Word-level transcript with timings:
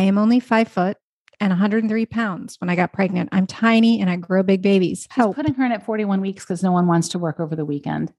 I 0.00 0.04
am 0.04 0.16
only 0.16 0.40
five 0.40 0.68
foot 0.68 0.96
and 1.40 1.50
103 1.50 2.06
pounds 2.06 2.56
when 2.58 2.70
I 2.70 2.74
got 2.74 2.90
pregnant. 2.90 3.28
I'm 3.32 3.46
tiny 3.46 4.00
and 4.00 4.08
I 4.08 4.16
grow 4.16 4.42
big 4.42 4.62
babies. 4.62 5.06
Help. 5.10 5.36
Putting 5.36 5.52
her 5.52 5.66
in 5.66 5.72
at 5.72 5.84
41 5.84 6.22
weeks 6.22 6.42
because 6.42 6.62
no 6.62 6.72
one 6.72 6.86
wants 6.86 7.10
to 7.10 7.18
work 7.18 7.38
over 7.38 7.54
the 7.54 7.66
weekend. 7.66 8.10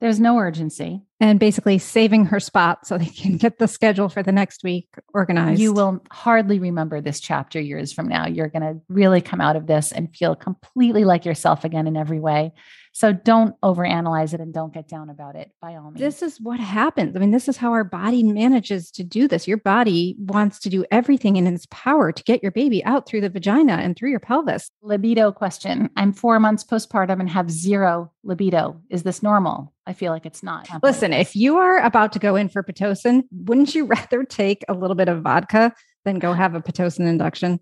There's 0.00 0.18
no 0.18 0.36
urgency. 0.38 1.02
And 1.18 1.40
basically 1.40 1.78
saving 1.78 2.26
her 2.26 2.38
spot 2.38 2.86
so 2.86 2.98
they 2.98 3.06
can 3.06 3.38
get 3.38 3.58
the 3.58 3.68
schedule 3.68 4.10
for 4.10 4.22
the 4.22 4.32
next 4.32 4.62
week 4.62 4.88
organized. 5.14 5.60
You 5.60 5.72
will 5.72 6.02
hardly 6.10 6.58
remember 6.58 7.00
this 7.00 7.20
chapter 7.20 7.58
years 7.58 7.90
from 7.90 8.06
now. 8.06 8.26
You're 8.26 8.48
going 8.48 8.62
to 8.62 8.80
really 8.90 9.22
come 9.22 9.40
out 9.40 9.56
of 9.56 9.66
this 9.66 9.92
and 9.92 10.14
feel 10.14 10.36
completely 10.36 11.04
like 11.04 11.24
yourself 11.24 11.64
again 11.64 11.86
in 11.86 11.96
every 11.96 12.20
way. 12.20 12.52
So 12.96 13.12
don't 13.12 13.60
overanalyze 13.60 14.32
it 14.32 14.40
and 14.40 14.54
don't 14.54 14.72
get 14.72 14.88
down 14.88 15.10
about 15.10 15.36
it 15.36 15.52
by 15.60 15.76
all 15.76 15.90
means. 15.90 16.00
This 16.00 16.22
is 16.22 16.40
what 16.40 16.58
happens. 16.58 17.14
I 17.14 17.18
mean, 17.18 17.30
this 17.30 17.46
is 17.46 17.58
how 17.58 17.72
our 17.72 17.84
body 17.84 18.22
manages 18.22 18.90
to 18.92 19.04
do 19.04 19.28
this. 19.28 19.46
Your 19.46 19.58
body 19.58 20.16
wants 20.18 20.58
to 20.60 20.70
do 20.70 20.82
everything 20.90 21.36
in 21.36 21.46
its 21.46 21.66
power 21.70 22.10
to 22.10 22.22
get 22.22 22.42
your 22.42 22.52
baby 22.52 22.82
out 22.86 23.06
through 23.06 23.20
the 23.20 23.28
vagina 23.28 23.74
and 23.74 23.94
through 23.96 24.08
your 24.08 24.20
pelvis. 24.20 24.70
Libido 24.80 25.30
question. 25.30 25.90
I'm 25.94 26.14
four 26.14 26.40
months 26.40 26.64
postpartum 26.64 27.20
and 27.20 27.28
have 27.28 27.50
zero 27.50 28.12
libido. 28.24 28.80
Is 28.88 29.02
this 29.02 29.22
normal? 29.22 29.74
I 29.86 29.92
feel 29.92 30.10
like 30.10 30.24
it's 30.24 30.42
not. 30.42 30.66
Listen, 30.82 31.05
if 31.12 31.36
you 31.36 31.56
are 31.56 31.78
about 31.78 32.12
to 32.12 32.18
go 32.18 32.36
in 32.36 32.48
for 32.48 32.62
Pitocin, 32.62 33.22
wouldn't 33.30 33.74
you 33.74 33.84
rather 33.86 34.24
take 34.24 34.64
a 34.68 34.74
little 34.74 34.96
bit 34.96 35.08
of 35.08 35.22
vodka 35.22 35.72
than 36.04 36.18
go 36.18 36.32
have 36.32 36.54
a 36.54 36.60
Pitocin 36.60 37.08
induction? 37.08 37.60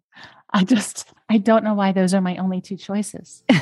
I 0.52 0.64
just, 0.64 1.12
I 1.28 1.38
don't 1.38 1.64
know 1.64 1.74
why 1.74 1.92
those 1.92 2.14
are 2.14 2.20
my 2.20 2.36
only 2.36 2.60
two 2.60 2.76
choices. 2.76 3.42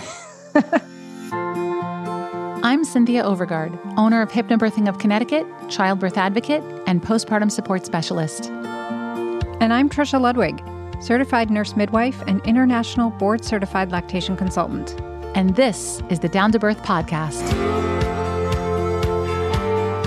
I'm 2.64 2.84
Cynthia 2.84 3.24
Overgard, 3.24 3.78
owner 3.96 4.22
of 4.22 4.30
Hypnobirthing 4.30 4.88
of 4.88 4.98
Connecticut, 4.98 5.46
childbirth 5.68 6.16
advocate, 6.16 6.62
and 6.86 7.02
postpartum 7.02 7.50
support 7.50 7.84
specialist. 7.86 8.50
And 8.50 9.72
I'm 9.72 9.88
Trisha 9.88 10.20
Ludwig, 10.20 10.62
certified 11.02 11.50
nurse 11.50 11.76
midwife 11.76 12.22
and 12.26 12.40
international 12.46 13.10
board 13.10 13.44
certified 13.44 13.90
lactation 13.90 14.36
consultant. 14.36 15.00
And 15.34 15.56
this 15.56 16.02
is 16.10 16.20
the 16.20 16.28
Down 16.28 16.52
to 16.52 16.58
Birth 16.58 16.82
podcast. 16.82 18.01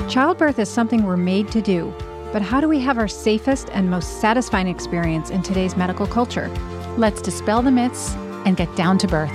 Childbirth 0.07 0.59
is 0.59 0.69
something 0.69 1.03
we're 1.03 1.17
made 1.17 1.51
to 1.51 1.61
do, 1.61 1.91
but 2.31 2.43
how 2.43 2.61
do 2.61 2.69
we 2.69 2.79
have 2.79 2.99
our 2.99 3.07
safest 3.07 3.69
and 3.71 3.89
most 3.89 4.21
satisfying 4.21 4.67
experience 4.67 5.31
in 5.31 5.41
today's 5.41 5.75
medical 5.75 6.05
culture? 6.05 6.47
Let's 6.95 7.23
dispel 7.23 7.63
the 7.63 7.71
myths 7.71 8.13
and 8.45 8.55
get 8.55 8.73
down 8.75 8.99
to 8.99 9.07
birth. 9.07 9.31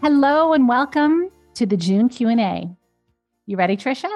Hello 0.00 0.54
and 0.54 0.66
welcome 0.66 1.30
to 1.54 1.66
the 1.66 1.76
June 1.76 2.08
Q&A. 2.08 2.74
You 3.44 3.56
ready, 3.58 3.76
Trisha? 3.76 4.08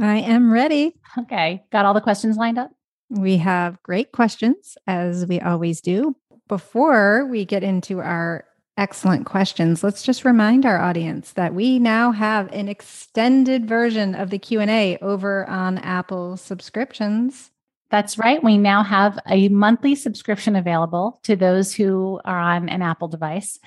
I 0.00 0.18
am 0.18 0.52
ready. 0.52 0.94
Okay. 1.18 1.64
Got 1.72 1.86
all 1.86 1.94
the 1.94 2.00
questions 2.00 2.36
lined 2.36 2.56
up? 2.56 2.70
We 3.10 3.38
have 3.38 3.82
great 3.82 4.12
questions 4.12 4.78
as 4.86 5.26
we 5.26 5.40
always 5.40 5.80
do. 5.80 6.16
Before 6.48 7.26
we 7.26 7.44
get 7.44 7.62
into 7.62 8.00
our 8.00 8.44
excellent 8.76 9.24
questions, 9.24 9.82
let's 9.82 10.02
just 10.02 10.24
remind 10.24 10.66
our 10.66 10.80
audience 10.80 11.32
that 11.32 11.54
we 11.54 11.78
now 11.78 12.12
have 12.12 12.52
an 12.52 12.68
extended 12.68 13.66
version 13.66 14.14
of 14.14 14.30
the 14.30 14.38
Q&A 14.38 14.98
over 14.98 15.48
on 15.48 15.78
Apple 15.78 16.36
subscriptions. 16.36 17.50
That's 17.90 18.18
right. 18.18 18.42
We 18.42 18.58
now 18.58 18.82
have 18.82 19.18
a 19.28 19.48
monthly 19.48 19.94
subscription 19.94 20.56
available 20.56 21.20
to 21.22 21.36
those 21.36 21.72
who 21.72 22.20
are 22.24 22.38
on 22.38 22.68
an 22.68 22.82
Apple 22.82 23.08
device. 23.08 23.58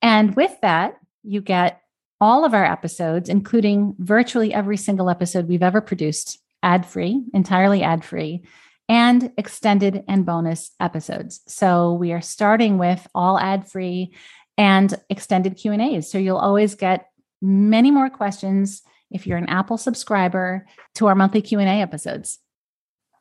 And 0.00 0.36
with 0.36 0.54
that, 0.60 0.98
you 1.22 1.40
get 1.40 1.80
all 2.20 2.44
of 2.44 2.54
our 2.54 2.64
episodes, 2.64 3.28
including 3.28 3.96
virtually 3.98 4.54
every 4.54 4.76
single 4.76 5.10
episode 5.10 5.48
we've 5.48 5.62
ever 5.62 5.80
produced, 5.80 6.38
ad 6.62 6.86
free, 6.86 7.24
entirely 7.34 7.82
ad 7.82 8.04
free, 8.04 8.44
and 8.88 9.32
extended 9.36 10.04
and 10.08 10.26
bonus 10.26 10.72
episodes. 10.80 11.40
So 11.46 11.92
we 11.94 12.12
are 12.12 12.20
starting 12.20 12.78
with 12.78 13.06
all 13.14 13.38
ad 13.38 13.68
free 13.68 14.14
and 14.58 14.94
extended 15.08 15.56
Q 15.56 15.72
and 15.72 15.82
A's. 15.82 16.10
So 16.10 16.18
you'll 16.18 16.36
always 16.36 16.74
get 16.74 17.06
many 17.40 17.90
more 17.90 18.10
questions 18.10 18.82
if 19.10 19.26
you're 19.26 19.38
an 19.38 19.48
Apple 19.48 19.78
subscriber 19.78 20.66
to 20.94 21.06
our 21.06 21.14
monthly 21.14 21.42
Q 21.42 21.58
and 21.58 21.68
A 21.68 21.82
episodes. 21.82 22.38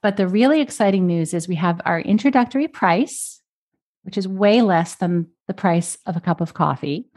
But 0.02 0.18
the 0.18 0.28
really 0.28 0.62
exciting 0.62 1.06
news 1.06 1.34
is 1.34 1.48
we 1.48 1.56
have 1.56 1.80
our 1.86 2.00
introductory 2.00 2.68
price, 2.68 3.42
which 4.04 4.18
is 4.18 4.28
way 4.28 4.62
less 4.62 4.96
than 4.96 5.28
the 5.48 5.54
price 5.54 5.98
of 6.06 6.18
a 6.18 6.22
cup 6.22 6.42
of 6.42 6.54
coffee. 6.54 7.10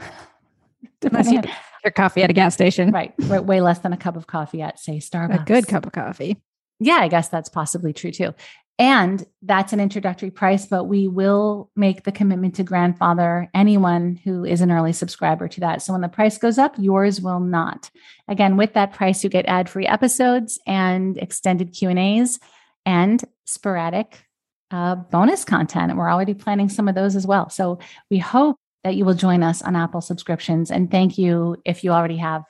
Unless 1.03 1.31
you 1.31 1.43
your 1.85 1.91
coffee 1.91 2.23
at 2.23 2.31
a 2.31 2.33
gas 2.33 2.55
station. 2.55 2.91
Right. 2.91 3.13
Way 3.19 3.61
less 3.61 3.81
than 3.81 3.93
a 3.93 3.97
cup 3.97 4.17
of 4.17 4.27
coffee 4.27 4.63
at, 4.63 4.79
say, 4.79 4.97
Starbucks. 4.99 5.43
A 5.43 5.45
good 5.45 5.69
cup 5.69 5.87
of 5.87 5.93
coffee. 5.93 6.41
Yeah, 6.81 6.97
I 6.97 7.09
guess 7.09 7.29
that's 7.29 7.49
possibly 7.49 7.93
true 7.93 8.11
too. 8.11 8.35
And 8.79 9.25
that's 9.41 9.73
an 9.73 9.79
introductory 9.79 10.33
price, 10.33 10.67
but 10.67 10.85
we 10.85 11.07
will 11.07 11.71
make 11.77 12.03
the 12.03 12.11
commitment 12.11 12.57
to 12.57 12.65
grandfather 12.65 13.49
anyone 13.55 14.17
who 14.25 14.45
is 14.45 14.61
an 14.61 14.73
early 14.73 14.93
subscriber 14.93 15.47
to 15.47 15.61
that. 15.61 15.81
So 15.81 15.93
when 15.93 16.03
the 16.03 16.09
price 16.09 16.39
goes 16.39 16.59
up, 16.59 16.75
yours 16.77 17.21
will 17.21 17.39
not. 17.39 17.91
Again, 18.27 18.57
with 18.57 18.73
that 18.73 18.93
price, 18.93 19.23
you 19.23 19.31
get 19.31 19.47
ad-free 19.47 19.87
episodes 19.87 20.59
and 20.67 21.17
extended 21.19 21.73
Q&As 21.73 22.41
and 22.85 23.23
sporadic 23.45 24.25
uh, 24.73 24.97
bonus 24.97 25.45
content. 25.45 25.91
And 25.91 25.99
we're 25.99 26.11
already 26.11 26.35
planning 26.35 26.69
some 26.69 26.89
of 26.89 26.97
those 26.97 27.15
as 27.15 27.29
well. 27.29 27.51
So 27.51 27.79
we 28.11 28.19
hope 28.19 28.57
that 28.83 28.97
you 28.97 29.05
will 29.05 29.15
join 29.15 29.45
us 29.45 29.63
on 29.63 29.77
Apple 29.77 30.01
subscriptions. 30.01 30.73
And 30.73 30.91
thank 30.91 31.17
you 31.17 31.57
if 31.65 31.85
you 31.85 31.93
already 31.93 32.17
have. 32.17 32.43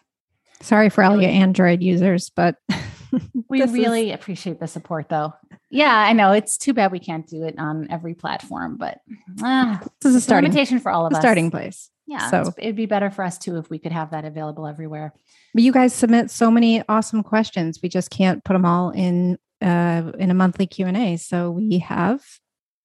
Sorry 0.63 0.89
for 0.89 1.05
all 1.05 1.21
you 1.21 1.29
Android 1.29 1.83
users, 1.83 2.31
but 2.31 2.57
we 3.49 3.63
really 3.63 4.11
is... 4.11 4.15
appreciate 4.15 4.61
the 4.61 4.67
support 4.67 5.09
though. 5.09 5.35
Yeah, 5.71 5.95
I 5.95 6.13
know 6.13 6.33
it's 6.33 6.57
too 6.57 6.73
bad 6.73 6.93
we 6.93 6.99
can't 6.99 7.27
do 7.27 7.45
it 7.45 7.57
on 7.59 7.89
every 7.91 8.15
platform, 8.15 8.77
but 8.77 9.01
uh, 9.43 9.79
this 10.01 10.11
is 10.11 10.15
a 10.17 10.21
starting 10.21 10.51
invitation 10.51 10.79
for 10.79 10.91
all 10.91 11.07
of 11.07 11.13
us. 11.13 11.21
Starting 11.21 11.51
place. 11.51 11.91
Yeah, 12.07 12.31
so 12.31 12.53
it'd 12.59 12.77
be 12.77 12.87
better 12.87 13.11
for 13.11 13.25
us 13.25 13.39
too 13.39 13.57
if 13.57 13.71
we 13.71 13.79
could 13.79 13.93
have 13.93 14.11
that 14.11 14.25
available 14.25 14.67
everywhere. 14.67 15.15
But 15.55 15.63
you 15.63 15.73
guys 15.73 15.95
submit 15.95 16.31
so 16.31 16.51
many 16.51 16.83
awesome 16.89 17.23
questions. 17.23 17.81
We 17.83 17.89
just 17.89 18.11
can't 18.11 18.45
put 18.45 18.53
them 18.53 18.67
all 18.67 18.91
in 18.91 19.39
uh, 19.63 20.13
in 20.19 20.31
a 20.31 20.35
monthly 20.35 20.67
Q 20.67 20.87
and 20.87 20.97
A. 20.97 21.17
So 21.17 21.51
we 21.51 21.79
have 21.79 22.23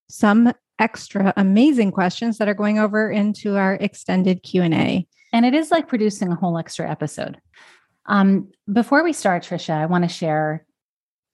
some 0.10 0.54
extra 0.80 1.34
amazing 1.38 1.92
questions 1.92 2.38
that 2.38 2.48
are 2.48 2.54
going 2.54 2.80
over 2.80 3.12
into 3.12 3.58
our 3.58 3.76
extended 3.76 4.44
Q&A. 4.44 5.06
And 5.34 5.46
it 5.46 5.54
is 5.54 5.72
like 5.72 5.88
producing 5.88 6.32
a 6.32 6.36
whole 6.36 6.58
extra 6.58 6.90
episode. 6.90 7.40
Um, 8.06 8.50
before 8.72 9.04
we 9.04 9.14
start, 9.14 9.44
Trisha, 9.44 9.74
I 9.74 9.86
want 9.86 10.04
to 10.04 10.10
share 10.10 10.66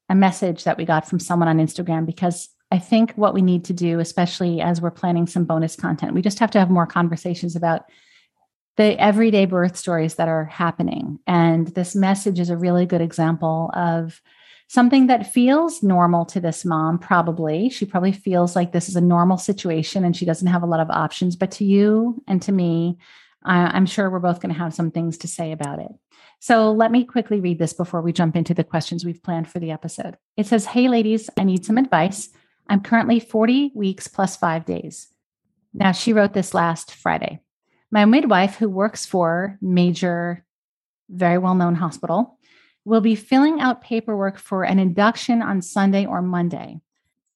a 0.09 0.15
message 0.15 0.65
that 0.65 0.77
we 0.77 0.85
got 0.85 1.07
from 1.07 1.19
someone 1.19 1.47
on 1.47 1.57
Instagram 1.57 2.05
because 2.05 2.49
I 2.71 2.79
think 2.79 3.13
what 3.13 3.33
we 3.33 3.41
need 3.41 3.65
to 3.65 3.73
do, 3.73 3.99
especially 3.99 4.61
as 4.61 4.81
we're 4.81 4.91
planning 4.91 5.27
some 5.27 5.45
bonus 5.45 5.75
content, 5.75 6.13
we 6.13 6.21
just 6.21 6.39
have 6.39 6.51
to 6.51 6.59
have 6.59 6.69
more 6.69 6.87
conversations 6.87 7.55
about 7.55 7.85
the 8.77 8.99
everyday 8.99 9.45
birth 9.45 9.77
stories 9.77 10.15
that 10.15 10.27
are 10.27 10.45
happening. 10.45 11.19
And 11.27 11.67
this 11.69 11.95
message 11.95 12.39
is 12.39 12.49
a 12.49 12.57
really 12.57 12.85
good 12.85 13.01
example 13.01 13.71
of 13.73 14.21
something 14.67 15.07
that 15.07 15.31
feels 15.31 15.83
normal 15.83 16.25
to 16.25 16.39
this 16.39 16.65
mom, 16.65 16.99
probably. 16.99 17.69
She 17.69 17.85
probably 17.85 18.11
feels 18.11 18.55
like 18.55 18.71
this 18.71 18.89
is 18.89 18.95
a 18.95 19.01
normal 19.01 19.37
situation 19.37 20.03
and 20.03 20.17
she 20.17 20.25
doesn't 20.25 20.47
have 20.47 20.63
a 20.63 20.67
lot 20.67 20.79
of 20.79 20.89
options. 20.89 21.35
But 21.35 21.51
to 21.51 21.63
you 21.63 22.21
and 22.27 22.41
to 22.41 22.51
me, 22.51 22.97
I'm 23.43 23.85
sure 23.85 24.09
we're 24.09 24.19
both 24.19 24.41
going 24.41 24.53
to 24.53 24.59
have 24.59 24.73
some 24.73 24.89
things 24.89 25.19
to 25.19 25.27
say 25.27 25.51
about 25.51 25.79
it. 25.79 25.91
So 26.39 26.71
let 26.71 26.91
me 26.91 27.03
quickly 27.03 27.39
read 27.39 27.59
this 27.59 27.73
before 27.73 28.01
we 28.01 28.13
jump 28.13 28.35
into 28.35 28.53
the 28.53 28.63
questions 28.63 29.03
we've 29.03 29.23
planned 29.23 29.49
for 29.49 29.59
the 29.59 29.71
episode. 29.71 30.17
It 30.37 30.45
says, 30.47 30.67
Hey, 30.67 30.87
ladies, 30.87 31.29
I 31.37 31.43
need 31.43 31.65
some 31.65 31.77
advice. 31.77 32.29
I'm 32.69 32.81
currently 32.81 33.19
40 33.19 33.71
weeks 33.75 34.07
plus 34.07 34.35
five 34.35 34.65
days. 34.65 35.07
Now, 35.73 35.91
she 35.91 36.13
wrote 36.13 36.33
this 36.33 36.53
last 36.53 36.93
Friday. 36.93 37.41
My 37.91 38.05
midwife, 38.05 38.55
who 38.55 38.69
works 38.69 39.05
for 39.05 39.57
major, 39.61 40.45
very 41.09 41.37
well 41.37 41.55
known 41.55 41.75
hospital, 41.75 42.39
will 42.85 43.01
be 43.01 43.15
filling 43.15 43.59
out 43.59 43.81
paperwork 43.81 44.37
for 44.37 44.63
an 44.63 44.79
induction 44.79 45.41
on 45.41 45.61
Sunday 45.61 46.05
or 46.05 46.21
Monday. 46.21 46.79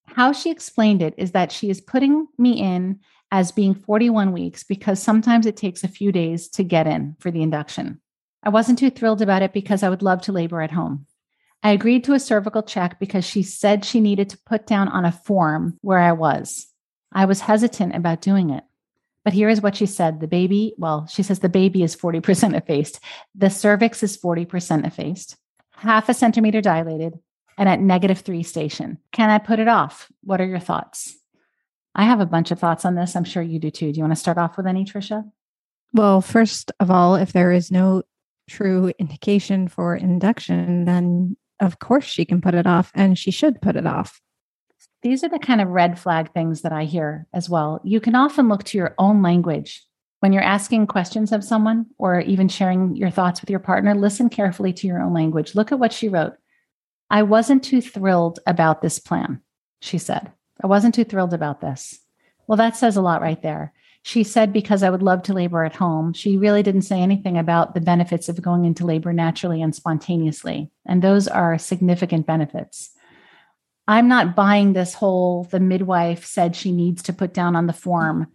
How 0.06 0.31
she 0.31 0.50
explained 0.50 1.01
it 1.01 1.13
is 1.18 1.31
that 1.31 1.51
she 1.51 1.69
is 1.69 1.81
putting 1.81 2.28
me 2.38 2.62
in 2.62 3.00
as 3.31 3.51
being 3.51 3.75
41 3.75 4.31
weeks 4.31 4.63
because 4.63 5.01
sometimes 5.01 5.46
it 5.46 5.57
takes 5.57 5.84
a 5.84 5.88
few 5.88 6.12
days 6.12 6.48
to 6.50 6.63
get 6.63 6.88
in 6.88 7.16
for 7.19 7.30
the 7.30 7.42
induction. 7.42 8.01
I 8.44 8.50
wasn't 8.50 8.80
too 8.80 8.89
thrilled 8.89 9.21
about 9.21 9.41
it 9.41 9.53
because 9.53 9.83
I 9.83 9.89
would 9.89 10.01
love 10.01 10.21
to 10.24 10.31
labor 10.31 10.62
at 10.62 10.71
home. 10.71 11.06
I 11.62 11.71
agreed 11.71 12.06
to 12.06 12.13
a 12.13 12.19
cervical 12.19 12.63
check 12.63 13.00
because 13.00 13.25
she 13.25 13.44
said 13.44 13.83
she 13.83 14.00
needed 14.00 14.30
to 14.30 14.39
put 14.45 14.65
down 14.65 14.88
on 14.88 15.03
a 15.03 15.12
form 15.12 15.77
where 15.81 16.00
I 16.00 16.13
was. 16.13 16.68
I 17.12 17.25
was 17.25 17.41
hesitant 17.41 17.95
about 17.95 18.21
doing 18.21 18.50
it. 18.50 18.63
But 19.25 19.33
here 19.33 19.50
is 19.50 19.62
what 19.62 19.75
she 19.75 19.86
said 19.86 20.21
the 20.21 20.27
baby, 20.27 20.74
well, 20.77 21.06
she 21.07 21.24
says 21.24 21.39
the 21.39 21.50
baby 21.50 21.83
is 21.83 21.95
40% 21.95 22.56
effaced. 22.56 23.00
The 23.36 23.50
cervix 23.50 24.01
is 24.03 24.18
40% 24.18 24.88
effaced, 24.88 25.36
half 25.71 26.07
a 26.07 26.13
centimeter 26.13 26.62
dilated, 26.62 27.19
and 27.57 27.68
at 27.68 27.81
negative 27.81 28.19
three 28.19 28.44
station. 28.44 28.97
Can 29.12 29.30
I 29.30 29.38
put 29.38 29.59
it 29.59 29.68
off? 29.68 30.09
What 30.24 30.39
are 30.39 30.47
your 30.47 30.59
thoughts? 30.59 31.18
I 31.94 32.06
have 32.06 32.21
a 32.21 32.25
bunch 32.25 32.51
of 32.51 32.59
thoughts 32.59 32.86
on 32.86 32.95
this. 32.95 33.15
I'm 33.15 33.25
sure 33.25 33.44
you 33.44 33.59
do 33.59 33.69
too. 33.69 33.91
Do 33.91 33.97
you 33.97 34.03
want 34.03 34.13
to 34.13 34.19
start 34.19 34.38
off 34.38 34.56
with 34.56 34.65
any, 34.65 34.86
Trisha? 34.86 35.30
Well, 35.91 36.21
first 36.21 36.71
of 36.80 36.89
all, 36.89 37.15
if 37.15 37.33
there 37.33 37.51
is 37.51 37.71
no 37.71 38.03
true 38.50 38.92
indication 39.00 39.68
for 39.68 39.96
induction, 39.96 40.86
then 40.86 41.38
of 41.60 41.80
course 41.80 42.06
she 42.06 42.25
can 42.25 42.42
put 42.42 42.54
it 42.54 42.68
off 42.68 42.92
and 42.96 43.18
she 43.18 43.31
should 43.31 43.62
put 43.62 43.75
it 43.75 43.86
off. 43.86 44.22
These 45.01 45.24
are 45.24 45.30
the 45.30 45.40
kind 45.40 45.62
of 45.62 45.69
red 45.69 45.98
flag 45.98 46.34
things 46.34 46.62
that 46.62 46.74
I 46.74 46.84
hear 46.84 47.28
as 47.34 47.50
well. 47.50 47.80
You 47.84 48.01
can 48.01 48.16
often 48.16 48.50
look 48.50 48.63
to 48.66 48.78
your 48.78 48.96
own 48.98 49.22
language 49.22 49.86
when 50.19 50.34
you're 50.34 50.44
asking 50.44 50.88
questions 50.88 51.31
of 51.31 51.44
someone 51.44 51.86
or 51.98 52.19
even 52.19 52.50
sharing 52.50 52.96
your 52.96 53.10
thoughts 53.10 53.40
with 53.40 53.50
your 53.50 53.60
partner. 53.60 53.96
Listen 53.96 54.30
carefully 54.30 54.74
to 54.74 54.88
your 54.88 55.01
own 55.01 55.13
language. 55.13 55.56
Look 55.56 55.72
at 55.72 55.80
what 55.80 55.94
she 55.94 56.10
wrote. 56.10 56.34
I 57.10 57.24
wasn't 57.24 57.63
too 57.63 57.81
thrilled 57.81 58.40
about 58.46 58.81
this 58.81 59.00
plan, 59.00 59.42
she 59.81 59.98
said. 59.98 60.31
I 60.62 60.68
wasn't 60.68 60.96
too 60.96 61.06
thrilled 61.06 61.34
about 61.34 61.62
this. 61.62 62.00
Well, 62.48 62.57
that 62.57 62.75
says 62.75 62.98
a 62.98 63.01
lot 63.01 63.22
right 63.22 63.42
there. 63.42 63.74
She 64.01 64.24
said, 64.24 64.54
because 64.54 64.81
I 64.81 64.90
would 64.90 65.04
love 65.04 65.24
to 65.24 65.34
labor 65.34 65.63
at 65.66 65.75
home. 65.75 66.13
She 66.13 66.38
really 66.38 66.63
didn't 66.63 66.84
say 66.84 67.01
anything 67.01 67.38
about 67.38 67.74
the 67.74 67.81
benefits 67.81 68.30
of 68.30 68.42
going 68.42 68.66
into 68.66 68.86
labor 68.86 69.12
naturally 69.13 69.62
and 69.62 69.75
spontaneously. 69.75 70.72
And 70.86 71.01
those 71.01 71.28
are 71.28 71.57
significant 71.57 72.25
benefits. 72.25 72.92
I'm 73.88 74.07
not 74.07 74.36
buying 74.36 74.74
this 74.74 74.94
whole 74.94 75.46
the 75.46 75.60
midwife 75.60 76.24
said 76.24 76.56
she 76.56 76.72
needs 76.72 77.04
to 77.04 77.13
put 77.13 77.34
down 77.34 77.56
on 77.56 77.68
the 77.68 77.74
form 77.74 78.28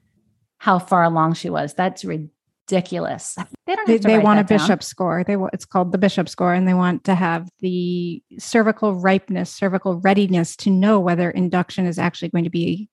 how 0.59 0.79
far 0.79 1.05
along 1.05 1.35
she 1.35 1.49
was. 1.49 1.75
That's 1.75 2.05
ridiculous. 2.05 3.37
They 3.67 3.77
don't. 3.77 3.87
They, 3.87 3.99
they 3.99 4.19
want 4.19 4.41
a 4.41 4.45
bishop 4.45 4.81
down. 4.81 4.83
score. 4.83 5.25
They 5.25 5.37
it's 5.53 5.65
called 5.65 5.93
the 5.93 5.99
bishop 5.99 6.29
score, 6.29 6.53
and 6.53 6.67
they 6.67 6.75
want 6.75 7.05
to 7.05 7.15
have 7.15 7.49
the 7.61 8.23
cervical 8.39 8.95
ripeness, 8.95 9.51
cervical 9.51 10.01
readiness 10.01 10.57
to 10.57 10.71
know 10.71 10.99
whether 10.99 11.31
induction 11.31 11.87
is 11.87 11.99
actually 11.99 12.31
going 12.31 12.45
to 12.45 12.51
be 12.51 12.89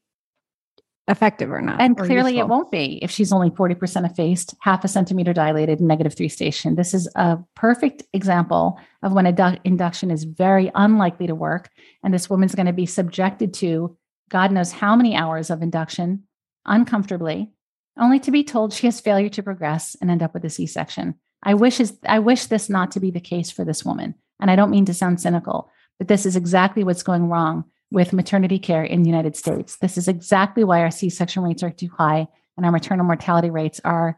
effective 1.12 1.52
or 1.52 1.62
not. 1.62 1.80
And 1.80 2.00
or 2.00 2.06
clearly 2.06 2.32
useful. 2.32 2.46
it 2.46 2.50
won't 2.50 2.72
be 2.72 3.00
if 3.04 3.12
she's 3.12 3.32
only 3.32 3.52
40% 3.52 4.10
effaced, 4.10 4.56
half 4.62 4.84
a 4.84 4.88
centimeter 4.88 5.34
dilated, 5.34 5.82
negative 5.82 6.16
three 6.16 6.30
station. 6.30 6.76
This 6.76 6.94
is 6.94 7.08
a 7.16 7.38
perfect 7.56 8.04
example 8.14 8.80
of 9.04 9.14
when 9.14 9.28
a 9.28 9.60
induction 9.64 10.10
is 10.10 10.24
very 10.24 10.72
unlikely 10.74 11.28
to 11.28 11.36
work. 11.36 11.70
And 12.04 12.14
this 12.14 12.30
woman's 12.30 12.56
going 12.56 12.66
to 12.66 12.74
be 12.74 12.86
subjected 12.86 13.54
to 13.56 13.98
God 14.30 14.52
knows 14.52 14.72
how 14.72 14.96
many 14.96 15.16
hours 15.16 15.50
of 15.50 15.62
induction 15.62 16.24
uncomfortably, 16.66 17.52
only 18.00 18.20
to 18.22 18.32
be 18.32 18.44
told 18.44 18.72
she 18.72 18.88
has 18.88 19.02
failure 19.02 19.30
to 19.30 19.44
progress 19.44 19.96
and 20.00 20.10
end 20.10 20.24
up 20.24 20.34
with 20.34 20.46
a 20.46 20.50
C 20.50 20.66
section. 20.66 21.16
I 21.44 21.56
wish, 21.56 21.80
is, 21.80 21.98
I 22.08 22.20
wish 22.20 22.46
this 22.46 22.70
not 22.70 22.92
to 22.92 23.00
be 23.00 23.12
the 23.12 23.20
case 23.20 23.52
for 23.52 23.66
this 23.66 23.84
woman. 23.84 24.16
And 24.40 24.50
I 24.50 24.56
don't 24.56 24.72
mean 24.72 24.86
to 24.86 24.94
sound 24.94 25.20
cynical, 25.20 25.70
but 25.98 26.08
this 26.08 26.26
is 26.26 26.36
exactly 26.36 26.84
what's 26.84 27.04
going 27.04 27.28
wrong 27.28 27.66
with 27.92 28.14
maternity 28.14 28.58
care 28.58 28.84
in 28.84 29.04
the 29.04 29.10
United 29.10 29.36
States. 29.36 29.78
This 29.78 29.98
is 29.98 30.08
exactly 30.08 30.64
why 30.64 30.80
our 30.80 30.92
C 30.92 31.10
section 31.10 31.44
rates 31.44 31.62
are 31.62 31.70
too 31.70 31.90
high 31.98 32.28
and 32.58 32.66
our 32.66 32.72
maternal 32.72 33.06
mortality 33.06 33.50
rates 33.50 33.82
are 33.84 34.18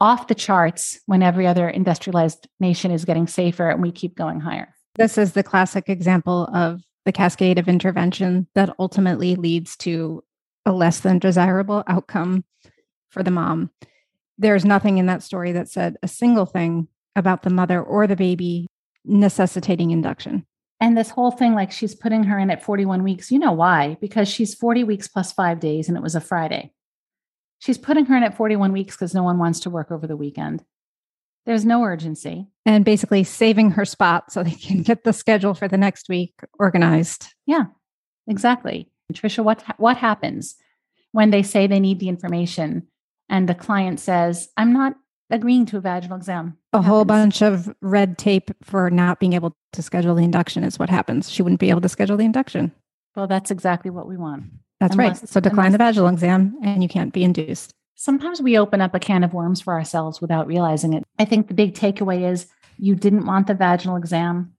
off 0.00 0.28
the 0.28 0.34
charts 0.34 1.00
when 1.06 1.22
every 1.22 1.46
other 1.46 1.68
industrialized 1.68 2.48
nation 2.60 2.90
is 2.90 3.04
getting 3.04 3.26
safer 3.26 3.68
and 3.70 3.82
we 3.82 3.92
keep 3.92 4.16
going 4.16 4.40
higher. 4.40 4.74
This 4.96 5.18
is 5.18 5.32
the 5.32 5.42
classic 5.42 5.88
example 5.88 6.48
of 6.54 6.82
the 7.04 7.12
cascade 7.12 7.58
of 7.58 7.68
intervention 7.68 8.46
that 8.54 8.74
ultimately 8.78 9.36
leads 9.36 9.76
to 9.76 10.24
a 10.64 10.72
less 10.72 11.00
than 11.00 11.18
desirable 11.18 11.84
outcome 11.86 12.44
for 13.08 13.22
the 13.22 13.30
mom. 13.30 13.70
There's 14.38 14.64
nothing 14.64 14.98
in 14.98 15.06
that 15.06 15.22
story 15.22 15.52
that 15.52 15.68
said 15.68 15.96
a 16.02 16.08
single 16.08 16.46
thing 16.46 16.88
about 17.14 17.42
the 17.42 17.50
mother 17.50 17.82
or 17.82 18.06
the 18.06 18.16
baby 18.16 18.66
necessitating 19.04 19.90
induction. 19.92 20.46
And 20.80 20.96
this 20.96 21.10
whole 21.10 21.30
thing, 21.30 21.54
like 21.54 21.72
she's 21.72 21.94
putting 21.94 22.24
her 22.24 22.38
in 22.38 22.50
at 22.50 22.62
41 22.62 23.02
weeks, 23.02 23.30
you 23.30 23.38
know 23.38 23.52
why? 23.52 23.96
Because 24.00 24.28
she's 24.28 24.54
40 24.54 24.84
weeks 24.84 25.08
plus 25.08 25.32
five 25.32 25.58
days 25.58 25.88
and 25.88 25.96
it 25.96 26.02
was 26.02 26.14
a 26.14 26.20
Friday. 26.20 26.72
She's 27.58 27.78
putting 27.78 28.06
her 28.06 28.16
in 28.16 28.22
at 28.22 28.36
41 28.36 28.72
weeks 28.72 28.94
because 28.94 29.14
no 29.14 29.22
one 29.22 29.38
wants 29.38 29.60
to 29.60 29.70
work 29.70 29.90
over 29.90 30.06
the 30.06 30.16
weekend. 30.16 30.64
There's 31.46 31.64
no 31.64 31.84
urgency. 31.84 32.48
And 32.66 32.84
basically 32.84 33.24
saving 33.24 33.70
her 33.72 33.84
spot 33.84 34.32
so 34.32 34.42
they 34.42 34.50
can 34.50 34.82
get 34.82 35.04
the 35.04 35.12
schedule 35.12 35.54
for 35.54 35.68
the 35.68 35.78
next 35.78 36.08
week 36.08 36.34
organized. 36.58 37.28
Yeah, 37.46 37.66
exactly. 38.26 38.90
Trisha, 39.12 39.42
what, 39.42 39.62
what 39.78 39.96
happens 39.96 40.56
when 41.12 41.30
they 41.30 41.42
say 41.42 41.66
they 41.66 41.80
need 41.80 42.00
the 42.00 42.08
information 42.08 42.88
and 43.28 43.48
the 43.48 43.54
client 43.54 44.00
says, 44.00 44.48
I'm 44.56 44.72
not 44.72 44.96
agreeing 45.30 45.66
to 45.66 45.76
a 45.76 45.80
vaginal 45.80 46.16
exam. 46.16 46.56
A 46.72 46.82
whole 46.82 47.04
bunch 47.04 47.42
of 47.42 47.74
red 47.80 48.18
tape 48.18 48.50
for 48.62 48.90
not 48.90 49.20
being 49.20 49.32
able 49.32 49.56
to 49.72 49.82
schedule 49.82 50.14
the 50.14 50.24
induction 50.24 50.64
is 50.64 50.78
what 50.78 50.90
happens. 50.90 51.30
She 51.30 51.42
wouldn't 51.42 51.60
be 51.60 51.70
able 51.70 51.80
to 51.80 51.88
schedule 51.88 52.16
the 52.16 52.24
induction. 52.24 52.72
Well, 53.14 53.26
that's 53.26 53.50
exactly 53.50 53.90
what 53.90 54.08
we 54.08 54.16
want. 54.16 54.44
That's 54.80 54.94
unless, 54.94 55.22
right. 55.22 55.28
So 55.28 55.40
decline 55.40 55.72
the 55.72 55.78
vaginal 55.78 56.08
exam 56.08 56.58
and 56.62 56.82
you 56.82 56.88
can't 56.88 57.12
be 57.12 57.24
induced. 57.24 57.72
Sometimes 57.94 58.42
we 58.42 58.58
open 58.58 58.82
up 58.82 58.94
a 58.94 59.00
can 59.00 59.24
of 59.24 59.32
worms 59.32 59.60
for 59.60 59.72
ourselves 59.72 60.20
without 60.20 60.46
realizing 60.46 60.92
it. 60.92 61.02
I 61.18 61.24
think 61.24 61.48
the 61.48 61.54
big 61.54 61.74
takeaway 61.74 62.30
is 62.30 62.46
you 62.78 62.94
didn't 62.94 63.24
want 63.24 63.46
the 63.46 63.54
vaginal 63.54 63.96
exam. 63.96 64.52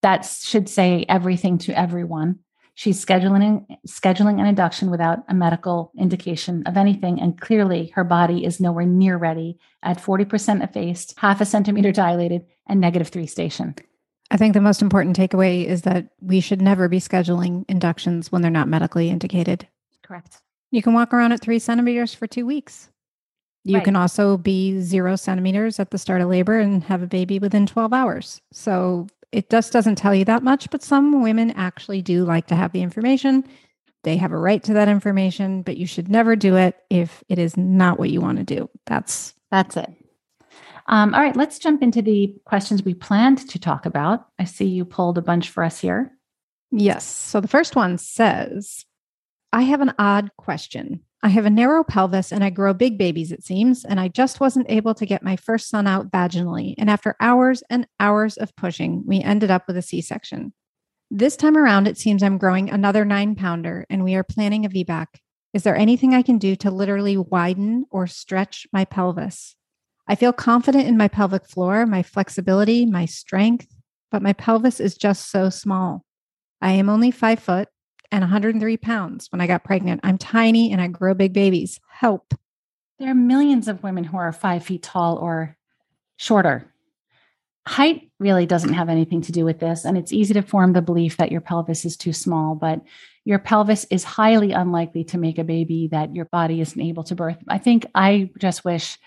That 0.00 0.24
should 0.24 0.66
say 0.66 1.04
everything 1.08 1.58
to 1.58 1.78
everyone. 1.78 2.38
She's 2.74 3.04
scheduling 3.04 3.66
scheduling 3.86 4.40
an 4.40 4.46
induction 4.46 4.90
without 4.90 5.20
a 5.28 5.34
medical 5.34 5.92
indication 5.98 6.62
of 6.66 6.76
anything, 6.76 7.20
and 7.20 7.40
clearly 7.40 7.92
her 7.94 8.04
body 8.04 8.44
is 8.44 8.60
nowhere 8.60 8.86
near 8.86 9.16
ready 9.16 9.58
at 9.82 10.02
40% 10.02 10.62
effaced, 10.62 11.14
half 11.18 11.40
a 11.40 11.44
centimeter 11.44 11.92
dilated, 11.92 12.46
and 12.66 12.80
negative 12.80 13.08
three 13.08 13.26
station. 13.26 13.74
I 14.30 14.36
think 14.36 14.54
the 14.54 14.60
most 14.60 14.80
important 14.80 15.16
takeaway 15.16 15.64
is 15.64 15.82
that 15.82 16.10
we 16.20 16.40
should 16.40 16.62
never 16.62 16.88
be 16.88 17.00
scheduling 17.00 17.64
inductions 17.68 18.30
when 18.30 18.42
they're 18.42 18.50
not 18.50 18.68
medically 18.68 19.10
indicated. 19.10 19.66
Correct. 20.02 20.40
You 20.70 20.82
can 20.82 20.94
walk 20.94 21.12
around 21.12 21.32
at 21.32 21.40
three 21.40 21.58
centimeters 21.58 22.14
for 22.14 22.26
two 22.28 22.46
weeks. 22.46 22.90
You 23.64 23.76
right. 23.76 23.84
can 23.84 23.96
also 23.96 24.36
be 24.36 24.80
zero 24.80 25.16
centimeters 25.16 25.80
at 25.80 25.90
the 25.90 25.98
start 25.98 26.22
of 26.22 26.28
labor 26.28 26.58
and 26.58 26.82
have 26.84 27.02
a 27.02 27.06
baby 27.06 27.38
within 27.38 27.66
12 27.66 27.92
hours. 27.92 28.40
So 28.52 29.08
it 29.32 29.50
just 29.50 29.72
doesn't 29.72 29.96
tell 29.96 30.14
you 30.14 30.24
that 30.24 30.42
much, 30.42 30.70
but 30.70 30.82
some 30.82 31.22
women 31.22 31.52
actually 31.52 32.02
do 32.02 32.24
like 32.24 32.46
to 32.48 32.56
have 32.56 32.72
the 32.72 32.82
information. 32.82 33.44
They 34.02 34.16
have 34.16 34.32
a 34.32 34.38
right 34.38 34.62
to 34.64 34.74
that 34.74 34.88
information, 34.88 35.62
but 35.62 35.76
you 35.76 35.86
should 35.86 36.08
never 36.08 36.34
do 36.34 36.56
it 36.56 36.76
if 36.88 37.22
it 37.28 37.38
is 37.38 37.56
not 37.56 37.98
what 37.98 38.10
you 38.10 38.20
want 38.20 38.38
to 38.38 38.44
do. 38.44 38.68
That's 38.86 39.34
that's 39.50 39.76
it. 39.76 39.90
Um, 40.86 41.14
all 41.14 41.20
right, 41.20 41.36
let's 41.36 41.58
jump 41.58 41.82
into 41.82 42.02
the 42.02 42.34
questions 42.46 42.82
we 42.82 42.94
planned 42.94 43.48
to 43.50 43.58
talk 43.58 43.86
about. 43.86 44.26
I 44.38 44.44
see 44.44 44.66
you 44.66 44.84
pulled 44.84 45.18
a 45.18 45.22
bunch 45.22 45.50
for 45.50 45.62
us 45.62 45.78
here. 45.78 46.12
Yes. 46.72 47.04
So 47.04 47.40
the 47.40 47.48
first 47.48 47.76
one 47.76 47.98
says, 47.98 48.84
I 49.52 49.62
have 49.62 49.80
an 49.80 49.94
odd 49.98 50.30
question. 50.36 51.00
I 51.22 51.28
have 51.28 51.44
a 51.44 51.50
narrow 51.50 51.84
pelvis 51.84 52.32
and 52.32 52.42
I 52.42 52.48
grow 52.48 52.72
big 52.72 52.96
babies, 52.96 53.30
it 53.30 53.44
seems, 53.44 53.84
and 53.84 54.00
I 54.00 54.08
just 54.08 54.40
wasn't 54.40 54.70
able 54.70 54.94
to 54.94 55.04
get 55.04 55.22
my 55.22 55.36
first 55.36 55.68
son 55.68 55.86
out 55.86 56.10
vaginally. 56.10 56.74
And 56.78 56.88
after 56.88 57.14
hours 57.20 57.62
and 57.68 57.86
hours 57.98 58.38
of 58.38 58.56
pushing, 58.56 59.04
we 59.06 59.20
ended 59.20 59.50
up 59.50 59.66
with 59.66 59.76
a 59.76 59.82
C 59.82 60.00
section. 60.00 60.54
This 61.10 61.36
time 61.36 61.58
around, 61.58 61.86
it 61.86 61.98
seems 61.98 62.22
I'm 62.22 62.38
growing 62.38 62.70
another 62.70 63.04
nine 63.04 63.34
pounder 63.34 63.84
and 63.90 64.02
we 64.02 64.14
are 64.14 64.22
planning 64.22 64.64
a 64.64 64.70
VBAC. 64.70 65.06
Is 65.52 65.62
there 65.62 65.76
anything 65.76 66.14
I 66.14 66.22
can 66.22 66.38
do 66.38 66.56
to 66.56 66.70
literally 66.70 67.16
widen 67.16 67.84
or 67.90 68.06
stretch 68.06 68.66
my 68.72 68.84
pelvis? 68.84 69.56
I 70.08 70.14
feel 70.14 70.32
confident 70.32 70.86
in 70.86 70.96
my 70.96 71.08
pelvic 71.08 71.46
floor, 71.46 71.84
my 71.84 72.02
flexibility, 72.02 72.86
my 72.86 73.04
strength, 73.04 73.66
but 74.10 74.22
my 74.22 74.32
pelvis 74.32 74.80
is 74.80 74.96
just 74.96 75.30
so 75.30 75.50
small. 75.50 76.04
I 76.62 76.72
am 76.72 76.88
only 76.88 77.10
five 77.10 77.40
foot 77.40 77.68
and 78.12 78.22
103 78.22 78.76
pounds 78.76 79.30
when 79.30 79.40
I 79.40 79.46
got 79.46 79.64
pregnant. 79.64 80.00
I'm 80.02 80.18
tiny 80.18 80.72
and 80.72 80.80
I 80.80 80.88
grow 80.88 81.14
big 81.14 81.32
babies. 81.32 81.80
Help. 81.88 82.34
There 82.98 83.10
are 83.10 83.14
millions 83.14 83.68
of 83.68 83.82
women 83.82 84.04
who 84.04 84.16
are 84.16 84.32
five 84.32 84.64
feet 84.64 84.82
tall 84.82 85.16
or 85.16 85.56
shorter. 86.16 86.72
Height 87.66 88.10
really 88.18 88.46
doesn't 88.46 88.74
have 88.74 88.88
anything 88.88 89.22
to 89.22 89.32
do 89.32 89.44
with 89.44 89.60
this. 89.60 89.84
And 89.84 89.96
it's 89.96 90.12
easy 90.12 90.34
to 90.34 90.42
form 90.42 90.72
the 90.72 90.82
belief 90.82 91.16
that 91.16 91.32
your 91.32 91.40
pelvis 91.40 91.84
is 91.84 91.96
too 91.96 92.12
small, 92.12 92.54
but 92.54 92.80
your 93.24 93.38
pelvis 93.38 93.86
is 93.90 94.02
highly 94.02 94.52
unlikely 94.52 95.04
to 95.04 95.18
make 95.18 95.38
a 95.38 95.44
baby 95.44 95.88
that 95.92 96.14
your 96.14 96.24
body 96.26 96.60
isn't 96.60 96.80
able 96.80 97.04
to 97.04 97.14
birth. 97.14 97.38
I 97.48 97.58
think 97.58 97.86
I 97.94 98.30
just 98.38 98.64
wish 98.64 98.98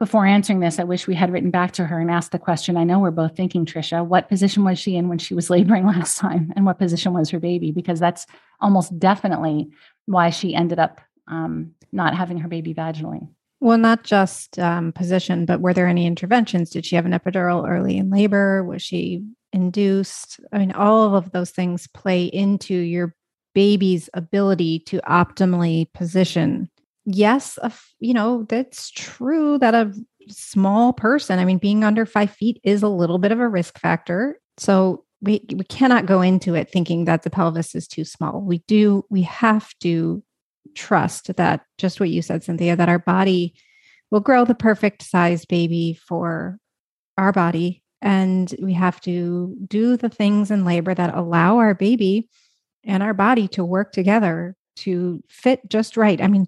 before 0.00 0.24
answering 0.24 0.60
this, 0.60 0.78
I 0.78 0.84
wish 0.84 1.06
we 1.06 1.14
had 1.14 1.30
written 1.30 1.50
back 1.50 1.72
to 1.72 1.84
her 1.84 2.00
and 2.00 2.10
asked 2.10 2.32
the 2.32 2.38
question. 2.38 2.78
I 2.78 2.84
know 2.84 2.98
we're 2.98 3.10
both 3.10 3.36
thinking, 3.36 3.66
Trisha, 3.66 4.04
what 4.04 4.30
position 4.30 4.64
was 4.64 4.78
she 4.78 4.96
in 4.96 5.10
when 5.10 5.18
she 5.18 5.34
was 5.34 5.50
laboring 5.50 5.86
last 5.86 6.16
time? 6.16 6.52
And 6.56 6.64
what 6.64 6.78
position 6.78 7.12
was 7.12 7.28
her 7.28 7.38
baby? 7.38 7.70
Because 7.70 8.00
that's 8.00 8.26
almost 8.62 8.98
definitely 8.98 9.68
why 10.06 10.30
she 10.30 10.54
ended 10.54 10.78
up 10.78 11.02
um, 11.28 11.72
not 11.92 12.16
having 12.16 12.38
her 12.38 12.48
baby 12.48 12.72
vaginally. 12.72 13.28
Well, 13.60 13.76
not 13.76 14.02
just 14.02 14.58
um, 14.58 14.90
position, 14.92 15.44
but 15.44 15.60
were 15.60 15.74
there 15.74 15.86
any 15.86 16.06
interventions? 16.06 16.70
Did 16.70 16.86
she 16.86 16.96
have 16.96 17.04
an 17.04 17.12
epidural 17.12 17.68
early 17.68 17.98
in 17.98 18.08
labor? 18.08 18.64
Was 18.64 18.80
she 18.80 19.22
induced? 19.52 20.40
I 20.50 20.58
mean, 20.58 20.72
all 20.72 21.14
of 21.14 21.32
those 21.32 21.50
things 21.50 21.86
play 21.88 22.24
into 22.24 22.74
your 22.74 23.14
baby's 23.54 24.08
ability 24.14 24.78
to 24.78 25.02
optimally 25.02 25.92
position 25.92 26.70
yes, 27.04 27.58
a, 27.62 27.72
you 27.98 28.14
know, 28.14 28.44
that's 28.48 28.90
true 28.90 29.58
that 29.58 29.74
a 29.74 29.92
small 30.28 30.92
person, 30.92 31.38
I 31.38 31.44
mean, 31.44 31.58
being 31.58 31.84
under 31.84 32.06
five 32.06 32.30
feet 32.30 32.60
is 32.62 32.82
a 32.82 32.88
little 32.88 33.18
bit 33.18 33.32
of 33.32 33.40
a 33.40 33.48
risk 33.48 33.78
factor. 33.78 34.38
So 34.58 35.04
we, 35.20 35.44
we 35.52 35.64
cannot 35.64 36.06
go 36.06 36.22
into 36.22 36.54
it 36.54 36.70
thinking 36.70 37.04
that 37.04 37.22
the 37.22 37.30
pelvis 37.30 37.74
is 37.74 37.86
too 37.86 38.04
small. 38.04 38.40
We 38.40 38.58
do, 38.66 39.04
we 39.10 39.22
have 39.22 39.72
to 39.80 40.22
trust 40.74 41.34
that 41.36 41.64
just 41.78 42.00
what 42.00 42.10
you 42.10 42.22
said, 42.22 42.44
Cynthia, 42.44 42.76
that 42.76 42.88
our 42.88 42.98
body 42.98 43.54
will 44.10 44.20
grow 44.20 44.44
the 44.44 44.54
perfect 44.54 45.02
size 45.02 45.44
baby 45.44 45.98
for 46.06 46.58
our 47.16 47.32
body 47.32 47.82
and 48.02 48.54
we 48.62 48.72
have 48.72 49.00
to 49.02 49.56
do 49.66 49.96
the 49.96 50.08
things 50.08 50.50
in 50.50 50.64
labor 50.64 50.94
that 50.94 51.14
allow 51.14 51.58
our 51.58 51.74
baby 51.74 52.28
and 52.84 53.02
our 53.02 53.14
body 53.14 53.46
to 53.48 53.64
work 53.64 53.92
together 53.92 54.56
to 54.76 55.22
fit 55.28 55.60
just 55.68 55.96
right. 55.96 56.20
I 56.22 56.28
mean, 56.28 56.46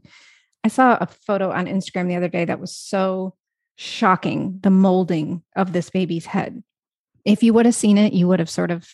I 0.65 0.69
saw 0.69 0.97
a 1.01 1.07
photo 1.07 1.51
on 1.51 1.67
Instagram 1.67 2.09
the 2.09 2.17
other 2.17 2.29
day 2.29 2.45
that 2.45 2.61
was 2.61 2.75
so 2.75 3.35
shocking 3.77 4.61
the 4.63 4.71
molding 4.71 5.43
of 5.57 5.73
this 5.73 5.91
baby's 5.91 6.27
head. 6.27 6.63
If 7.25 7.43
you 7.43 7.53
would 7.53 7.67
have 7.67 7.75
seen 7.75 7.99
it, 7.99 8.13
you 8.13 8.29
would 8.29 8.39
have 8.39 8.51
sort 8.51 8.71
of 8.71 8.89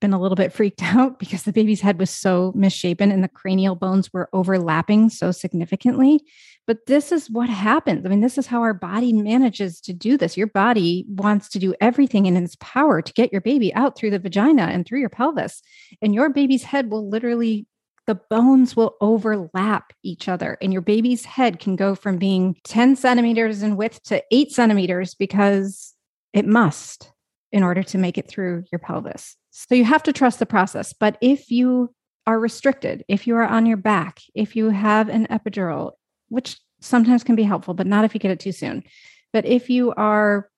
been 0.00 0.12
a 0.14 0.20
little 0.20 0.36
bit 0.36 0.52
freaked 0.52 0.82
out 0.94 1.18
because 1.18 1.42
the 1.42 1.52
baby's 1.52 1.80
head 1.80 1.98
was 1.98 2.10
so 2.10 2.52
misshapen 2.54 3.12
and 3.12 3.22
the 3.22 3.28
cranial 3.28 3.74
bones 3.74 4.12
were 4.12 4.28
overlapping 4.32 5.10
so 5.10 5.30
significantly. 5.30 6.20
But 6.66 6.86
this 6.86 7.10
is 7.10 7.30
what 7.30 7.48
happens. 7.48 8.06
I 8.06 8.08
mean, 8.08 8.20
this 8.20 8.38
is 8.38 8.46
how 8.46 8.60
our 8.60 8.74
body 8.74 9.12
manages 9.12 9.80
to 9.82 9.92
do 9.92 10.16
this. 10.16 10.36
Your 10.36 10.46
body 10.46 11.04
wants 11.08 11.48
to 11.50 11.58
do 11.58 11.74
everything 11.80 12.26
in 12.26 12.36
its 12.36 12.56
power 12.60 13.02
to 13.02 13.12
get 13.12 13.32
your 13.32 13.40
baby 13.40 13.74
out 13.74 13.96
through 13.96 14.10
the 14.10 14.18
vagina 14.18 14.64
and 14.64 14.86
through 14.86 15.00
your 15.00 15.08
pelvis. 15.08 15.62
And 16.00 16.14
your 16.14 16.28
baby's 16.28 16.62
head 16.62 16.90
will 16.90 17.08
literally, 17.08 17.66
the 18.10 18.16
bones 18.28 18.74
will 18.74 18.96
overlap 19.00 19.92
each 20.02 20.28
other. 20.28 20.58
And 20.60 20.72
your 20.72 20.82
baby's 20.82 21.24
head 21.24 21.60
can 21.60 21.76
go 21.76 21.94
from 21.94 22.18
being 22.18 22.56
10 22.64 22.96
centimeters 22.96 23.62
in 23.62 23.76
width 23.76 24.02
to 24.06 24.20
eight 24.32 24.50
centimeters 24.50 25.14
because 25.14 25.94
it 26.32 26.44
must 26.44 27.12
in 27.52 27.62
order 27.62 27.84
to 27.84 27.98
make 27.98 28.18
it 28.18 28.26
through 28.26 28.64
your 28.72 28.80
pelvis. 28.80 29.36
So 29.52 29.76
you 29.76 29.84
have 29.84 30.02
to 30.02 30.12
trust 30.12 30.40
the 30.40 30.46
process. 30.46 30.92
But 30.92 31.18
if 31.20 31.52
you 31.52 31.94
are 32.26 32.40
restricted, 32.40 33.04
if 33.06 33.28
you 33.28 33.36
are 33.36 33.46
on 33.46 33.64
your 33.64 33.76
back, 33.76 34.20
if 34.34 34.56
you 34.56 34.70
have 34.70 35.08
an 35.08 35.28
epidural, 35.28 35.92
which 36.30 36.58
sometimes 36.80 37.22
can 37.22 37.36
be 37.36 37.44
helpful, 37.44 37.74
but 37.74 37.86
not 37.86 38.04
if 38.04 38.12
you 38.12 38.18
get 38.18 38.32
it 38.32 38.40
too 38.40 38.50
soon. 38.50 38.82
But 39.32 39.46
if 39.46 39.70
you 39.70 39.92
are 39.92 40.49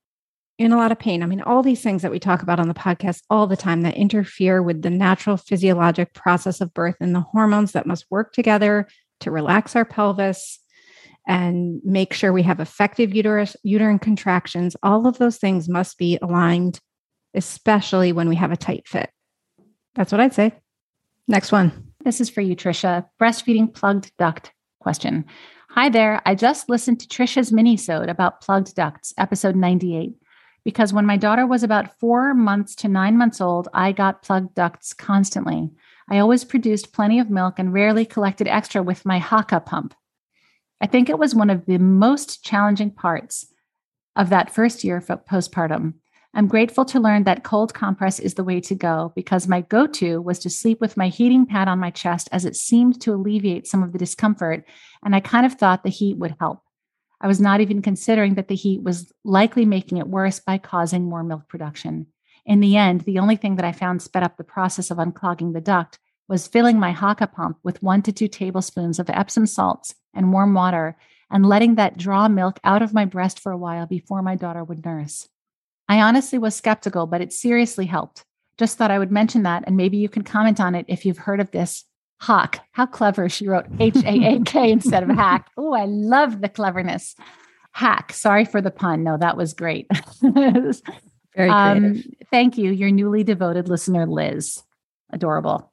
in 0.58 0.72
a 0.72 0.76
lot 0.76 0.92
of 0.92 0.98
pain, 0.98 1.22
I 1.22 1.26
mean, 1.26 1.40
all 1.40 1.62
these 1.62 1.82
things 1.82 2.02
that 2.02 2.10
we 2.10 2.18
talk 2.18 2.42
about 2.42 2.60
on 2.60 2.68
the 2.68 2.74
podcast 2.74 3.22
all 3.30 3.46
the 3.46 3.56
time 3.56 3.82
that 3.82 3.96
interfere 3.96 4.62
with 4.62 4.82
the 4.82 4.90
natural 4.90 5.36
physiologic 5.36 6.14
process 6.14 6.60
of 6.60 6.74
birth 6.74 6.96
and 7.00 7.14
the 7.14 7.20
hormones 7.20 7.72
that 7.72 7.86
must 7.86 8.06
work 8.10 8.32
together 8.32 8.86
to 9.20 9.30
relax 9.30 9.74
our 9.74 9.84
pelvis 9.84 10.58
and 11.26 11.80
make 11.84 12.12
sure 12.12 12.32
we 12.32 12.42
have 12.42 12.60
effective 12.60 13.14
uterus, 13.14 13.56
uterine 13.62 13.98
contractions, 13.98 14.76
all 14.82 15.06
of 15.06 15.18
those 15.18 15.38
things 15.38 15.68
must 15.68 15.96
be 15.96 16.18
aligned, 16.20 16.80
especially 17.34 18.12
when 18.12 18.28
we 18.28 18.36
have 18.36 18.52
a 18.52 18.56
tight 18.56 18.86
fit. 18.86 19.10
That's 19.94 20.12
what 20.12 20.20
I'd 20.20 20.34
say. 20.34 20.52
Next 21.28 21.52
one. 21.52 21.92
This 22.04 22.20
is 22.20 22.28
for 22.28 22.40
you, 22.40 22.56
Trisha. 22.56 23.06
Breastfeeding 23.20 23.72
plugged 23.72 24.10
duct 24.18 24.52
question. 24.80 25.24
Hi 25.70 25.88
there. 25.88 26.20
I 26.26 26.34
just 26.34 26.68
listened 26.68 27.00
to 27.00 27.06
Trisha's 27.06 27.52
mini-sode 27.52 28.08
about 28.08 28.40
plugged 28.40 28.74
ducts, 28.74 29.14
episode 29.16 29.54
98. 29.54 30.12
Because 30.64 30.92
when 30.92 31.06
my 31.06 31.16
daughter 31.16 31.46
was 31.46 31.62
about 31.62 31.98
four 31.98 32.34
months 32.34 32.74
to 32.76 32.88
nine 32.88 33.16
months 33.16 33.40
old, 33.40 33.68
I 33.74 33.92
got 33.92 34.22
plugged 34.22 34.54
ducts 34.54 34.94
constantly. 34.94 35.70
I 36.08 36.18
always 36.18 36.44
produced 36.44 36.92
plenty 36.92 37.18
of 37.18 37.30
milk 37.30 37.58
and 37.58 37.72
rarely 37.72 38.04
collected 38.04 38.46
extra 38.46 38.82
with 38.82 39.04
my 39.04 39.18
Haakaa 39.18 39.64
pump. 39.64 39.94
I 40.80 40.86
think 40.86 41.08
it 41.08 41.18
was 41.18 41.34
one 41.34 41.50
of 41.50 41.66
the 41.66 41.78
most 41.78 42.44
challenging 42.44 42.90
parts 42.90 43.52
of 44.16 44.28
that 44.30 44.54
first 44.54 44.84
year 44.84 45.00
postpartum. 45.00 45.94
I'm 46.34 46.48
grateful 46.48 46.84
to 46.86 47.00
learn 47.00 47.24
that 47.24 47.44
cold 47.44 47.74
compress 47.74 48.18
is 48.18 48.34
the 48.34 48.44
way 48.44 48.60
to 48.62 48.74
go 48.74 49.12
because 49.14 49.46
my 49.46 49.60
go 49.60 49.86
to 49.86 50.20
was 50.20 50.38
to 50.40 50.50
sleep 50.50 50.80
with 50.80 50.96
my 50.96 51.08
heating 51.08 51.44
pad 51.44 51.68
on 51.68 51.78
my 51.78 51.90
chest 51.90 52.28
as 52.32 52.44
it 52.44 52.56
seemed 52.56 53.00
to 53.02 53.12
alleviate 53.12 53.66
some 53.66 53.82
of 53.82 53.92
the 53.92 53.98
discomfort. 53.98 54.64
And 55.04 55.14
I 55.14 55.20
kind 55.20 55.44
of 55.44 55.54
thought 55.54 55.82
the 55.82 55.90
heat 55.90 56.16
would 56.16 56.34
help. 56.40 56.62
I 57.22 57.28
was 57.28 57.40
not 57.40 57.60
even 57.60 57.82
considering 57.82 58.34
that 58.34 58.48
the 58.48 58.56
heat 58.56 58.82
was 58.82 59.12
likely 59.24 59.64
making 59.64 59.98
it 59.98 60.08
worse 60.08 60.40
by 60.40 60.58
causing 60.58 61.04
more 61.04 61.22
milk 61.22 61.48
production. 61.48 62.08
In 62.44 62.58
the 62.58 62.76
end, 62.76 63.02
the 63.02 63.20
only 63.20 63.36
thing 63.36 63.54
that 63.56 63.64
I 63.64 63.70
found 63.70 64.02
sped 64.02 64.24
up 64.24 64.36
the 64.36 64.44
process 64.44 64.90
of 64.90 64.98
unclogging 64.98 65.52
the 65.52 65.60
duct 65.60 66.00
was 66.28 66.48
filling 66.48 66.80
my 66.80 66.92
Haakaa 66.92 67.32
pump 67.32 67.58
with 67.62 67.82
one 67.82 68.02
to 68.02 68.12
two 68.12 68.26
tablespoons 68.26 68.98
of 68.98 69.08
Epsom 69.08 69.46
salts 69.46 69.94
and 70.12 70.32
warm 70.32 70.52
water 70.52 70.96
and 71.30 71.46
letting 71.46 71.76
that 71.76 71.96
draw 71.96 72.26
milk 72.26 72.58
out 72.64 72.82
of 72.82 72.92
my 72.92 73.04
breast 73.04 73.38
for 73.38 73.52
a 73.52 73.56
while 73.56 73.86
before 73.86 74.22
my 74.22 74.34
daughter 74.34 74.64
would 74.64 74.84
nurse. 74.84 75.28
I 75.88 76.00
honestly 76.00 76.38
was 76.38 76.56
skeptical, 76.56 77.06
but 77.06 77.20
it 77.20 77.32
seriously 77.32 77.86
helped. 77.86 78.24
Just 78.58 78.76
thought 78.76 78.90
I 78.90 78.98
would 78.98 79.12
mention 79.12 79.44
that, 79.44 79.64
and 79.66 79.76
maybe 79.76 79.96
you 79.96 80.08
can 80.08 80.22
comment 80.24 80.60
on 80.60 80.74
it 80.74 80.86
if 80.88 81.06
you've 81.06 81.18
heard 81.18 81.40
of 81.40 81.50
this. 81.52 81.84
Hawk. 82.22 82.60
How 82.70 82.86
clever 82.86 83.28
she 83.28 83.48
wrote 83.48 83.66
H 83.80 83.96
A 83.96 84.36
A 84.36 84.40
K 84.44 84.70
instead 84.72 85.02
of 85.02 85.08
hack. 85.08 85.50
Oh, 85.56 85.72
I 85.72 85.86
love 85.86 86.40
the 86.40 86.48
cleverness. 86.48 87.16
Hack. 87.72 88.12
Sorry 88.12 88.44
for 88.44 88.60
the 88.60 88.70
pun. 88.70 89.02
No, 89.02 89.16
that 89.16 89.36
was 89.36 89.54
great. 89.54 89.88
Very 90.22 91.48
um, 91.48 92.00
thank 92.30 92.58
you, 92.58 92.70
your 92.70 92.92
newly 92.92 93.24
devoted 93.24 93.68
listener, 93.68 94.06
Liz. 94.06 94.62
Adorable. 95.12 95.72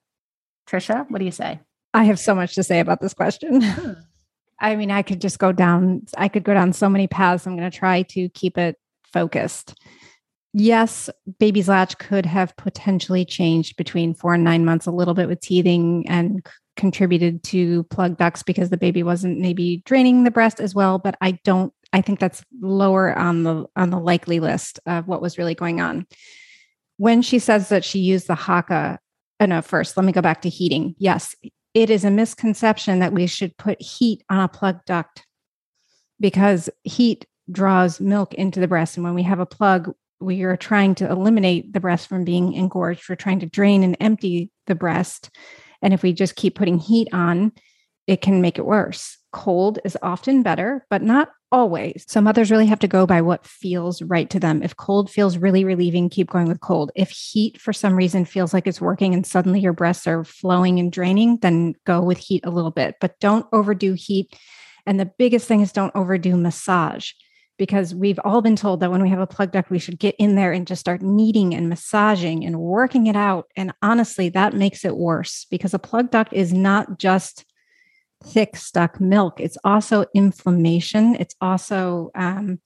Trisha, 0.67 1.05
what 1.09 1.19
do 1.19 1.25
you 1.25 1.31
say? 1.31 1.59
I 1.93 2.05
have 2.05 2.17
so 2.17 2.33
much 2.33 2.55
to 2.55 2.63
say 2.63 2.79
about 2.79 2.99
this 2.99 3.13
question. 3.13 3.61
Hmm. 3.61 3.91
I 4.59 4.75
mean, 4.75 4.89
I 4.89 5.03
could 5.03 5.21
just 5.21 5.37
go 5.37 5.51
down, 5.51 6.01
I 6.17 6.29
could 6.29 6.43
go 6.43 6.53
down 6.53 6.73
so 6.73 6.89
many 6.89 7.07
paths. 7.07 7.45
I'm 7.45 7.57
going 7.57 7.69
to 7.69 7.77
try 7.77 8.01
to 8.03 8.27
keep 8.29 8.57
it 8.57 8.75
focused 9.03 9.75
yes, 10.53 11.09
baby's 11.39 11.67
latch 11.67 11.97
could 11.97 12.25
have 12.25 12.55
potentially 12.57 13.25
changed 13.25 13.77
between 13.77 14.13
four 14.13 14.33
and 14.33 14.43
nine 14.43 14.65
months 14.65 14.85
a 14.85 14.91
little 14.91 15.13
bit 15.13 15.27
with 15.27 15.41
teething 15.41 16.05
and 16.07 16.45
contributed 16.75 17.43
to 17.43 17.83
plug 17.85 18.17
ducts 18.17 18.41
because 18.41 18.69
the 18.69 18.77
baby 18.77 19.03
wasn't 19.03 19.39
maybe 19.39 19.83
draining 19.85 20.23
the 20.23 20.31
breast 20.31 20.59
as 20.59 20.73
well. 20.73 20.97
But 20.97 21.15
I 21.21 21.31
don't, 21.43 21.73
I 21.91 22.01
think 22.01 22.19
that's 22.19 22.43
lower 22.61 23.17
on 23.17 23.43
the 23.43 23.65
on 23.75 23.89
the 23.89 23.99
likely 23.99 24.39
list 24.39 24.79
of 24.85 25.07
what 25.07 25.21
was 25.21 25.37
really 25.37 25.55
going 25.55 25.81
on. 25.81 26.05
When 26.97 27.21
she 27.21 27.39
says 27.39 27.69
that 27.69 27.83
she 27.83 27.99
used 27.99 28.27
the 28.27 28.35
Haakaa, 28.35 28.97
oh 29.39 29.43
uh, 29.43 29.45
no, 29.45 29.61
first, 29.61 29.97
let 29.97 30.05
me 30.05 30.11
go 30.11 30.21
back 30.21 30.41
to 30.43 30.49
heating. 30.49 30.95
Yes, 30.97 31.35
it 31.73 31.89
is 31.89 32.03
a 32.03 32.11
misconception 32.11 32.99
that 32.99 33.13
we 33.13 33.27
should 33.27 33.55
put 33.57 33.81
heat 33.81 34.23
on 34.29 34.39
a 34.39 34.47
plug 34.47 34.83
duct 34.85 35.25
because 36.19 36.69
heat 36.83 37.25
draws 37.51 37.99
milk 37.99 38.33
into 38.33 38.59
the 38.59 38.67
breast. 38.67 38.97
And 38.97 39.03
when 39.03 39.15
we 39.15 39.23
have 39.23 39.39
a 39.39 39.45
plug, 39.45 39.93
we 40.19 40.43
are 40.43 40.57
trying 40.57 40.95
to 40.95 41.09
eliminate 41.09 41.73
the 41.73 41.79
breast 41.79 42.07
from 42.07 42.25
being 42.25 42.53
engorged. 42.53 43.07
We're 43.07 43.15
trying 43.15 43.39
to 43.39 43.45
drain 43.45 43.83
and 43.83 43.97
empty 43.99 44.51
the 44.67 44.75
breast. 44.75 45.29
And 45.81 45.93
if 45.93 46.03
we 46.03 46.13
just 46.13 46.35
keep 46.35 46.55
putting 46.55 46.77
heat 46.77 47.07
on, 47.13 47.53
it 48.07 48.21
can 48.21 48.41
make 48.41 48.57
it 48.57 48.65
worse. 48.65 49.17
Cold 49.31 49.79
is 49.85 49.97
often 50.01 50.41
better, 50.41 50.85
but 50.89 51.03
not 51.03 51.29
always. 51.51 52.05
So 52.07 52.21
mothers 52.21 52.51
really 52.51 52.65
have 52.65 52.79
to 52.79 52.87
go 52.87 53.05
by 53.05 53.21
what 53.21 53.45
feels 53.45 54.01
right 54.01 54.29
to 54.31 54.39
them. 54.39 54.63
If 54.63 54.75
cold 54.75 55.09
feels 55.09 55.37
really 55.37 55.63
relieving, 55.63 56.09
keep 56.09 56.29
going 56.29 56.47
with 56.47 56.59
cold. 56.59 56.91
If 56.95 57.09
heat 57.11 57.61
for 57.61 57.71
some 57.71 57.95
reason 57.95 58.25
feels 58.25 58.53
like 58.53 58.67
it's 58.67 58.81
working 58.81 59.13
and 59.13 59.25
suddenly 59.25 59.59
your 59.59 59.73
breasts 59.73 60.07
are 60.07 60.23
flowing 60.23 60.79
and 60.79 60.91
draining, 60.91 61.37
then 61.37 61.75
go 61.85 62.01
with 62.01 62.17
heat 62.17 62.45
a 62.45 62.51
little 62.51 62.71
bit, 62.71 62.95
but 62.99 63.19
don't 63.19 63.45
overdo 63.53 63.93
heat. 63.93 64.35
And 64.85 64.99
the 64.99 65.11
biggest 65.17 65.47
thing 65.47 65.61
is 65.61 65.71
don't 65.71 65.95
overdo 65.95 66.35
massage 66.35 67.11
because 67.59 67.93
we've 67.93 68.19
all 68.23 68.41
been 68.41 68.55
told 68.55 68.79
that 68.79 68.89
when 68.89 69.03
we 69.03 69.09
have 69.09 69.19
a 69.19 69.27
plug 69.27 69.51
duct, 69.51 69.69
we 69.69 69.77
should 69.77 69.99
get 69.99 70.15
in 70.17 70.33
there 70.35 70.51
and 70.51 70.65
just 70.65 70.79
start 70.79 71.03
kneading 71.03 71.53
and 71.53 71.69
massaging 71.69 72.45
and 72.45 72.59
working 72.59 73.05
it 73.05 73.17
out. 73.17 73.51
And 73.55 73.73
honestly, 73.83 74.29
that 74.29 74.53
makes 74.53 74.83
it 74.85 74.97
worse 74.97 75.45
because 75.51 75.75
a 75.75 75.79
plug 75.79 76.09
duct 76.09 76.33
is 76.33 76.53
not 76.53 76.97
just 76.97 77.45
thick, 78.23 78.55
stuck 78.55 78.99
milk, 78.99 79.39
it's 79.39 79.57
also 79.63 80.05
inflammation, 80.15 81.15
it's 81.19 81.35
also 81.41 82.09
um, 82.15 82.59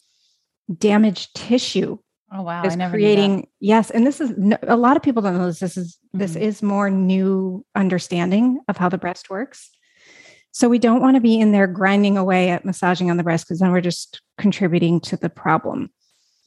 damaged 0.78 1.36
tissue. 1.36 1.98
Oh 2.36 2.42
wow! 2.42 2.64
Is 2.64 2.76
creating 2.90 3.48
yes, 3.60 3.92
and 3.92 4.08
this 4.08 4.20
is 4.20 4.34
a 4.64 4.76
lot 4.76 4.98
of 4.98 5.04
people 5.04 5.22
don't 5.22 5.38
know 5.38 5.46
this. 5.46 5.60
This 5.60 5.78
is 5.78 5.98
mm-hmm. 5.98 6.18
this 6.18 6.36
is 6.36 6.64
more 6.64 6.90
new 6.90 7.64
understanding 7.76 8.60
of 8.68 8.76
how 8.76 8.90
the 8.90 8.98
breast 8.98 9.30
works. 9.30 9.70
So 10.54 10.70
we 10.70 10.80
don't 10.80 11.02
want 11.02 11.16
to 11.16 11.22
be 11.22 11.40
in 11.40 11.52
there 11.52 11.68
grinding 11.68 12.18
away 12.18 12.50
at 12.50 12.64
massaging 12.64 13.10
on 13.10 13.18
the 13.18 13.24
breast 13.24 13.46
because 13.46 13.60
then 13.60 13.72
we're 13.72 13.82
just 13.82 14.22
contributing 14.38 15.02
to 15.02 15.18
the 15.18 15.30
problem. 15.30 15.90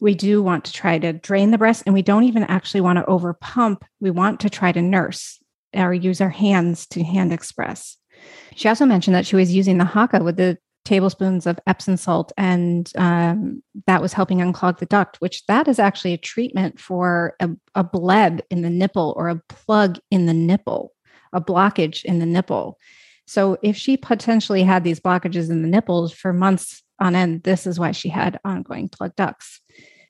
We 0.01 0.15
do 0.15 0.43
want 0.43 0.65
to 0.67 0.73
try 0.73 0.99
to 0.99 1.13
drain 1.13 1.51
the 1.51 1.59
breast 1.59 1.83
and 1.87 1.95
we 1.95 2.03
don't 2.03 2.25
even 2.25 2.45
actually 2.45 2.83
want 2.83 2.99
to 2.99 3.07
over 3.07 3.35
pump. 3.35 3.85
We 4.01 4.11
want 4.11 4.41
to 4.41 4.51
try 4.51 4.71
to 4.71 4.81
nurse 4.81 5.41
or 5.75 5.93
use 5.93 6.21
our 6.21 6.31
hands 6.31 6.87
to 6.89 7.03
hand 7.03 7.33
express. 7.33 7.97
She 8.55 8.69
also 8.69 8.87
mentioned 8.87 9.17
that 9.17 9.27
she 9.27 9.37
was 9.37 9.53
using 9.53 9.79
the 9.79 9.85
Haakaa 9.85 10.25
with 10.25 10.37
the 10.37 10.57
tablespoons 10.85 11.47
of 11.47 11.59
Epsom 11.67 11.97
salt, 11.97 12.33
and 12.39 12.91
um, 12.97 13.63
that 13.87 14.01
was 14.01 14.13
helping 14.13 14.39
unclog 14.39 14.79
the 14.79 14.87
duct, 14.87 15.21
which 15.21 15.45
that 15.47 15.67
is 15.67 15.79
actually 15.79 16.15
a 16.15 16.19
treatment 16.19 16.79
for 16.79 17.35
a, 17.41 17.51
a 17.75 17.83
bleb 17.83 18.41
in 18.51 18.63
the 18.63 18.71
nipple 18.71 19.13
or 19.17 19.29
a 19.29 19.43
plug 19.49 19.99
in 20.11 20.27
the 20.27 20.33
nipple, 20.33 20.93
a 21.33 21.41
blockage 21.41 22.05
in 22.05 22.21
the 22.21 22.27
nipple. 22.27 22.79
So 23.27 23.59
if 23.63 23.77
she 23.77 23.97
potentially 23.97 24.63
had 24.63 24.85
these 24.85 25.01
blockages 25.01 25.51
in 25.51 25.63
the 25.63 25.69
nipples 25.69 26.13
for 26.13 26.33
months 26.33 26.83
on 27.01 27.15
end, 27.15 27.43
this 27.43 27.67
is 27.67 27.79
why 27.79 27.93
she 27.93 28.09
had 28.09 28.41
ongoing 28.45 28.89
plug 28.89 29.15
ducts. 29.17 29.61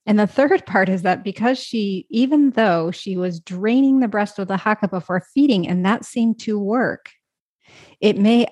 And 0.07 0.19
the 0.19 0.27
third 0.27 0.65
part 0.67 0.89
is 0.89 1.03
that 1.03 1.25
because 1.25 1.59
she, 1.59 2.07
even 2.11 2.51
though 2.51 2.91
she 2.91 3.17
was 3.17 3.41
draining 3.41 4.01
the 4.01 4.09
breast 4.09 4.39
with 4.39 4.49
the 4.49 4.57
Haakaa 4.57 4.91
before 4.91 5.25
feeding, 5.35 5.67
and 5.67 5.85
that 5.85 6.05
seemed 6.05 6.39
to 6.41 6.59
work, 6.59 7.11
it 8.01 8.19
may 8.19 8.47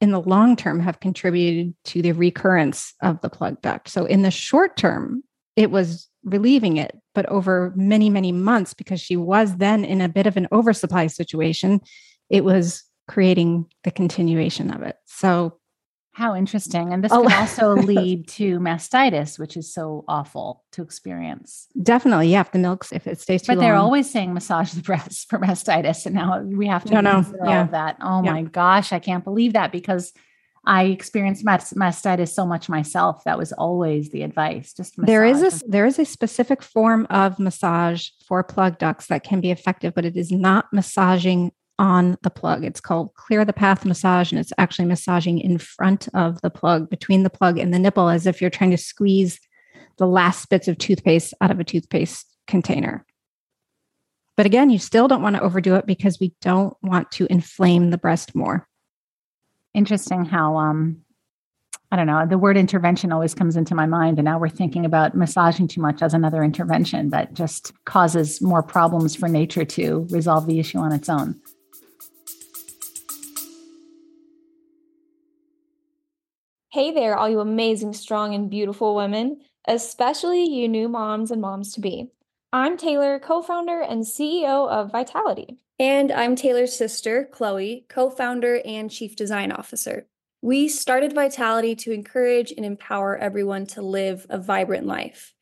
in 0.00 0.10
the 0.10 0.20
long 0.20 0.56
term 0.56 0.80
have 0.80 1.00
contributed 1.00 1.74
to 1.84 2.02
the 2.02 2.12
recurrence 2.12 2.94
of 3.02 3.20
the 3.20 3.30
plug 3.30 3.60
duct. 3.62 3.88
So 3.88 4.04
in 4.04 4.22
the 4.22 4.30
short 4.30 4.76
term, 4.76 5.22
it 5.56 5.70
was 5.70 6.08
relieving 6.24 6.76
it. 6.76 6.96
But 7.14 7.26
over 7.26 7.72
many, 7.76 8.10
many 8.10 8.32
months, 8.32 8.74
because 8.74 9.00
she 9.00 9.16
was 9.16 9.56
then 9.56 9.84
in 9.84 10.00
a 10.00 10.08
bit 10.08 10.26
of 10.26 10.36
an 10.36 10.48
oversupply 10.50 11.08
situation, 11.08 11.80
it 12.30 12.44
was 12.44 12.84
creating 13.08 13.66
the 13.84 13.90
continuation 13.90 14.70
of 14.72 14.82
it. 14.82 14.96
So 15.06 15.58
how 16.14 16.34
interesting. 16.34 16.92
And 16.92 17.02
this 17.02 17.10
oh. 17.12 17.26
can 17.26 17.32
also 17.40 17.74
lead 17.74 18.28
to 18.28 18.58
mastitis, 18.58 19.38
which 19.38 19.56
is 19.56 19.72
so 19.72 20.04
awful 20.06 20.62
to 20.72 20.82
experience. 20.82 21.68
Definitely. 21.82 22.28
Yeah. 22.28 22.42
If 22.42 22.52
the 22.52 22.58
milk's, 22.58 22.92
if 22.92 23.06
it 23.06 23.18
stays 23.18 23.42
too 23.42 23.54
But 23.54 23.60
they're 23.60 23.76
always 23.76 24.10
saying 24.10 24.34
massage 24.34 24.72
the 24.72 24.82
breast 24.82 25.30
for 25.30 25.38
mastitis. 25.38 26.04
And 26.04 26.14
now 26.14 26.40
we 26.40 26.66
have 26.66 26.84
to 26.84 26.94
no, 26.94 27.00
no. 27.00 27.24
Yeah. 27.44 27.66
that. 27.68 27.96
Oh 28.02 28.22
yeah. 28.22 28.32
my 28.32 28.42
gosh. 28.42 28.92
I 28.92 28.98
can't 28.98 29.24
believe 29.24 29.54
that 29.54 29.72
because 29.72 30.12
I 30.64 30.84
experienced 30.84 31.44
mast- 31.44 31.74
mastitis 31.74 32.28
so 32.28 32.46
much 32.46 32.68
myself. 32.68 33.24
That 33.24 33.38
was 33.38 33.52
always 33.52 34.10
the 34.10 34.22
advice. 34.22 34.74
Just 34.74 34.98
massage. 34.98 35.08
there 35.08 35.24
is 35.24 35.42
a 35.42 35.68
there 35.68 35.86
is 35.86 35.98
a 35.98 36.04
specific 36.04 36.62
form 36.62 37.06
of 37.10 37.40
massage 37.40 38.10
for 38.28 38.44
plug 38.44 38.78
ducts 38.78 39.06
that 39.06 39.24
can 39.24 39.40
be 39.40 39.50
effective, 39.50 39.92
but 39.94 40.04
it 40.04 40.16
is 40.16 40.30
not 40.30 40.66
massaging 40.72 41.52
on 41.78 42.16
the 42.22 42.30
plug. 42.30 42.64
It's 42.64 42.80
called 42.80 43.14
clear 43.14 43.44
the 43.44 43.52
path 43.52 43.84
massage, 43.84 44.30
and 44.30 44.40
it's 44.40 44.52
actually 44.58 44.86
massaging 44.86 45.38
in 45.38 45.58
front 45.58 46.08
of 46.14 46.40
the 46.42 46.50
plug, 46.50 46.90
between 46.90 47.22
the 47.22 47.30
plug 47.30 47.58
and 47.58 47.72
the 47.72 47.78
nipple, 47.78 48.08
as 48.08 48.26
if 48.26 48.40
you're 48.40 48.50
trying 48.50 48.70
to 48.70 48.78
squeeze 48.78 49.40
the 49.98 50.06
last 50.06 50.48
bits 50.48 50.68
of 50.68 50.78
toothpaste 50.78 51.34
out 51.40 51.50
of 51.50 51.60
a 51.60 51.64
toothpaste 51.64 52.26
container. 52.46 53.04
But 54.36 54.46
again, 54.46 54.70
you 54.70 54.78
still 54.78 55.08
don't 55.08 55.22
want 55.22 55.36
to 55.36 55.42
overdo 55.42 55.74
it 55.74 55.86
because 55.86 56.18
we 56.18 56.34
don't 56.40 56.76
want 56.82 57.10
to 57.12 57.26
inflame 57.30 57.90
the 57.90 57.98
breast 57.98 58.34
more. 58.34 58.66
Interesting 59.74 60.24
how 60.24 60.56
um 60.56 61.02
I 61.90 61.96
don't 61.96 62.06
know, 62.06 62.24
the 62.26 62.38
word 62.38 62.56
intervention 62.56 63.12
always 63.12 63.34
comes 63.34 63.54
into 63.54 63.74
my 63.74 63.84
mind. 63.84 64.18
And 64.18 64.24
now 64.24 64.38
we're 64.38 64.48
thinking 64.48 64.86
about 64.86 65.14
massaging 65.14 65.68
too 65.68 65.82
much 65.82 66.00
as 66.00 66.14
another 66.14 66.42
intervention 66.42 67.10
that 67.10 67.34
just 67.34 67.70
causes 67.84 68.40
more 68.40 68.62
problems 68.62 69.14
for 69.14 69.28
nature 69.28 69.66
to 69.66 70.06
resolve 70.08 70.46
the 70.46 70.58
issue 70.58 70.78
on 70.78 70.92
its 70.92 71.10
own. 71.10 71.38
Hey 76.72 76.90
there, 76.90 77.18
all 77.18 77.28
you 77.28 77.40
amazing, 77.40 77.92
strong, 77.92 78.34
and 78.34 78.48
beautiful 78.48 78.94
women, 78.94 79.42
especially 79.68 80.48
you 80.48 80.66
new 80.70 80.88
moms 80.88 81.30
and 81.30 81.38
moms 81.38 81.74
to 81.74 81.82
be. 81.82 82.08
I'm 82.50 82.78
Taylor, 82.78 83.18
co 83.18 83.42
founder 83.42 83.82
and 83.82 84.04
CEO 84.04 84.70
of 84.70 84.90
Vitality. 84.90 85.58
And 85.78 86.10
I'm 86.10 86.34
Taylor's 86.34 86.74
sister, 86.74 87.28
Chloe, 87.30 87.84
co 87.90 88.08
founder 88.08 88.62
and 88.64 88.90
chief 88.90 89.16
design 89.16 89.52
officer. 89.52 90.06
We 90.40 90.66
started 90.66 91.12
Vitality 91.12 91.76
to 91.76 91.92
encourage 91.92 92.52
and 92.52 92.64
empower 92.64 93.18
everyone 93.18 93.66
to 93.66 93.82
live 93.82 94.24
a 94.30 94.38
vibrant 94.38 94.86
life. 94.86 95.34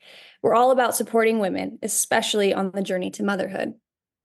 We're 0.42 0.56
all 0.56 0.72
about 0.72 0.96
supporting 0.96 1.38
women, 1.38 1.78
especially 1.80 2.52
on 2.52 2.72
the 2.72 2.82
journey 2.82 3.12
to 3.12 3.22
motherhood. 3.22 3.74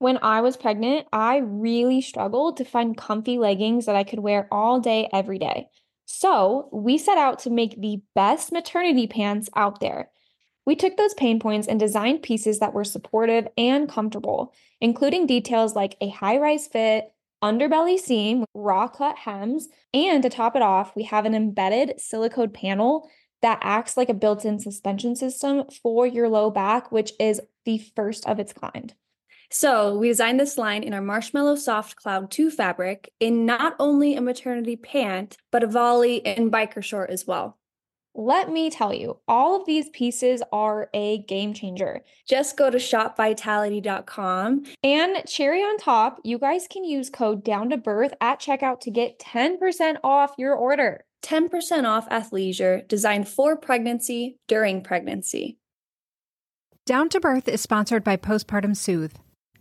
When 0.00 0.18
I 0.22 0.40
was 0.40 0.56
pregnant, 0.56 1.06
I 1.12 1.36
really 1.36 2.00
struggled 2.00 2.56
to 2.56 2.64
find 2.64 2.96
comfy 2.96 3.38
leggings 3.38 3.86
that 3.86 3.94
I 3.94 4.02
could 4.02 4.18
wear 4.18 4.48
all 4.50 4.80
day, 4.80 5.08
every 5.12 5.38
day. 5.38 5.68
So 6.06 6.68
we 6.72 6.98
set 6.98 7.18
out 7.18 7.40
to 7.40 7.50
make 7.50 7.80
the 7.80 8.00
best 8.14 8.52
maternity 8.52 9.06
pants 9.06 9.48
out 9.54 9.80
there. 9.80 10.10
We 10.64 10.74
took 10.74 10.96
those 10.96 11.14
pain 11.14 11.38
points 11.38 11.68
and 11.68 11.78
designed 11.78 12.22
pieces 12.22 12.58
that 12.60 12.72
were 12.72 12.84
supportive 12.84 13.46
and 13.58 13.88
comfortable, 13.88 14.52
including 14.80 15.26
details 15.26 15.76
like 15.76 15.96
a 16.00 16.08
high 16.08 16.38
rise 16.38 16.66
fit, 16.66 17.12
underbelly 17.42 17.98
seam, 17.98 18.44
raw 18.54 18.88
cut 18.88 19.18
hems, 19.18 19.68
and 19.92 20.22
to 20.22 20.30
top 20.30 20.56
it 20.56 20.62
off, 20.62 20.96
we 20.96 21.04
have 21.04 21.24
an 21.24 21.34
embedded 21.34 22.00
silicone 22.00 22.50
panel 22.50 23.08
that 23.42 23.58
acts 23.62 23.96
like 23.96 24.08
a 24.08 24.14
built 24.14 24.44
in 24.44 24.58
suspension 24.58 25.14
system 25.14 25.64
for 25.82 26.06
your 26.06 26.28
low 26.28 26.50
back, 26.50 26.90
which 26.90 27.12
is 27.20 27.40
the 27.64 27.78
first 27.94 28.26
of 28.26 28.40
its 28.40 28.52
kind. 28.52 28.94
So 29.50 29.96
we 29.96 30.08
designed 30.08 30.40
this 30.40 30.58
line 30.58 30.82
in 30.82 30.94
our 30.94 31.00
Marshmallow 31.00 31.56
Soft 31.56 31.96
Cloud 31.96 32.30
2 32.30 32.50
fabric 32.50 33.12
in 33.20 33.46
not 33.46 33.76
only 33.78 34.16
a 34.16 34.20
maternity 34.20 34.76
pant, 34.76 35.36
but 35.50 35.62
a 35.62 35.66
volley 35.66 36.24
and 36.24 36.52
biker 36.52 36.82
short 36.82 37.10
as 37.10 37.26
well. 37.26 37.58
Let 38.18 38.50
me 38.50 38.70
tell 38.70 38.94
you, 38.94 39.18
all 39.28 39.60
of 39.60 39.66
these 39.66 39.90
pieces 39.90 40.42
are 40.50 40.88
a 40.94 41.18
game 41.18 41.52
changer. 41.52 42.00
Just 42.26 42.56
go 42.56 42.70
to 42.70 42.78
shopvitality.com. 42.78 44.64
And 44.82 45.26
cherry 45.26 45.60
on 45.60 45.76
top, 45.76 46.20
you 46.24 46.38
guys 46.38 46.66
can 46.66 46.84
use 46.84 47.10
code 47.10 47.44
down 47.44 47.68
to 47.70 47.76
birth 47.76 48.14
at 48.22 48.40
checkout 48.40 48.80
to 48.80 48.90
get 48.90 49.18
10% 49.18 49.96
off 50.02 50.32
your 50.38 50.54
order. 50.54 51.04
10% 51.22 51.84
off 51.84 52.08
athleisure 52.08 52.88
designed 52.88 53.28
for 53.28 53.54
pregnancy 53.54 54.38
during 54.48 54.82
pregnancy. 54.82 55.58
Down 56.86 57.08
to 57.10 57.20
Birth 57.20 57.48
is 57.48 57.60
sponsored 57.60 58.04
by 58.04 58.16
Postpartum 58.16 58.76
Soothe. 58.76 59.14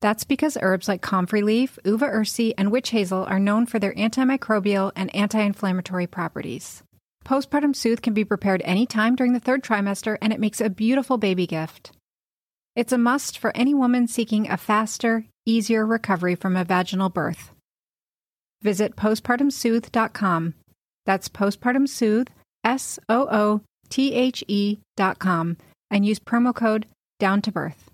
That's 0.00 0.24
because 0.24 0.56
herbs 0.60 0.86
like 0.86 1.02
comfrey 1.02 1.42
leaf, 1.42 1.78
uva 1.84 2.06
ursi, 2.06 2.54
and 2.56 2.70
witch 2.70 2.90
hazel 2.90 3.24
are 3.24 3.40
known 3.40 3.66
for 3.66 3.78
their 3.78 3.94
antimicrobial 3.94 4.92
and 4.94 5.14
anti 5.14 5.40
inflammatory 5.40 6.06
properties. 6.06 6.82
Postpartum 7.24 7.74
Soothe 7.74 8.00
can 8.00 8.14
be 8.14 8.24
prepared 8.24 8.62
anytime 8.64 9.16
during 9.16 9.32
the 9.32 9.40
third 9.40 9.62
trimester, 9.62 10.16
and 10.22 10.32
it 10.32 10.40
makes 10.40 10.60
a 10.60 10.70
beautiful 10.70 11.18
baby 11.18 11.46
gift. 11.46 11.92
It's 12.76 12.92
a 12.92 12.98
must 12.98 13.38
for 13.38 13.54
any 13.56 13.74
woman 13.74 14.06
seeking 14.06 14.48
a 14.48 14.56
faster, 14.56 15.24
easier 15.44 15.84
recovery 15.84 16.36
from 16.36 16.56
a 16.56 16.64
vaginal 16.64 17.08
birth. 17.08 17.50
Visit 18.62 18.96
postpartumsoothe.com. 18.96 20.54
That's 21.04 21.28
postpartum 21.28 21.88
soothe, 21.88 22.28
S 22.64 22.98
O 23.08 23.26
O 23.30 23.60
T 23.88 24.14
H 24.14 24.44
E.com, 24.46 25.56
and 25.90 26.06
use 26.06 26.18
promo 26.18 26.54
code 26.54 26.86
down 27.18 27.42
to 27.42 27.52
birth. 27.52 27.87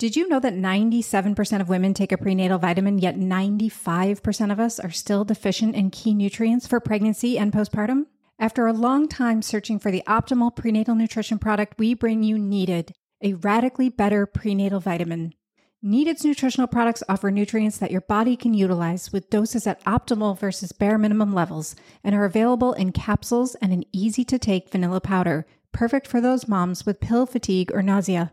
Did 0.00 0.16
you 0.16 0.28
know 0.28 0.40
that 0.40 0.54
97% 0.54 1.60
of 1.60 1.68
women 1.68 1.92
take 1.92 2.10
a 2.10 2.16
prenatal 2.16 2.56
vitamin, 2.56 2.96
yet 2.96 3.18
95% 3.18 4.50
of 4.50 4.58
us 4.58 4.80
are 4.80 4.90
still 4.90 5.26
deficient 5.26 5.74
in 5.74 5.90
key 5.90 6.14
nutrients 6.14 6.66
for 6.66 6.80
pregnancy 6.80 7.36
and 7.36 7.52
postpartum? 7.52 8.06
After 8.38 8.66
a 8.66 8.72
long 8.72 9.08
time 9.08 9.42
searching 9.42 9.78
for 9.78 9.90
the 9.90 10.02
optimal 10.06 10.56
prenatal 10.56 10.94
nutrition 10.94 11.38
product, 11.38 11.78
we 11.78 11.92
bring 11.92 12.22
you 12.22 12.38
Needed, 12.38 12.94
a 13.22 13.34
radically 13.34 13.90
better 13.90 14.24
prenatal 14.24 14.80
vitamin. 14.80 15.34
Needed's 15.82 16.24
nutritional 16.24 16.66
products 16.66 17.02
offer 17.06 17.30
nutrients 17.30 17.76
that 17.76 17.90
your 17.90 18.00
body 18.00 18.36
can 18.36 18.54
utilize 18.54 19.12
with 19.12 19.28
doses 19.28 19.66
at 19.66 19.84
optimal 19.84 20.38
versus 20.38 20.72
bare 20.72 20.96
minimum 20.96 21.34
levels 21.34 21.76
and 22.02 22.14
are 22.14 22.24
available 22.24 22.72
in 22.72 22.92
capsules 22.92 23.54
and 23.56 23.70
an 23.70 23.84
easy 23.92 24.24
to 24.24 24.38
take 24.38 24.72
vanilla 24.72 25.02
powder, 25.02 25.44
perfect 25.72 26.06
for 26.06 26.22
those 26.22 26.48
moms 26.48 26.86
with 26.86 27.00
pill 27.00 27.26
fatigue 27.26 27.70
or 27.74 27.82
nausea. 27.82 28.32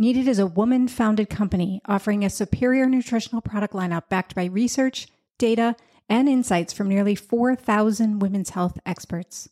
Needed 0.00 0.28
is 0.28 0.38
a 0.38 0.46
woman 0.46 0.88
founded 0.88 1.28
company 1.28 1.82
offering 1.84 2.24
a 2.24 2.30
superior 2.30 2.86
nutritional 2.86 3.42
product 3.42 3.74
lineup 3.74 4.08
backed 4.08 4.34
by 4.34 4.46
research, 4.46 5.08
data, 5.36 5.76
and 6.08 6.26
insights 6.26 6.72
from 6.72 6.88
nearly 6.88 7.14
4,000 7.14 8.18
women's 8.18 8.48
health 8.48 8.78
experts. 8.86 9.50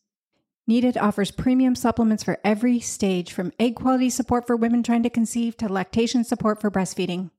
Needed 0.66 0.96
offers 0.96 1.30
premium 1.30 1.74
supplements 1.74 2.22
for 2.22 2.38
every 2.42 2.80
stage, 2.80 3.30
from 3.30 3.52
egg 3.60 3.74
quality 3.74 4.08
support 4.08 4.46
for 4.46 4.56
women 4.56 4.82
trying 4.82 5.02
to 5.02 5.10
conceive 5.10 5.54
to 5.58 5.68
lactation 5.68 6.24
support 6.24 6.62
for 6.62 6.70
breastfeeding. 6.70 7.30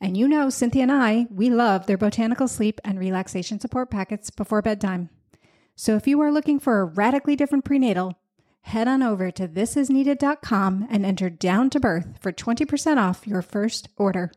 And 0.00 0.16
you 0.16 0.26
know, 0.26 0.50
Cynthia 0.50 0.82
and 0.82 0.90
I, 0.90 1.28
we 1.30 1.50
love 1.50 1.86
their 1.86 1.96
botanical 1.96 2.48
sleep 2.48 2.80
and 2.82 2.98
relaxation 2.98 3.60
support 3.60 3.92
packets 3.92 4.28
before 4.28 4.60
bedtime. 4.60 5.08
So 5.76 5.94
if 5.94 6.08
you 6.08 6.20
are 6.20 6.32
looking 6.32 6.58
for 6.58 6.80
a 6.80 6.84
radically 6.84 7.36
different 7.36 7.64
prenatal, 7.64 8.18
head 8.62 8.88
on 8.88 9.02
over 9.02 9.30
to 9.30 9.48
thisisneeded.com 9.48 10.86
and 10.90 11.04
enter 11.04 11.30
down 11.30 11.70
to 11.70 11.80
birth 11.80 12.18
for 12.20 12.32
20% 12.32 12.96
off 12.98 13.26
your 13.26 13.42
first 13.42 13.88
order. 13.96 14.32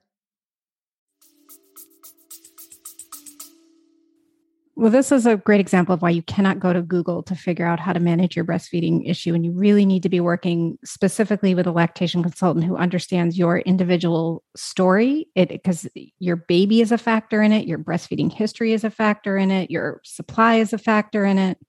Well, 4.75 4.89
this 4.89 5.11
is 5.11 5.27
a 5.27 5.37
great 5.37 5.59
example 5.59 5.93
of 5.93 6.01
why 6.01 6.09
you 6.09 6.23
cannot 6.23 6.59
go 6.59 6.73
to 6.73 6.81
Google 6.81 7.21
to 7.23 7.35
figure 7.35 7.65
out 7.65 7.79
how 7.79 7.93
to 7.93 7.99
manage 7.99 8.35
your 8.35 8.43
breastfeeding 8.43 9.07
issue. 9.07 9.35
And 9.35 9.45
you 9.45 9.51
really 9.51 9.85
need 9.85 10.01
to 10.01 10.09
be 10.09 10.19
working 10.19 10.79
specifically 10.83 11.53
with 11.53 11.67
a 11.67 11.71
lactation 11.71 12.23
consultant 12.23 12.65
who 12.65 12.75
understands 12.75 13.37
your 13.37 13.59
individual 13.59 14.43
story. 14.55 15.27
Because 15.35 15.87
your 16.17 16.37
baby 16.37 16.81
is 16.81 16.91
a 16.91 16.97
factor 16.97 17.43
in 17.43 17.51
it, 17.51 17.67
your 17.67 17.77
breastfeeding 17.77 18.33
history 18.33 18.73
is 18.73 18.83
a 18.83 18.89
factor 18.89 19.37
in 19.37 19.51
it, 19.51 19.69
your 19.69 20.01
supply 20.03 20.55
is 20.55 20.73
a 20.73 20.79
factor 20.79 21.23
in 21.23 21.37
it. 21.37 21.59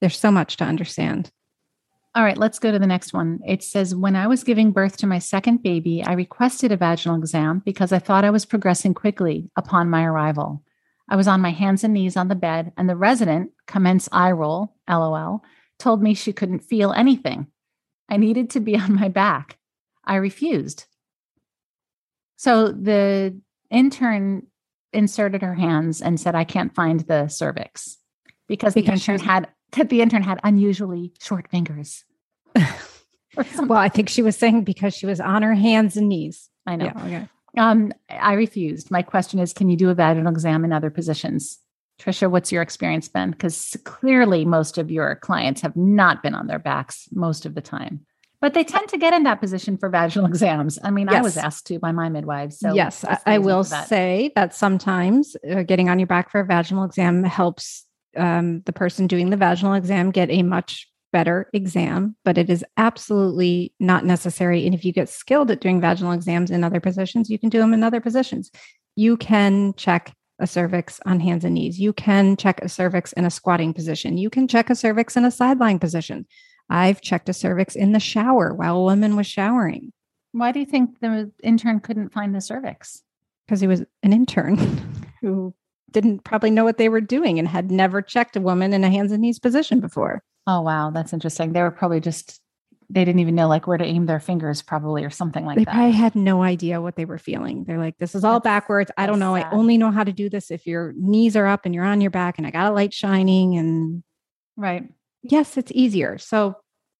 There's 0.00 0.18
so 0.18 0.32
much 0.32 0.56
to 0.56 0.64
understand. 0.64 1.30
All 2.14 2.22
right, 2.22 2.36
let's 2.36 2.58
go 2.58 2.70
to 2.70 2.78
the 2.78 2.86
next 2.86 3.14
one. 3.14 3.40
It 3.46 3.62
says 3.62 3.94
When 3.94 4.16
I 4.16 4.26
was 4.26 4.44
giving 4.44 4.70
birth 4.70 4.98
to 4.98 5.06
my 5.06 5.18
second 5.18 5.62
baby, 5.62 6.02
I 6.04 6.12
requested 6.12 6.70
a 6.70 6.76
vaginal 6.76 7.16
exam 7.16 7.62
because 7.64 7.90
I 7.90 8.00
thought 8.00 8.24
I 8.24 8.30
was 8.30 8.44
progressing 8.44 8.92
quickly 8.92 9.50
upon 9.56 9.88
my 9.88 10.04
arrival. 10.04 10.62
I 11.08 11.16
was 11.16 11.26
on 11.26 11.40
my 11.40 11.50
hands 11.50 11.84
and 11.84 11.94
knees 11.94 12.16
on 12.16 12.28
the 12.28 12.34
bed, 12.34 12.72
and 12.76 12.88
the 12.88 12.96
resident, 12.96 13.52
commence 13.66 14.10
eye 14.12 14.30
roll, 14.32 14.74
lol, 14.88 15.42
told 15.78 16.02
me 16.02 16.12
she 16.12 16.34
couldn't 16.34 16.60
feel 16.60 16.92
anything. 16.92 17.46
I 18.10 18.18
needed 18.18 18.50
to 18.50 18.60
be 18.60 18.76
on 18.78 18.94
my 18.94 19.08
back. 19.08 19.58
I 20.04 20.16
refused. 20.16 20.84
So 22.36 22.68
the 22.68 23.40
intern 23.70 24.48
inserted 24.92 25.40
her 25.40 25.54
hands 25.54 26.02
and 26.02 26.20
said, 26.20 26.34
I 26.34 26.44
can't 26.44 26.74
find 26.74 27.00
the 27.00 27.28
cervix 27.28 27.96
because, 28.48 28.74
because 28.74 28.86
the 28.86 28.92
intern 28.92 29.20
had 29.20 29.48
that 29.72 29.88
the 29.88 30.00
intern 30.02 30.22
had 30.22 30.40
unusually 30.44 31.12
short 31.20 31.48
fingers. 31.48 32.04
well, 32.54 33.72
I 33.72 33.88
think 33.88 34.08
she 34.08 34.22
was 34.22 34.36
saying 34.36 34.64
because 34.64 34.94
she 34.94 35.06
was 35.06 35.20
on 35.20 35.42
her 35.42 35.54
hands 35.54 35.96
and 35.96 36.08
knees. 36.08 36.48
I 36.66 36.76
know. 36.76 36.84
Yeah, 36.86 37.04
okay. 37.04 37.28
Um, 37.58 37.92
I 38.08 38.34
refused. 38.34 38.90
My 38.90 39.02
question 39.02 39.38
is, 39.38 39.52
can 39.52 39.68
you 39.68 39.76
do 39.76 39.90
a 39.90 39.94
vaginal 39.94 40.32
exam 40.32 40.64
in 40.64 40.72
other 40.72 40.90
positions? 40.90 41.58
Trisha, 42.00 42.30
what's 42.30 42.50
your 42.50 42.62
experience 42.62 43.08
been? 43.08 43.30
Because 43.30 43.76
clearly 43.84 44.44
most 44.44 44.78
of 44.78 44.90
your 44.90 45.16
clients 45.16 45.60
have 45.60 45.76
not 45.76 46.22
been 46.22 46.34
on 46.34 46.46
their 46.46 46.58
backs 46.58 47.08
most 47.12 47.46
of 47.46 47.54
the 47.54 47.60
time. 47.60 48.06
But 48.40 48.54
they 48.54 48.64
tend 48.64 48.88
to 48.88 48.98
get 48.98 49.12
in 49.12 49.22
that 49.22 49.40
position 49.40 49.76
for 49.76 49.88
vaginal 49.88 50.26
exams. 50.28 50.78
I 50.82 50.90
mean, 50.90 51.08
yes. 51.08 51.16
I 51.16 51.20
was 51.22 51.36
asked 51.36 51.66
to 51.66 51.78
by 51.78 51.92
my 51.92 52.08
midwives. 52.08 52.58
So 52.58 52.74
yes, 52.74 53.04
I, 53.04 53.18
I 53.26 53.38
will 53.38 53.62
that. 53.64 53.88
say 53.88 54.32
that 54.34 54.54
sometimes 54.54 55.36
uh, 55.48 55.62
getting 55.62 55.88
on 55.88 55.98
your 55.98 56.08
back 56.08 56.30
for 56.30 56.40
a 56.40 56.44
vaginal 56.44 56.84
exam 56.84 57.22
helps 57.22 57.86
um, 58.16 58.62
the 58.62 58.72
person 58.72 59.06
doing 59.06 59.30
the 59.30 59.36
vaginal 59.36 59.74
exam 59.74 60.10
get 60.10 60.30
a 60.30 60.42
much 60.42 60.88
better 61.12 61.48
exam, 61.52 62.16
but 62.24 62.38
it 62.38 62.48
is 62.50 62.64
absolutely 62.76 63.72
not 63.78 64.04
necessary. 64.04 64.64
And 64.66 64.74
if 64.74 64.84
you 64.84 64.92
get 64.92 65.08
skilled 65.08 65.50
at 65.50 65.60
doing 65.60 65.80
vaginal 65.80 66.12
exams 66.12 66.50
in 66.50 66.64
other 66.64 66.80
positions, 66.80 67.30
you 67.30 67.38
can 67.38 67.50
do 67.50 67.58
them 67.58 67.74
in 67.74 67.84
other 67.84 68.00
positions. 68.00 68.50
You 68.96 69.16
can 69.16 69.74
check 69.74 70.14
a 70.38 70.46
cervix 70.46 71.00
on 71.06 71.20
hands 71.20 71.44
and 71.44 71.54
knees. 71.54 71.78
You 71.78 71.92
can 71.92 72.36
check 72.36 72.60
a 72.62 72.68
cervix 72.68 73.12
in 73.12 73.24
a 73.24 73.30
squatting 73.30 73.72
position. 73.72 74.18
You 74.18 74.30
can 74.30 74.48
check 74.48 74.70
a 74.70 74.74
cervix 74.74 75.16
in 75.16 75.24
a 75.24 75.30
sideline 75.30 75.78
position. 75.78 76.26
I've 76.68 77.00
checked 77.00 77.28
a 77.28 77.34
cervix 77.34 77.76
in 77.76 77.92
the 77.92 78.00
shower 78.00 78.54
while 78.54 78.78
a 78.78 78.82
woman 78.82 79.14
was 79.14 79.26
showering. 79.26 79.92
Why 80.32 80.50
do 80.50 80.60
you 80.60 80.66
think 80.66 80.98
the 81.00 81.30
intern 81.42 81.80
couldn't 81.80 82.12
find 82.12 82.34
the 82.34 82.40
cervix? 82.40 83.02
Because 83.46 83.60
he 83.60 83.66
was 83.66 83.82
an 84.02 84.12
intern 84.12 84.56
who 85.20 85.54
didn't 85.92 86.24
probably 86.24 86.50
know 86.50 86.64
what 86.64 86.78
they 86.78 86.88
were 86.88 87.00
doing 87.00 87.38
and 87.38 87.46
had 87.46 87.70
never 87.70 88.02
checked 88.02 88.36
a 88.36 88.40
woman 88.40 88.72
in 88.72 88.84
a 88.84 88.90
hands 88.90 89.12
and 89.12 89.22
knees 89.22 89.38
position 89.38 89.80
before. 89.80 90.22
Oh, 90.46 90.60
wow. 90.60 90.90
That's 90.90 91.12
interesting. 91.12 91.52
They 91.52 91.62
were 91.62 91.70
probably 91.70 92.00
just, 92.00 92.40
they 92.90 93.04
didn't 93.04 93.20
even 93.20 93.34
know 93.34 93.48
like 93.48 93.66
where 93.66 93.78
to 93.78 93.84
aim 93.84 94.06
their 94.06 94.20
fingers, 94.20 94.60
probably, 94.60 95.04
or 95.04 95.10
something 95.10 95.46
like 95.46 95.56
they 95.56 95.64
that. 95.64 95.70
They 95.70 95.76
probably 95.76 95.92
had 95.92 96.14
no 96.14 96.42
idea 96.42 96.80
what 96.80 96.96
they 96.96 97.04
were 97.04 97.18
feeling. 97.18 97.64
They're 97.64 97.78
like, 97.78 97.96
this 97.98 98.14
is 98.14 98.24
all 98.24 98.40
that's, 98.40 98.44
backwards. 98.44 98.90
I 98.96 99.06
don't 99.06 99.18
know. 99.18 99.36
Sad. 99.36 99.46
I 99.46 99.50
only 99.56 99.78
know 99.78 99.90
how 99.90 100.04
to 100.04 100.12
do 100.12 100.28
this 100.28 100.50
if 100.50 100.66
your 100.66 100.92
knees 100.96 101.36
are 101.36 101.46
up 101.46 101.64
and 101.64 101.74
you're 101.74 101.84
on 101.84 102.00
your 102.00 102.10
back 102.10 102.38
and 102.38 102.46
I 102.46 102.50
got 102.50 102.70
a 102.70 102.74
light 102.74 102.92
shining. 102.92 103.56
And 103.56 104.02
right. 104.56 104.84
Yes, 105.22 105.56
it's 105.56 105.72
easier. 105.74 106.18
So, 106.18 106.56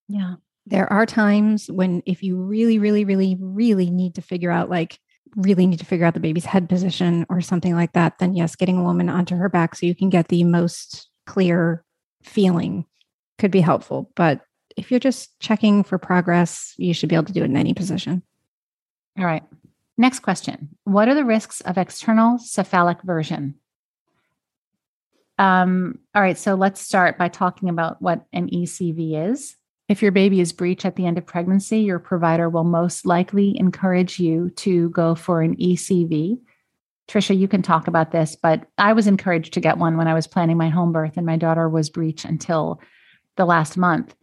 yeah. 0.07 0.35
There 0.65 0.91
are 0.91 1.05
times 1.05 1.69
when, 1.69 2.01
if 2.05 2.23
you 2.23 2.37
really, 2.37 2.79
really, 2.79 3.03
really, 3.03 3.37
really 3.37 3.89
need 3.89 4.15
to 4.15 4.21
figure 4.21 4.49
out 4.49 4.69
like, 4.69 4.97
really 5.35 5.65
need 5.65 5.79
to 5.79 5.85
figure 5.85 6.05
out 6.05 6.13
the 6.13 6.19
baby's 6.19 6.45
head 6.45 6.69
position 6.69 7.25
or 7.29 7.41
something 7.41 7.75
like 7.75 7.93
that, 7.93 8.19
then 8.19 8.33
yes, 8.33 8.55
getting 8.55 8.77
a 8.77 8.83
woman 8.83 9.09
onto 9.09 9.35
her 9.35 9.49
back 9.49 9.75
so 9.75 9.85
you 9.85 9.95
can 9.95 10.09
get 10.09 10.27
the 10.27 10.43
most 10.43 11.09
clear 11.25 11.83
feeling 12.23 12.85
could 13.37 13.51
be 13.51 13.61
helpful. 13.61 14.11
But 14.15 14.41
if 14.77 14.91
you're 14.91 14.99
just 14.99 15.39
checking 15.39 15.83
for 15.83 15.97
progress, 15.97 16.73
you 16.77 16.93
should 16.93 17.09
be 17.09 17.15
able 17.15 17.25
to 17.25 17.33
do 17.33 17.41
it 17.41 17.45
in 17.45 17.57
any 17.57 17.73
position. 17.73 18.23
All 19.17 19.25
right. 19.25 19.43
Next 19.97 20.19
question 20.19 20.69
What 20.85 21.07
are 21.07 21.15
the 21.15 21.25
risks 21.25 21.61
of 21.61 21.77
external 21.77 22.39
cephalic 22.39 23.01
version? 23.03 23.55
Um, 25.39 25.99
all 26.13 26.21
right, 26.21 26.37
so 26.37 26.53
let's 26.53 26.79
start 26.79 27.17
by 27.17 27.27
talking 27.27 27.69
about 27.69 28.01
what 28.01 28.25
an 28.33 28.49
ECV 28.49 29.31
is. 29.31 29.55
If 29.93 30.01
your 30.01 30.11
baby 30.11 30.41
is 30.41 30.53
breech 30.53 30.85
at 30.85 30.95
the 30.95 31.05
end 31.05 31.19
of 31.19 31.27
pregnancy, 31.27 31.81
your 31.81 31.99
provider 31.99 32.49
will 32.49 32.63
most 32.63 33.05
likely 33.05 33.55
encourage 33.59 34.19
you 34.19 34.49
to 34.55 34.89
go 34.89 35.13
for 35.13 35.43
an 35.43 35.55
ECV. 35.57 36.39
Trisha, 37.07 37.37
you 37.37 37.47
can 37.47 37.61
talk 37.61 37.87
about 37.87 38.11
this, 38.11 38.35
but 38.35 38.65
I 38.79 38.93
was 38.93 39.05
encouraged 39.05 39.53
to 39.53 39.59
get 39.59 39.77
one 39.77 39.95
when 39.95 40.07
I 40.07 40.15
was 40.15 40.25
planning 40.25 40.57
my 40.57 40.69
home 40.69 40.93
birth, 40.93 41.15
and 41.15 41.27
my 41.27 41.37
daughter 41.37 41.69
was 41.69 41.91
breech 41.91 42.25
until 42.25 42.81
the 43.35 43.45
last 43.45 43.77
month. 43.77 44.15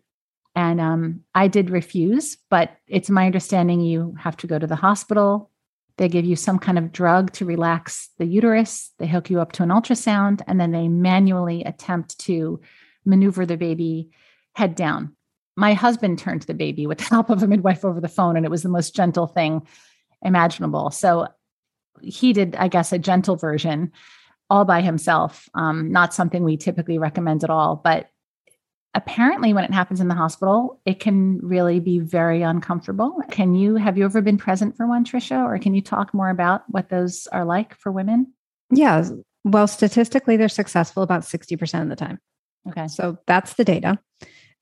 And 0.57 0.81
um, 0.81 1.21
I 1.37 1.47
did 1.47 1.71
refuse, 1.71 2.37
but 2.49 2.77
it's 2.89 3.09
my 3.09 3.27
understanding 3.27 3.81
you 3.81 4.17
have 4.19 4.37
to 4.39 4.49
go 4.49 4.59
to 4.59 4.67
the 4.67 4.75
hospital. 4.75 5.53
They 5.99 6.09
give 6.09 6.25
you 6.25 6.35
some 6.35 6.59
kind 6.59 6.79
of 6.79 6.91
drug 6.91 7.31
to 7.35 7.45
relax 7.45 8.11
the 8.19 8.27
uterus. 8.27 8.91
They 8.99 9.07
hook 9.07 9.31
you 9.31 9.41
up 9.41 9.53
to 9.53 9.63
an 9.63 9.69
ultrasound, 9.69 10.41
and 10.49 10.61
then 10.61 10.73
they 10.73 10.89
manually 10.89 11.63
attempt 11.63 12.19
to 12.23 12.61
maneuver 13.05 13.47
the 13.47 13.57
baby 13.57 14.11
head 14.55 14.75
down 14.75 15.15
my 15.57 15.75
husband 15.75 16.19
turned 16.19 16.43
the 16.43 16.55
baby 16.55 16.87
with 16.87 16.99
the 16.99 17.05
help 17.05 17.31
of 17.31 17.43
a 17.43 17.47
midwife 17.47 17.85
over 17.85 18.01
the 18.01 18.09
phone, 18.09 18.37
and 18.37 18.45
it 18.45 18.51
was 18.51 18.63
the 18.63 18.69
most 18.69 18.95
gentle 18.95 19.27
thing 19.27 19.67
imaginable. 20.23 20.91
So 20.91 21.29
he 22.03 22.33
did, 22.33 22.55
I 22.57 22.69
guess, 22.69 22.93
a 22.93 22.99
gentle 22.99 23.37
version 23.37 23.93
all 24.49 24.65
by 24.65 24.81
himself. 24.81 25.49
Um, 25.55 25.93
not 25.93 26.13
something 26.13 26.43
we 26.43 26.57
typically 26.57 26.99
recommend 26.99 27.45
at 27.45 27.51
all, 27.51 27.77
but 27.77 28.11
apparently 28.95 29.53
when 29.53 29.65
it 29.65 29.73
happens 29.73 30.01
in 30.01 30.09
the 30.09 30.15
hospital 30.15 30.81
it 30.85 30.99
can 30.99 31.39
really 31.39 31.79
be 31.79 32.01
very 32.01 32.43
uncomfortable. 32.43 33.23
Can 33.31 33.55
you 33.55 33.77
have 33.77 33.97
you 33.97 34.05
ever 34.05 34.21
been 34.21 34.37
present 34.37 34.77
for 34.77 34.87
one 34.87 35.05
trisha 35.05 35.45
or 35.45 35.59
can 35.59 35.75
you 35.75 35.81
talk 35.81 36.13
more 36.13 36.29
about 36.29 36.63
what 36.69 36.89
those 36.89 37.29
are 37.29 37.45
like 37.45 37.77
for 37.77 37.93
women? 37.93 38.33
Yeah 38.73 39.09
well 39.45 39.69
statistically 39.69 40.37
they're 40.37 40.49
successful 40.49 41.03
about 41.03 41.23
60% 41.23 41.83
of 41.83 41.89
the 41.89 41.97
time. 41.97 42.19
Okay. 42.69 42.89
So 42.89 43.17
that's 43.27 43.55
the 43.55 43.65
data 43.65 43.99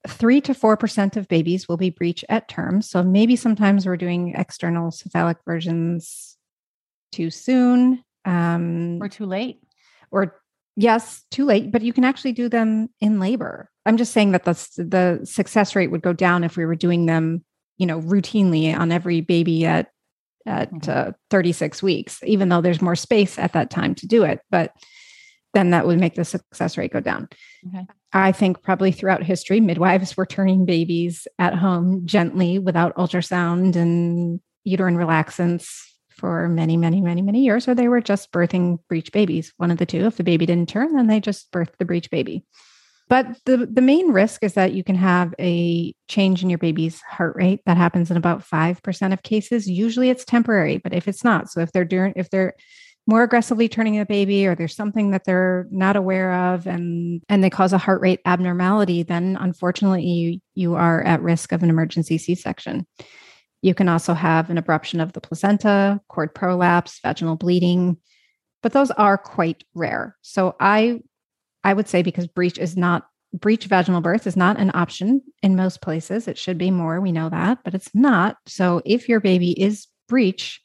three 0.07 0.41
to 0.43 0.55
four 0.55 0.77
percent 0.77 1.17
of 1.17 1.29
babies 1.29 1.69
will 1.69 1.77
be 1.77 1.91
breech 1.91 2.25
at 2.29 2.49
term. 2.49 2.83
So 2.83 3.03
maybe 3.03 3.37
sometimes 3.37 3.87
we're 3.87 3.97
doing 3.97 4.35
external 4.37 4.91
cephalic 4.91 5.39
versions 5.45 6.37
too 7.13 7.31
soon. 7.31 8.05
Um, 8.25 8.99
or 9.01 9.09
too 9.09 9.27
late. 9.27 9.63
Or 10.11 10.41
yes, 10.77 11.25
too 11.31 11.45
late, 11.45 11.73
but 11.73 11.83
you 11.83 11.93
can 11.93 12.05
actually 12.05 12.33
do 12.33 12.49
them 12.49 12.89
in 13.01 13.21
labor. 13.21 13.71
I'm 13.87 13.97
just 13.97 14.13
saying 14.13 14.33
that 14.33 14.45
the 14.45 14.53
the 14.77 15.21
success 15.25 15.75
rate 15.75 15.91
would 15.91 16.03
go 16.03 16.13
down 16.13 16.45
if 16.45 16.57
we 16.57 16.67
were 16.67 16.77
doing 16.77 17.07
them, 17.07 17.45
you 17.79 17.87
know, 17.87 18.01
routinely 18.01 18.77
on 18.77 18.93
every 18.93 19.21
baby 19.21 19.67
at 19.67 19.91
at 20.47 20.73
mm-hmm. 20.73 21.11
uh, 21.11 21.13
36 21.31 21.83
weeks, 21.83 22.21
even 22.25 22.49
though 22.49 22.61
there's 22.61 22.81
more 22.81 22.97
space 22.97 23.39
at 23.39 23.53
that 23.53 23.71
time 23.71 23.95
to 23.97 24.07
do 24.07 24.25
it. 24.25 24.41
But 24.51 24.73
then 25.55 25.71
that 25.71 25.87
would 25.87 25.99
make 25.99 26.15
the 26.15 26.25
success 26.25 26.79
rate 26.79 26.93
go 26.93 27.01
down. 27.01 27.29
Okay. 27.67 27.87
I 28.13 28.33
think 28.33 28.63
probably 28.63 28.93
throughout 28.93 29.23
history, 29.23 29.61
midwives 29.61 30.17
were 30.17 30.27
turning 30.27 30.65
babies 30.65 31.29
at 31.39 31.55
home 31.55 32.07
gently 32.07 32.59
without 32.59 32.97
ultrasound 32.97 33.77
and 33.77 34.41
uterine 34.65 34.97
relaxants 34.97 35.83
for 36.09 36.49
many, 36.49 36.77
many, 36.77 37.01
many, 37.01 37.23
many 37.23 37.45
years, 37.45 37.69
or 37.69 37.75
they 37.75 37.89
were 37.89 38.01
just 38.01 38.33
birthing 38.33 38.79
breech 38.89 39.13
babies, 39.13 39.53
one 39.57 39.71
of 39.71 39.79
the 39.79 39.87
two. 39.87 40.07
If 40.07 40.17
the 40.17 40.25
baby 40.25 40.47
didn't 40.47 40.69
turn, 40.69 40.95
then 40.95 41.07
they 41.07 41.21
just 41.21 41.51
birthed 41.53 41.77
the 41.79 41.85
breech 41.85 42.11
baby. 42.11 42.45
But 43.09 43.39
the, 43.47 43.67
the 43.67 43.81
main 43.81 44.13
risk 44.13 44.45
is 44.45 44.53
that 44.55 44.75
you 44.75 44.85
can 44.85 44.97
have 44.97 45.35
a 45.39 45.95
change 46.09 46.43
in 46.43 46.51
your 46.51 46.59
baby's 46.59 47.01
heart 47.01 47.37
rate. 47.37 47.61
That 47.65 47.79
happens 47.79 48.11
in 48.11 48.19
about 48.19 48.45
5% 48.45 49.13
of 49.13 49.23
cases. 49.23 49.69
Usually 49.69 50.11
it's 50.11 50.27
temporary, 50.27 50.77
but 50.79 50.93
if 50.93 51.09
it's 51.09 51.25
not, 51.25 51.51
so 51.51 51.61
if 51.61 51.73
they're 51.73 51.87
doing, 51.87 52.13
if 52.17 52.29
they're 52.29 52.55
more 53.09 53.23
aggressively 53.23 53.71
turning 53.71 53.99
a 53.99 54.05
baby 54.05 54.47
or 54.47 54.55
there's 54.55 54.77
something 54.77 55.11
that 55.13 55.25
they're 55.25 55.67
not 55.71 55.97
aware 55.97 56.53
of 56.53 56.67
and 56.67 57.23
and 57.29 57.43
they 57.43 57.49
cause 57.49 57.73
a 57.73 57.79
heart 57.79 58.03
rate 58.03 58.21
abnormality 58.27 59.03
then 59.03 59.37
unfortunately 59.41 60.05
you 60.05 60.41
you 60.55 60.75
are 60.75 61.03
at 61.03 61.23
risk 61.23 61.51
of 61.51 61.63
an 61.65 61.71
emergency 61.71 62.19
c-section. 62.19 62.87
You 63.63 63.75
can 63.75 63.89
also 63.89 64.15
have 64.15 64.51
an 64.51 64.59
abruption 64.63 65.03
of 65.03 65.15
the 65.15 65.21
placenta 65.21 66.01
cord 66.09 66.35
prolapse 66.35 67.01
vaginal 67.03 67.37
bleeding 67.37 67.97
but 68.63 68.73
those 68.73 68.91
are 68.93 69.17
quite 69.17 69.65
rare. 69.75 70.15
So 70.21 70.55
i 70.61 71.01
i 71.65 71.73
would 71.73 71.89
say 71.89 72.03
because 72.03 72.29
breech 72.29 72.59
is 72.59 72.77
not 72.77 73.09
breech 73.33 73.65
vaginal 73.65 74.03
birth 74.03 74.27
is 74.27 74.37
not 74.37 74.61
an 74.61 74.71
option 74.75 75.23
in 75.43 75.57
most 75.57 75.81
places. 75.81 76.29
It 76.29 76.37
should 76.37 76.59
be 76.59 76.71
more 76.71 77.01
we 77.01 77.13
know 77.13 77.31
that 77.31 77.61
but 77.65 77.75
it's 77.75 77.95
not. 77.95 78.37
So 78.47 78.83
if 78.85 79.09
your 79.09 79.21
baby 79.21 79.59
is 79.59 79.87
breech 80.11 80.61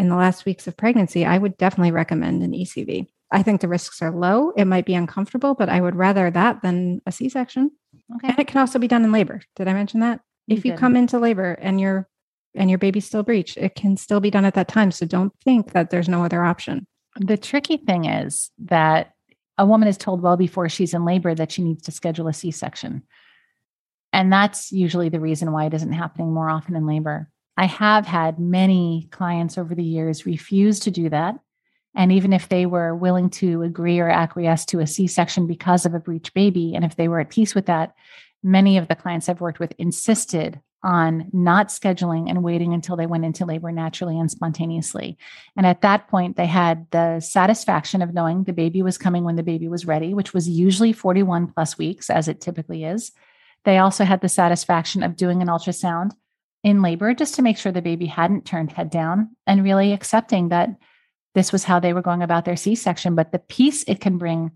in 0.00 0.08
the 0.08 0.16
last 0.16 0.46
weeks 0.46 0.66
of 0.66 0.78
pregnancy, 0.78 1.26
I 1.26 1.36
would 1.36 1.58
definitely 1.58 1.92
recommend 1.92 2.42
an 2.42 2.52
ECV. 2.52 3.06
I 3.30 3.42
think 3.42 3.60
the 3.60 3.68
risks 3.68 4.00
are 4.00 4.10
low. 4.10 4.50
It 4.56 4.64
might 4.64 4.86
be 4.86 4.94
uncomfortable, 4.94 5.54
but 5.54 5.68
I 5.68 5.82
would 5.82 5.94
rather 5.94 6.30
that 6.30 6.62
than 6.62 7.02
a 7.04 7.12
C 7.12 7.28
section. 7.28 7.70
Okay. 8.16 8.28
And 8.28 8.38
it 8.38 8.46
can 8.46 8.60
also 8.60 8.78
be 8.78 8.88
done 8.88 9.04
in 9.04 9.12
labor. 9.12 9.42
Did 9.56 9.68
I 9.68 9.74
mention 9.74 10.00
that? 10.00 10.20
You 10.46 10.56
if 10.56 10.64
you 10.64 10.72
did. 10.72 10.80
come 10.80 10.96
into 10.96 11.18
labor 11.18 11.52
and 11.52 11.78
your 11.78 12.08
and 12.54 12.70
your 12.70 12.78
baby's 12.78 13.04
still 13.04 13.22
breech, 13.22 13.58
it 13.58 13.74
can 13.74 13.98
still 13.98 14.20
be 14.20 14.30
done 14.30 14.46
at 14.46 14.54
that 14.54 14.68
time. 14.68 14.90
So 14.90 15.04
don't 15.04 15.34
think 15.44 15.72
that 15.72 15.90
there's 15.90 16.08
no 16.08 16.24
other 16.24 16.42
option. 16.42 16.86
The 17.20 17.36
tricky 17.36 17.76
thing 17.76 18.06
is 18.06 18.50
that 18.58 19.12
a 19.58 19.66
woman 19.66 19.86
is 19.86 19.98
told 19.98 20.22
well 20.22 20.38
before 20.38 20.70
she's 20.70 20.94
in 20.94 21.04
labor 21.04 21.34
that 21.34 21.52
she 21.52 21.62
needs 21.62 21.82
to 21.82 21.92
schedule 21.92 22.26
a 22.26 22.32
C 22.32 22.50
section. 22.50 23.02
And 24.14 24.32
that's 24.32 24.72
usually 24.72 25.10
the 25.10 25.20
reason 25.20 25.52
why 25.52 25.66
it 25.66 25.74
isn't 25.74 25.92
happening 25.92 26.32
more 26.32 26.48
often 26.48 26.74
in 26.74 26.86
labor. 26.86 27.28
I 27.60 27.66
have 27.66 28.06
had 28.06 28.38
many 28.38 29.06
clients 29.10 29.58
over 29.58 29.74
the 29.74 29.84
years 29.84 30.24
refuse 30.24 30.80
to 30.80 30.90
do 30.90 31.10
that. 31.10 31.38
And 31.94 32.10
even 32.10 32.32
if 32.32 32.48
they 32.48 32.64
were 32.64 32.94
willing 32.94 33.28
to 33.30 33.60
agree 33.60 34.00
or 34.00 34.08
acquiesce 34.08 34.64
to 34.66 34.80
a 34.80 34.86
C 34.86 35.06
section 35.06 35.46
because 35.46 35.84
of 35.84 35.92
a 35.92 36.00
breech 36.00 36.32
baby, 36.32 36.74
and 36.74 36.86
if 36.86 36.96
they 36.96 37.06
were 37.06 37.20
at 37.20 37.28
peace 37.28 37.54
with 37.54 37.66
that, 37.66 37.94
many 38.42 38.78
of 38.78 38.88
the 38.88 38.94
clients 38.94 39.28
I've 39.28 39.42
worked 39.42 39.60
with 39.60 39.74
insisted 39.76 40.58
on 40.82 41.28
not 41.34 41.68
scheduling 41.68 42.30
and 42.30 42.42
waiting 42.42 42.72
until 42.72 42.96
they 42.96 43.04
went 43.04 43.26
into 43.26 43.44
labor 43.44 43.70
naturally 43.70 44.18
and 44.18 44.30
spontaneously. 44.30 45.18
And 45.54 45.66
at 45.66 45.82
that 45.82 46.08
point, 46.08 46.38
they 46.38 46.46
had 46.46 46.86
the 46.92 47.20
satisfaction 47.20 48.00
of 48.00 48.14
knowing 48.14 48.44
the 48.44 48.54
baby 48.54 48.80
was 48.80 48.96
coming 48.96 49.22
when 49.22 49.36
the 49.36 49.42
baby 49.42 49.68
was 49.68 49.84
ready, 49.84 50.14
which 50.14 50.32
was 50.32 50.48
usually 50.48 50.94
41 50.94 51.48
plus 51.48 51.76
weeks, 51.76 52.08
as 52.08 52.26
it 52.26 52.40
typically 52.40 52.84
is. 52.84 53.12
They 53.66 53.76
also 53.76 54.04
had 54.04 54.22
the 54.22 54.30
satisfaction 54.30 55.02
of 55.02 55.14
doing 55.14 55.42
an 55.42 55.48
ultrasound 55.48 56.12
in 56.62 56.82
labor 56.82 57.14
just 57.14 57.34
to 57.36 57.42
make 57.42 57.56
sure 57.56 57.72
the 57.72 57.82
baby 57.82 58.06
hadn't 58.06 58.44
turned 58.44 58.72
head 58.72 58.90
down 58.90 59.34
and 59.46 59.64
really 59.64 59.92
accepting 59.92 60.50
that 60.50 60.70
this 61.34 61.52
was 61.52 61.64
how 61.64 61.80
they 61.80 61.92
were 61.92 62.02
going 62.02 62.22
about 62.22 62.44
their 62.44 62.56
C 62.56 62.74
section. 62.74 63.14
But 63.14 63.32
the 63.32 63.38
peace 63.38 63.84
it 63.84 64.00
can 64.00 64.18
bring 64.18 64.50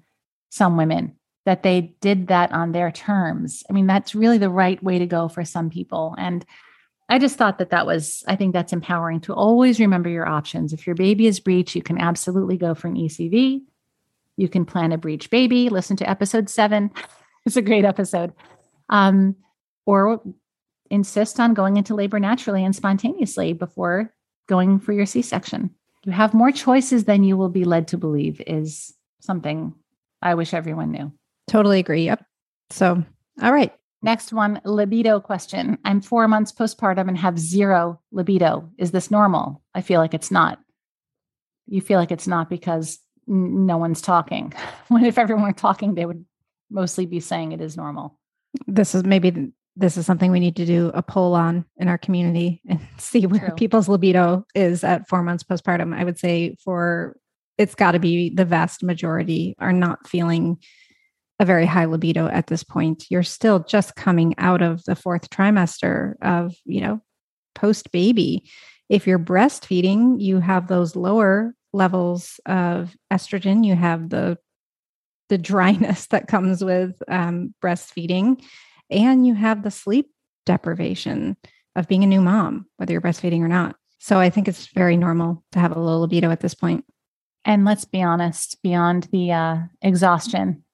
some 0.50 0.76
women 0.76 1.16
that 1.46 1.62
they 1.62 1.94
did 2.00 2.28
that 2.28 2.52
on 2.52 2.72
their 2.72 2.90
terms. 2.90 3.62
I 3.68 3.72
mean, 3.72 3.86
that's 3.86 4.14
really 4.14 4.38
the 4.38 4.50
right 4.50 4.82
way 4.82 4.98
to 4.98 5.06
go 5.06 5.28
for 5.28 5.44
some 5.44 5.70
people. 5.70 6.14
And 6.18 6.44
I 7.08 7.18
just 7.18 7.36
thought 7.36 7.58
that 7.58 7.70
that 7.70 7.86
was, 7.86 8.24
I 8.26 8.36
think 8.36 8.52
that's 8.52 8.72
empowering 8.72 9.20
to 9.22 9.34
always 9.34 9.78
remember 9.78 10.08
your 10.08 10.26
options. 10.26 10.72
If 10.72 10.86
your 10.86 10.96
baby 10.96 11.26
is 11.26 11.40
breech, 11.40 11.74
you 11.76 11.82
can 11.82 11.98
absolutely 11.98 12.56
go 12.56 12.74
for 12.74 12.88
an 12.88 12.96
ECV. 12.96 13.62
You 14.36 14.48
can 14.48 14.64
plan 14.64 14.90
a 14.90 14.98
breech 14.98 15.28
baby. 15.28 15.68
Listen 15.68 15.96
to 15.98 16.08
episode 16.08 16.48
seven. 16.50 16.90
It's 17.46 17.58
a 17.58 17.60
great 17.60 17.84
episode. 17.84 18.32
Um, 18.88 19.36
or 19.84 20.22
insist 20.90 21.40
on 21.40 21.54
going 21.54 21.76
into 21.76 21.94
labor 21.94 22.20
naturally 22.20 22.64
and 22.64 22.74
spontaneously 22.74 23.52
before 23.52 24.12
going 24.48 24.78
for 24.78 24.92
your 24.92 25.06
C 25.06 25.22
section. 25.22 25.70
You 26.04 26.12
have 26.12 26.34
more 26.34 26.52
choices 26.52 27.04
than 27.04 27.24
you 27.24 27.36
will 27.36 27.48
be 27.48 27.64
led 27.64 27.88
to 27.88 27.98
believe, 27.98 28.42
is 28.46 28.94
something 29.20 29.74
I 30.20 30.34
wish 30.34 30.52
everyone 30.52 30.90
knew. 30.90 31.12
Totally 31.48 31.78
agree. 31.78 32.04
Yep. 32.04 32.24
So, 32.70 33.02
all 33.42 33.52
right. 33.52 33.72
Next 34.02 34.34
one 34.34 34.60
libido 34.66 35.18
question. 35.18 35.78
I'm 35.84 36.02
four 36.02 36.28
months 36.28 36.52
postpartum 36.52 37.08
and 37.08 37.16
have 37.16 37.38
zero 37.38 38.00
libido. 38.12 38.68
Is 38.76 38.90
this 38.90 39.10
normal? 39.10 39.62
I 39.74 39.80
feel 39.80 39.98
like 39.98 40.12
it's 40.12 40.30
not. 40.30 40.58
You 41.66 41.80
feel 41.80 41.98
like 41.98 42.12
it's 42.12 42.26
not 42.26 42.50
because 42.50 42.98
n- 43.26 43.64
no 43.64 43.78
one's 43.78 44.02
talking. 44.02 44.52
when 44.88 45.06
if 45.06 45.16
everyone 45.16 45.44
were 45.44 45.52
talking, 45.52 45.94
they 45.94 46.04
would 46.04 46.24
mostly 46.70 47.06
be 47.06 47.20
saying 47.20 47.52
it 47.52 47.62
is 47.62 47.78
normal. 47.78 48.18
This 48.66 48.94
is 48.94 49.04
maybe 49.04 49.52
this 49.76 49.96
is 49.96 50.06
something 50.06 50.30
we 50.30 50.40
need 50.40 50.56
to 50.56 50.66
do 50.66 50.90
a 50.94 51.02
poll 51.02 51.34
on 51.34 51.64
in 51.78 51.88
our 51.88 51.98
community 51.98 52.60
and 52.68 52.80
see 52.98 53.26
where 53.26 53.48
True. 53.48 53.54
people's 53.56 53.88
libido 53.88 54.46
is 54.54 54.84
at 54.84 55.08
four 55.08 55.22
months 55.22 55.44
postpartum. 55.44 55.94
I 55.94 56.04
would 56.04 56.18
say 56.18 56.56
for 56.64 57.16
it's 57.58 57.74
got 57.74 57.92
to 57.92 57.98
be 57.98 58.30
the 58.30 58.44
vast 58.44 58.82
majority 58.82 59.54
are 59.58 59.72
not 59.72 60.08
feeling 60.08 60.58
a 61.40 61.44
very 61.44 61.66
high 61.66 61.84
libido 61.84 62.28
at 62.28 62.46
this 62.46 62.62
point. 62.62 63.06
You're 63.10 63.22
still 63.22 63.60
just 63.60 63.96
coming 63.96 64.34
out 64.38 64.62
of 64.62 64.84
the 64.84 64.96
fourth 64.96 65.30
trimester 65.30 66.14
of, 66.22 66.54
you 66.64 66.80
know, 66.80 67.00
post 67.54 67.90
baby. 67.92 68.44
If 68.88 69.06
you're 69.06 69.18
breastfeeding, 69.18 70.20
you 70.20 70.40
have 70.40 70.68
those 70.68 70.94
lower 70.94 71.54
levels 71.72 72.38
of 72.46 72.94
estrogen. 73.12 73.64
You 73.64 73.74
have 73.74 74.10
the 74.10 74.38
the 75.28 75.38
dryness 75.38 76.06
that 76.10 76.28
comes 76.28 76.62
with 76.62 76.94
um, 77.08 77.54
breastfeeding, 77.62 78.42
and 78.90 79.26
you 79.26 79.34
have 79.34 79.62
the 79.62 79.70
sleep 79.70 80.10
deprivation 80.46 81.36
of 81.76 81.88
being 81.88 82.04
a 82.04 82.08
new 82.08 82.20
mom, 82.20 82.66
whether 82.76 82.92
you're 82.92 83.00
breastfeeding 83.00 83.40
or 83.40 83.48
not. 83.48 83.76
So 83.98 84.18
I 84.18 84.30
think 84.30 84.48
it's 84.48 84.66
very 84.68 84.96
normal 84.96 85.42
to 85.52 85.58
have 85.58 85.74
a 85.74 85.80
low 85.80 86.00
libido 86.00 86.30
at 86.30 86.40
this 86.40 86.54
point. 86.54 86.84
And 87.44 87.64
let's 87.64 87.84
be 87.84 88.02
honest, 88.02 88.62
beyond 88.62 89.08
the 89.12 89.32
uh, 89.32 89.56
exhaustion, 89.82 90.64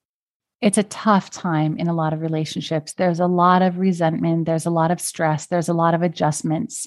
it's 0.61 0.79
a 0.79 0.83
tough 0.85 1.31
time 1.31 1.79
in 1.79 1.89
a 1.89 1.95
lot 1.95 2.13
of 2.13 2.21
relationships. 2.21 2.93
There's 2.93 3.21
a 3.21 3.27
lot 3.27 3.63
of 3.63 3.79
resentment, 3.79 4.47
there's 4.47 4.67
a 4.67 4.71
lot 4.71 4.91
of 4.91 5.01
stress, 5.01 5.47
there's 5.47 5.69
a 5.69 5.75
lot 5.75 5.95
of 5.95 6.03
adjustments. 6.03 6.87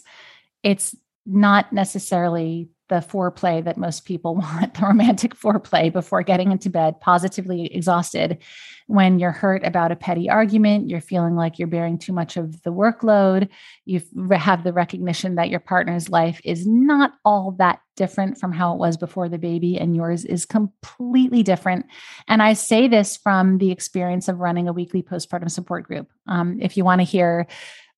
It's 0.61 0.95
not 1.25 1.73
necessarily 1.73 2.69
the 2.93 2.99
foreplay 2.99 3.63
that 3.63 3.75
most 3.75 4.05
people 4.05 4.35
want, 4.43 4.75
the 4.75 4.81
romantic 4.83 5.35
foreplay 5.35 5.91
before 5.91 6.21
getting 6.21 6.51
into 6.51 6.69
bed, 6.69 6.99
positively 7.01 7.65
exhausted. 7.73 8.37
When 8.85 9.17
you're 9.17 9.31
hurt 9.31 9.65
about 9.65 9.91
a 9.91 9.95
petty 9.95 10.29
argument, 10.29 10.89
you're 10.89 11.01
feeling 11.01 11.35
like 11.35 11.57
you're 11.57 11.67
bearing 11.67 11.97
too 11.97 12.13
much 12.13 12.37
of 12.37 12.61
the 12.61 12.71
workload, 12.71 13.49
you 13.85 14.01
have 14.31 14.63
the 14.63 14.73
recognition 14.73 15.35
that 15.35 15.49
your 15.49 15.61
partner's 15.61 16.09
life 16.09 16.39
is 16.43 16.67
not 16.67 17.13
all 17.25 17.55
that 17.57 17.79
different 17.95 18.37
from 18.37 18.51
how 18.51 18.73
it 18.73 18.79
was 18.79 18.97
before 18.97 19.29
the 19.29 19.37
baby, 19.37 19.79
and 19.79 19.95
yours 19.95 20.25
is 20.25 20.45
completely 20.45 21.41
different. 21.41 21.85
And 22.27 22.43
I 22.43 22.53
say 22.53 22.87
this 22.87 23.17
from 23.17 23.57
the 23.57 23.71
experience 23.71 24.27
of 24.27 24.39
running 24.39 24.67
a 24.67 24.73
weekly 24.73 25.01
postpartum 25.01 25.49
support 25.49 25.85
group. 25.85 26.09
Um, 26.27 26.59
if 26.61 26.77
you 26.77 26.83
want 26.83 27.01
to 27.01 27.05
hear 27.05 27.47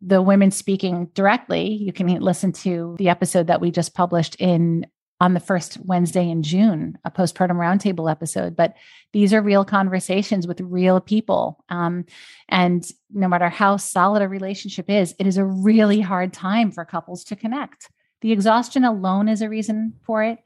the 0.02 0.22
women 0.22 0.52
speaking 0.52 1.10
directly, 1.14 1.68
you 1.70 1.94
can 1.94 2.08
listen 2.20 2.52
to 2.52 2.96
the 2.98 3.10
episode 3.10 3.48
that 3.48 3.62
we 3.62 3.72
just 3.72 3.94
published 3.94 4.36
in 4.40 4.86
on 5.22 5.34
the 5.34 5.40
first 5.40 5.78
Wednesday 5.86 6.30
in 6.30 6.44
June, 6.44 6.98
a 7.06 7.12
postpartum 7.12 7.56
roundtable 7.56 8.12
episode. 8.12 8.56
But 8.56 8.76
these 9.14 9.34
are 9.34 9.42
real 9.42 9.64
conversations 9.64 10.46
with 10.46 10.60
real 10.60 11.00
people. 11.00 11.64
Um, 11.70 12.06
and 12.50 12.86
no 13.14 13.30
matter 13.30 13.48
how 13.48 13.78
solid 13.78 14.22
a 14.22 14.28
relationship 14.28 14.90
is, 14.90 15.16
it 15.18 15.26
is 15.26 15.38
a 15.38 15.46
really 15.46 16.02
hard 16.02 16.34
time 16.34 16.72
for 16.72 16.84
couples 16.84 17.24
to 17.26 17.36
connect. 17.36 17.90
The 18.22 18.34
exhaustion 18.34 18.84
alone 18.84 19.30
is 19.30 19.42
a 19.42 19.50
reason 19.50 19.94
for 20.04 20.24
it. 20.24 20.40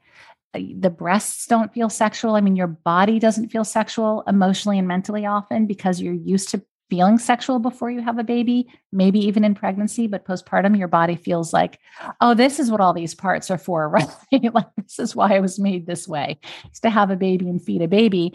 The 0.52 0.90
breasts 0.90 1.46
don't 1.46 1.72
feel 1.72 1.88
sexual. 1.88 2.34
I 2.34 2.40
mean, 2.40 2.56
your 2.56 2.66
body 2.66 3.18
doesn't 3.18 3.50
feel 3.50 3.64
sexual 3.64 4.22
emotionally 4.26 4.78
and 4.78 4.86
mentally 4.88 5.26
often 5.26 5.66
because 5.66 6.00
you're 6.00 6.12
used 6.12 6.48
to 6.50 6.62
feeling 6.90 7.18
sexual 7.18 7.60
before 7.60 7.90
you 7.90 8.02
have 8.02 8.18
a 8.18 8.24
baby, 8.24 8.68
maybe 8.92 9.20
even 9.20 9.44
in 9.44 9.54
pregnancy, 9.54 10.08
but 10.08 10.26
postpartum, 10.26 10.76
your 10.76 10.88
body 10.88 11.14
feels 11.14 11.52
like, 11.52 11.78
oh, 12.20 12.34
this 12.34 12.58
is 12.58 12.70
what 12.70 12.80
all 12.80 12.92
these 12.92 13.14
parts 13.14 13.50
are 13.50 13.58
for, 13.58 13.88
right? 14.32 14.52
like, 14.52 14.66
this 14.76 14.98
is 14.98 15.16
why 15.16 15.36
I 15.36 15.40
was 15.40 15.58
made 15.58 15.86
this 15.86 16.08
way, 16.08 16.38
is 16.72 16.80
to 16.80 16.90
have 16.90 17.10
a 17.10 17.16
baby 17.16 17.48
and 17.48 17.62
feed 17.62 17.80
a 17.80 17.88
baby. 17.88 18.34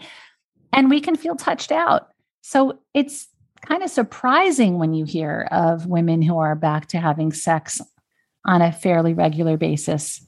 And 0.72 0.90
we 0.90 1.00
can 1.00 1.16
feel 1.16 1.36
touched 1.36 1.70
out. 1.70 2.08
So 2.40 2.80
it's 2.94 3.28
kind 3.60 3.82
of 3.82 3.90
surprising 3.90 4.78
when 4.78 4.94
you 4.94 5.04
hear 5.04 5.48
of 5.50 5.86
women 5.86 6.22
who 6.22 6.38
are 6.38 6.54
back 6.54 6.86
to 6.88 6.98
having 6.98 7.32
sex 7.32 7.80
on 8.46 8.62
a 8.62 8.72
fairly 8.72 9.12
regular 9.12 9.56
basis 9.56 10.24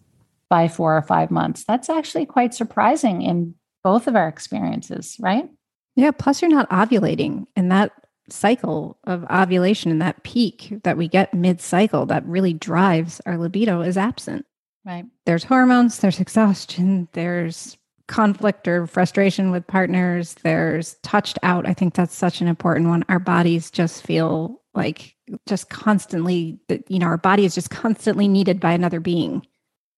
by 0.50 0.68
four 0.68 0.96
or 0.96 1.02
five 1.02 1.30
months. 1.30 1.64
That's 1.64 1.88
actually 1.88 2.26
quite 2.26 2.54
surprising 2.54 3.22
in 3.22 3.54
both 3.84 4.06
of 4.06 4.16
our 4.16 4.28
experiences, 4.28 5.16
right? 5.20 5.48
Yeah. 5.94 6.10
Plus, 6.10 6.42
you're 6.42 6.50
not 6.50 6.70
ovulating. 6.70 7.46
And 7.56 7.70
that 7.70 7.92
cycle 8.32 8.98
of 9.04 9.24
ovulation 9.30 9.90
and 9.90 10.02
that 10.02 10.22
peak 10.22 10.72
that 10.84 10.96
we 10.96 11.08
get 11.08 11.34
mid 11.34 11.60
cycle 11.60 12.06
that 12.06 12.24
really 12.26 12.52
drives 12.52 13.20
our 13.26 13.38
libido 13.38 13.80
is 13.80 13.96
absent. 13.96 14.46
Right. 14.84 15.04
There's 15.26 15.44
hormones, 15.44 15.98
there's 15.98 16.20
exhaustion, 16.20 17.08
there's 17.12 17.76
conflict 18.06 18.66
or 18.66 18.86
frustration 18.86 19.50
with 19.50 19.66
partners, 19.66 20.34
there's 20.42 20.94
touched 21.02 21.38
out. 21.42 21.68
I 21.68 21.74
think 21.74 21.94
that's 21.94 22.14
such 22.14 22.40
an 22.40 22.48
important 22.48 22.88
one. 22.88 23.04
Our 23.08 23.18
bodies 23.18 23.70
just 23.70 24.02
feel 24.02 24.62
like 24.74 25.14
just 25.46 25.68
constantly, 25.68 26.58
you 26.88 26.98
know, 26.98 27.06
our 27.06 27.18
body 27.18 27.44
is 27.44 27.54
just 27.54 27.70
constantly 27.70 28.28
needed 28.28 28.60
by 28.60 28.72
another 28.72 29.00
being. 29.00 29.46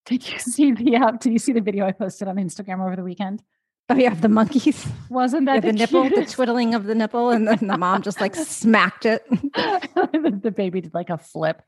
Did 0.07 0.29
you 0.29 0.39
see 0.41 0.73
the 0.73 0.97
uh, 0.97 1.13
did 1.13 1.33
you 1.33 1.39
see 1.39 1.53
the 1.53 1.61
video 1.61 1.87
I 1.87 1.93
posted 1.93 2.29
on 2.29 2.37
Instagram 2.37 2.85
over 2.85 2.97
the 2.97 3.05
weekend? 3.05 3.43
Oh 3.91 3.97
yeah, 3.97 4.15
the 4.15 4.29
monkeys. 4.29 4.87
Wasn't 5.11 5.47
that 5.47 5.57
yeah, 5.57 5.61
the, 5.61 5.67
the, 5.67 5.73
nipple, 5.73 6.09
the 6.09 6.25
twiddling 6.25 6.75
of 6.75 6.85
the 6.85 6.95
nipple, 6.95 7.31
and 7.31 7.49
then 7.49 7.67
the 7.67 7.77
mom 7.77 8.03
just 8.03 8.21
like 8.21 8.35
smacked 8.37 9.05
it. 9.05 9.29
the, 9.53 10.53
baby 10.55 10.81
did 10.81 10.95
like 10.95 11.11
a 11.11 11.19
flip. 11.19 11.61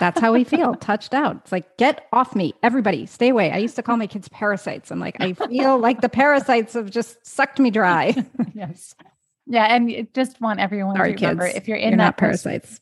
That's 0.00 0.20
how 0.20 0.32
we 0.32 0.42
feel, 0.42 0.74
touched 0.74 1.14
out. 1.14 1.36
It's 1.36 1.52
like, 1.52 1.76
get 1.76 2.08
off 2.12 2.34
me, 2.34 2.54
everybody, 2.64 3.06
stay 3.06 3.28
away. 3.28 3.52
I 3.52 3.58
used 3.58 3.76
to 3.76 3.84
call 3.84 3.96
my 3.96 4.08
kids 4.08 4.28
parasites. 4.30 4.90
I'm 4.90 4.98
like, 4.98 5.16
I 5.20 5.32
feel 5.34 5.78
like 5.78 6.00
the 6.00 6.08
parasites 6.08 6.74
have 6.74 6.90
just 6.90 7.24
sucked 7.24 7.60
me 7.60 7.70
dry. 7.70 8.16
yes. 8.52 8.96
Yeah, 9.46 9.72
and 9.72 10.08
just 10.12 10.40
want 10.40 10.58
everyone 10.58 10.96
Sorry, 10.96 11.14
to 11.14 11.24
remember 11.24 11.46
kids. 11.46 11.56
if 11.56 11.68
you're 11.68 11.76
in 11.76 11.90
You're 11.90 11.98
that 11.98 12.04
not 12.04 12.16
parasites. 12.16 12.80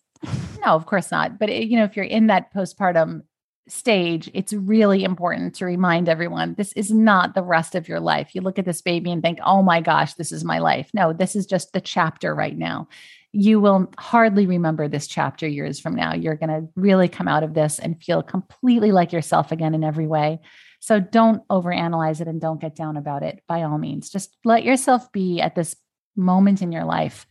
no, 0.65 0.69
of 0.69 0.87
course 0.87 1.11
not. 1.11 1.39
But 1.39 1.51
eh, 1.51 1.61
you 1.61 1.77
know, 1.77 1.85
if 1.85 1.95
you're 1.95 2.07
in 2.07 2.29
that 2.29 2.55
postpartum 2.55 3.25
stage, 3.71 4.31
it's 4.35 4.53
really 4.53 5.05
important 5.05 5.55
to 5.57 5.67
remind 5.67 6.09
everyone 6.09 6.55
this 6.55 6.73
is 6.73 6.91
not 6.91 7.35
the 7.35 7.43
rest 7.43 7.75
of 7.75 7.89
your 7.89 8.01
life. 8.01 8.35
You 8.35 8.41
look 8.41 8.59
at 8.59 8.65
this 8.65 8.83
baby 8.83 9.11
and 9.11 9.23
think, 9.23 9.39
"Oh 9.45 9.63
my 9.63 9.81
gosh, 9.81 10.15
this 10.15 10.33
is 10.33 10.45
my 10.45 10.59
life." 10.59 10.91
No, 10.95 11.13
this 11.13 11.37
is 11.37 11.47
just 11.47 11.73
the 11.73 11.81
chapter 11.81 12.35
right 12.35 12.57
now. 12.57 12.89
You 13.33 13.61
will 13.61 13.93
hardly 13.99 14.47
remember 14.47 14.89
this 14.89 15.07
chapter 15.07 15.47
years 15.47 15.79
from 15.79 15.95
now. 15.95 16.15
You're 16.15 16.35
going 16.35 16.49
to 16.49 16.69
really 16.77 17.09
come 17.09 17.29
out 17.29 17.43
of 17.43 17.55
this 17.55 17.79
and 17.79 18.03
feel 18.03 18.23
completely 18.23 18.91
like 18.91 19.13
yourself 19.13 19.53
again 19.53 19.75
in 19.75 19.85
every 19.85 20.07
way. 20.07 20.41
So 20.81 21.01
don't 21.01 21.47
overanalyze 21.49 22.21
it 22.21 22.29
and 22.29 22.41
don't 22.41 22.61
get 22.61 22.75
down 22.75 22.97
about 22.97 23.23
it 23.23 23.43
by 23.47 23.63
all 23.63 23.79
means. 23.79 24.11
Just 24.11 24.37
let 24.45 24.65
yourself 24.65 25.13
be 25.13 25.41
at 25.41 25.55
this 25.55 25.77
moment 26.17 26.63
in 26.63 26.73
your 26.73 26.85
life 26.85 27.27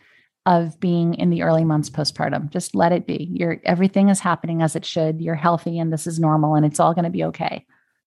of 0.47 0.79
being 0.79 1.13
in 1.15 1.29
the 1.29 1.43
early 1.43 1.65
months 1.65 1.89
postpartum. 1.89 2.49
Just 2.49 2.73
let 2.73 2.93
it 2.93 3.05
be. 3.05 3.29
You're 3.33 3.59
everything 3.65 4.07
is 4.07 4.21
happening 4.21 4.61
as 4.61 4.77
it 4.77 4.85
should. 4.85 5.21
You're 5.21 5.35
healthy 5.35 5.77
and 5.77 5.91
this 5.91 6.07
is 6.07 6.19
normal 6.19 6.55
and 6.55 6.65
it's 6.65 6.79
all 6.79 6.93
going 6.93 7.03
to 7.03 7.11
be 7.11 7.25
okay. 7.25 7.65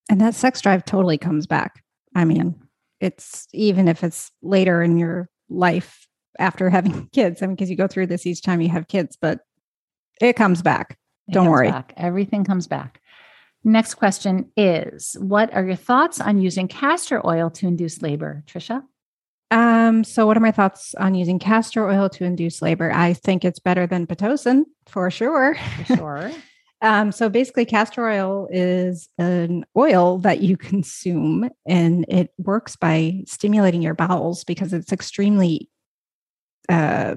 And 0.09 0.21
that 0.23 0.35
sex 0.35 0.63
drive 0.63 0.87
totally 0.87 1.19
comes 1.19 1.47
back. 1.47 1.85
I 2.17 2.25
mean, 2.25 2.59
it's 2.99 3.47
even 3.53 3.89
if 3.89 4.03
it's 4.03 4.33
later 4.43 4.83
in 4.83 4.97
your 4.97 5.29
life 5.51 6.09
after 6.39 6.71
having 6.71 7.09
kids. 7.13 7.43
I 7.43 7.47
mean, 7.47 7.57
because 7.57 7.69
you 7.69 7.77
go 7.77 7.87
through 7.87 8.07
this 8.07 8.27
each 8.27 8.43
time 8.43 8.63
you 8.63 8.71
have 8.71 8.89
kids, 8.89 9.19
but 9.21 9.41
it 10.21 10.33
comes 10.35 10.63
back. 10.63 10.99
It 11.29 11.33
Don't 11.33 11.45
comes 11.45 11.53
worry. 11.53 11.71
back. 11.71 11.93
Everything 11.99 12.45
comes 12.45 12.67
back. 12.67 13.03
Next 13.65 13.97
question 13.97 14.51
is 14.57 15.15
What 15.21 15.53
are 15.53 15.65
your 15.65 15.77
thoughts 15.77 16.23
on 16.23 16.41
using 16.41 16.69
castor 16.69 17.25
oil 17.27 17.51
to 17.51 17.67
induce 17.67 18.01
labor, 18.01 18.43
Trisha? 18.47 18.83
Um, 19.51 20.05
so 20.05 20.27
what 20.27 20.37
are 20.37 20.41
my 20.41 20.53
thoughts 20.53 20.95
on 20.95 21.15
using 21.15 21.39
castor 21.39 21.89
oil 21.89 22.09
to 22.11 22.25
induce 22.25 22.63
labor? 22.63 22.93
I 22.93 23.15
think 23.15 23.45
it's 23.45 23.59
better 23.59 23.87
than 23.87 24.07
Pitocin 24.07 24.65
for 24.87 25.11
sure. 25.11 25.57
For 25.87 25.97
sure. 25.97 26.31
Um, 26.83 27.13
so 27.13 27.29
basically, 27.29 27.67
castor 27.67 28.09
oil 28.09 28.49
is 28.51 29.11
an 29.19 29.67
oil 29.77 30.17
that 30.21 30.41
you 30.41 30.57
consume, 30.57 31.51
and 31.67 32.07
it 32.09 32.33
works 32.39 32.75
by 32.75 33.23
stimulating 33.27 33.83
your 33.83 33.93
bowels 33.93 34.45
because 34.45 34.73
it's 34.73 34.91
extremely 34.91 35.69
uh, 36.71 37.17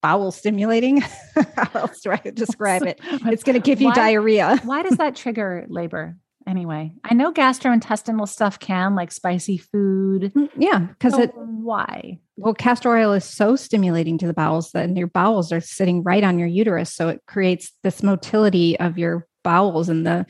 bowel 0.00 0.30
stimulating. 0.32 1.02
How 1.56 1.68
else 1.80 2.00
do 2.00 2.10
I 2.12 2.22
describe 2.32 2.82
it? 2.86 3.00
It's 3.26 3.44
going 3.44 3.52
to 3.52 3.60
give 3.60 3.82
you 3.82 3.88
Why- 3.88 3.94
diarrhea. 3.94 4.60
Why 4.64 4.82
does 4.82 4.96
that 4.96 5.14
trigger 5.14 5.66
labor 5.68 6.16
anyway? 6.48 6.92
I 7.04 7.14
know 7.14 7.32
gastrointestinal 7.32 8.26
stuff 8.28 8.58
can, 8.58 8.94
like 8.94 9.12
spicy 9.12 9.58
food. 9.58 10.32
Yeah, 10.56 10.78
because 10.78 11.12
So 11.14 11.22
it 11.22 11.32
why? 11.36 12.18
well, 12.36 12.54
castor 12.54 12.90
oil 12.90 13.12
is 13.12 13.24
so 13.24 13.54
stimulating 13.56 14.18
to 14.18 14.26
the 14.26 14.34
bowels 14.34 14.70
that 14.72 14.96
your 14.96 15.08
bowels 15.08 15.52
are 15.52 15.60
sitting 15.60 16.02
right 16.02 16.24
on 16.24 16.38
your 16.38 16.48
uterus, 16.48 16.94
so 16.94 17.08
it 17.08 17.20
creates 17.26 17.72
this 17.82 18.02
motility 18.02 18.78
of 18.80 18.98
your 18.98 19.26
bowels 19.44 19.88
and 19.88 20.06
the 20.06 20.26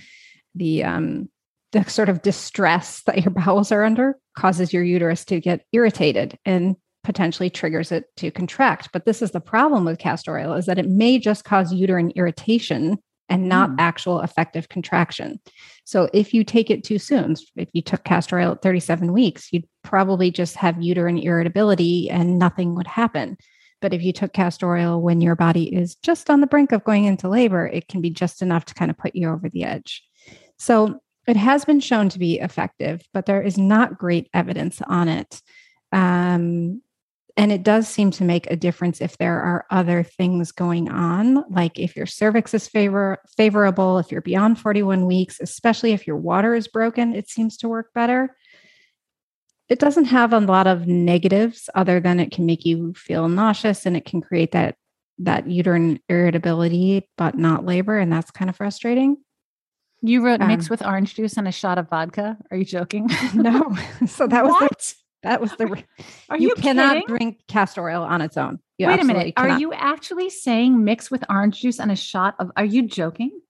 the 0.55 0.85
um 0.85 1.29
the 1.73 1.85
sort 1.85 2.09
of 2.09 2.23
distress 2.23 3.03
that 3.07 3.23
your 3.23 3.31
bowels 3.45 3.71
are 3.71 3.85
under 3.85 4.17
causes 4.37 4.73
your 4.73 4.83
uterus 4.83 5.25
to 5.27 5.41
get 5.41 5.65
irritated 5.73 6.39
and 6.45 6.77
potentially 7.05 7.49
triggers 7.49 7.93
it 7.93 8.05
to 8.17 8.31
contract. 8.31 8.91
But 8.93 9.05
this 9.07 9.23
is 9.23 9.31
the 9.31 9.41
problem 9.41 9.85
with 9.85 9.99
castor 9.99 10.37
oil 10.37 10.55
is 10.55 10.67
that 10.67 10.79
it 10.79 10.89
may 10.89 11.19
just 11.19 11.45
cause 11.45 11.73
uterine 11.73 12.11
irritation 12.17 12.99
and 13.29 13.49
not 13.49 13.71
Mm. 13.71 13.77
actual 13.79 14.21
effective 14.21 14.69
contraction. 14.69 15.41
So 15.85 16.09
if 16.13 16.33
you 16.35 16.45
take 16.45 16.71
it 16.71 16.85
too 16.85 16.99
soon, 16.99 17.37
if 17.57 17.69
you 17.73 17.83
took 17.83 18.05
castor 18.05 18.39
oil 18.39 18.53
at 18.53 18.63
37 18.63 19.13
weeks, 19.13 19.49
you'd 19.53 19.69
probably 19.83 20.31
just 20.31 20.57
have 20.57 20.83
uterine 20.83 21.19
irritability 21.19 22.11
and 22.11 22.39
nothing 22.39 22.75
would 22.75 22.87
happen. 22.87 23.37
But 23.81 23.95
if 23.95 24.03
you 24.03 24.13
took 24.13 24.33
castor 24.33 24.75
oil 24.75 25.01
when 25.01 25.21
your 25.21 25.37
body 25.37 25.73
is 25.75 25.95
just 25.97 26.31
on 26.31 26.41
the 26.41 26.47
brink 26.47 26.73
of 26.73 26.85
going 26.85 27.05
into 27.05 27.29
labor, 27.29 27.67
it 27.67 27.89
can 27.89 28.01
be 28.01 28.11
just 28.11 28.43
enough 28.43 28.65
to 28.67 28.75
kind 28.75 28.91
of 28.91 28.99
put 28.99 29.15
you 29.15 29.29
over 29.31 29.49
the 29.49 29.65
edge. 29.65 30.03
So 30.59 31.01
it 31.27 31.37
has 31.37 31.65
been 31.65 31.81
shown 31.81 32.09
to 32.11 32.19
be 32.19 32.41
effective, 32.41 33.03
but 33.13 33.27
there 33.27 33.43
is 33.43 33.57
not 33.57 33.99
great 33.99 34.29
evidence 34.35 34.81
on 34.87 35.09
it. 35.09 35.41
Um, 35.93 36.83
and 37.39 37.53
it 37.53 37.63
does 37.63 37.87
seem 37.87 38.11
to 38.11 38.25
make 38.25 38.51
a 38.51 38.57
difference 38.57 39.01
if 39.01 39.17
there 39.17 39.41
are 39.41 39.65
other 39.71 40.03
things 40.03 40.51
going 40.51 40.91
on, 40.91 41.45
like 41.49 41.79
if 41.79 41.95
your 41.95 42.05
cervix 42.05 42.53
is 42.53 42.67
favor- 42.67 43.19
favorable, 43.37 43.99
if 43.99 44.11
you're 44.11 44.21
beyond 44.21 44.59
41 44.59 45.07
weeks, 45.07 45.39
especially 45.41 45.93
if 45.93 46.05
your 46.05 46.17
water 46.17 46.57
is 46.57 46.67
broken, 46.67 47.15
it 47.15 47.31
seems 47.31 47.57
to 47.59 47.69
work 47.69 47.95
better. 47.95 48.37
It 49.69 49.79
doesn't 49.79 50.07
have 50.07 50.33
a 50.33 50.41
lot 50.41 50.67
of 50.67 50.89
negatives 50.89 51.71
other 51.77 52.01
than 52.01 52.19
it 52.19 52.33
can 52.33 52.45
make 52.45 52.67
you 52.67 52.93
feel 52.95 53.29
nauseous 53.29 53.87
and 53.87 53.97
it 53.97 54.05
can 54.05 54.21
create 54.21 54.51
that 54.53 54.75
that 55.21 55.49
uterine 55.49 56.01
irritability, 56.09 57.09
but 57.17 57.37
not 57.37 57.65
labor, 57.65 57.99
and 57.99 58.13
that's 58.13 58.31
kind 58.31 58.49
of 58.49 58.57
frustrating. 58.57 59.17
You 60.01 60.25
wrote 60.25 60.41
Um, 60.41 60.59
with 60.71 60.85
orange 60.85 61.17
juice 61.17 61.37
and 61.37 61.49
a 61.49 61.53
shot 61.53 61.77
of 61.77 61.89
vodka. 61.89 62.37
Are 62.53 62.57
you 62.57 62.65
joking? 62.65 63.11
No, 63.35 63.77
so 64.07 64.29
that 64.29 64.45
was 64.45 64.53
what? 64.53 64.95
That 65.23 65.41
was 65.41 65.51
the 65.57 65.83
Are 66.29 66.37
you, 66.39 66.49
you, 66.49 66.55
cannot 66.55 66.95
kidding? 66.95 67.07
drink 67.09 67.39
castor 67.49 67.89
oil 67.89 68.03
on 68.03 68.21
its 68.21 68.37
own. 68.37 68.59
You 68.79 68.87
Wait 68.87 69.01
a 69.01 69.05
minute. 69.05 69.35
Are 69.37 69.59
you 69.59 69.73
actually 69.73 70.31
saying 70.31 70.85
mix 70.85 71.11
with 71.11 71.25
orange 71.29 71.61
juice 71.61 71.81
and 71.81 71.91
a 71.91 71.97
shot 71.97 72.37
of? 72.39 72.51
Are 72.57 72.65
you 72.65 72.83
joking? 72.87 73.41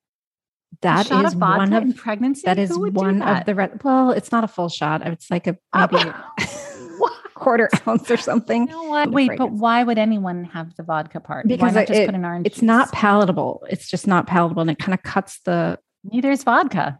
a 0.82 1.04
shot 1.04 1.24
is 1.24 1.32
of 1.34 1.38
vodka 1.40 1.58
one 1.58 1.72
of 1.72 1.82
in 1.82 1.92
pregnancy. 1.92 2.42
that 2.44 2.58
is 2.58 2.70
Who 2.70 2.80
would 2.82 2.94
do 2.94 3.00
one 3.00 3.18
that? 3.18 3.40
of 3.40 3.46
the 3.46 3.54
red. 3.54 3.82
well, 3.82 4.12
it's 4.12 4.30
not 4.32 4.44
a 4.44 4.48
full 4.48 4.68
shot. 4.68 5.04
It's 5.06 5.30
like 5.30 5.46
a 5.46 5.56
Oh, 5.74 5.88
maybe 5.90 6.10
quarter 7.34 7.68
ounce 7.86 8.10
or 8.10 8.16
something. 8.16 8.66
You 8.68 8.72
know 8.72 8.82
what? 8.84 9.10
Wait, 9.10 9.32
but 9.36 9.50
why 9.52 9.82
would 9.82 9.98
anyone 9.98 10.44
have 10.44 10.74
the 10.76 10.82
vodka 10.84 11.20
part? 11.20 11.46
Why 11.46 11.48
Because 11.56 11.74
not 11.74 11.86
just 11.88 12.00
it- 12.00 12.06
put 12.06 12.14
an 12.14 12.24
orange? 12.24 12.46
It's 12.46 12.62
not 12.62 12.92
palatable. 12.92 13.64
It's 13.70 13.88
just 13.90 14.06
not 14.06 14.26
palatable, 14.26 14.62
and 14.62 14.70
it 14.70 14.78
kind 14.78 14.94
of 14.94 15.02
cuts 15.02 15.40
the 15.44 15.78
Neither 16.04 16.30
is 16.30 16.44
vodka. 16.44 16.98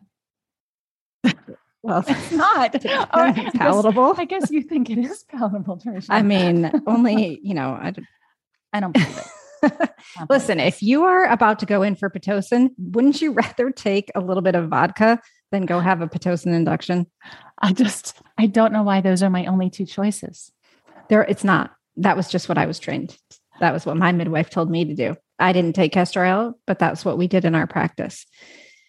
well. 1.82 2.04
It's 2.08 2.32
not. 2.32 2.84
Oh, 2.84 3.06
I 3.12 3.32
guess- 3.32 3.52
palatable. 3.56 4.14
I 4.16 4.24
guess 4.24 4.50
you 4.50 4.62
think 4.62 4.90
it 4.90 4.98
is 4.98 5.24
palatable, 5.24 5.78
Trisha. 5.78 6.06
I 6.10 6.22
mean, 6.22 6.70
only 6.86 7.38
you 7.42 7.54
know. 7.54 7.70
I, 7.70 7.94
I 8.72 8.80
don't 8.80 8.92
believe 8.92 9.18
it. 9.62 9.70
Not 10.18 10.30
Listen, 10.30 10.58
believe 10.58 10.74
if 10.74 10.82
you 10.82 11.04
are 11.04 11.24
about 11.26 11.58
to 11.60 11.66
go 11.66 11.82
in 11.82 11.96
for 11.96 12.08
pitocin, 12.10 12.70
wouldn't 12.78 13.20
you 13.20 13.32
rather 13.32 13.70
take 13.70 14.10
a 14.14 14.20
little 14.20 14.42
bit 14.42 14.54
of 14.54 14.68
vodka 14.68 15.20
than 15.50 15.66
go 15.66 15.80
have 15.80 16.00
a 16.00 16.06
pitocin 16.06 16.54
induction? 16.54 17.06
I 17.60 17.72
just 17.72 18.16
I 18.38 18.46
don't 18.46 18.72
know 18.72 18.82
why 18.82 19.00
those 19.00 19.22
are 19.22 19.30
my 19.30 19.46
only 19.46 19.70
two 19.70 19.86
choices. 19.86 20.52
There, 21.08 21.22
it's 21.22 21.44
not. 21.44 21.72
That 21.96 22.16
was 22.16 22.28
just 22.28 22.48
what 22.48 22.58
I 22.58 22.66
was 22.66 22.78
trained. 22.78 23.16
That 23.60 23.72
was 23.72 23.84
what 23.84 23.96
my 23.96 24.12
midwife 24.12 24.50
told 24.50 24.70
me 24.70 24.84
to 24.84 24.94
do. 24.94 25.16
I 25.38 25.52
didn't 25.52 25.74
take 25.74 25.92
castor 25.92 26.24
oil, 26.24 26.58
but 26.66 26.78
that's 26.78 27.04
what 27.04 27.18
we 27.18 27.26
did 27.26 27.44
in 27.44 27.54
our 27.54 27.66
practice. 27.66 28.26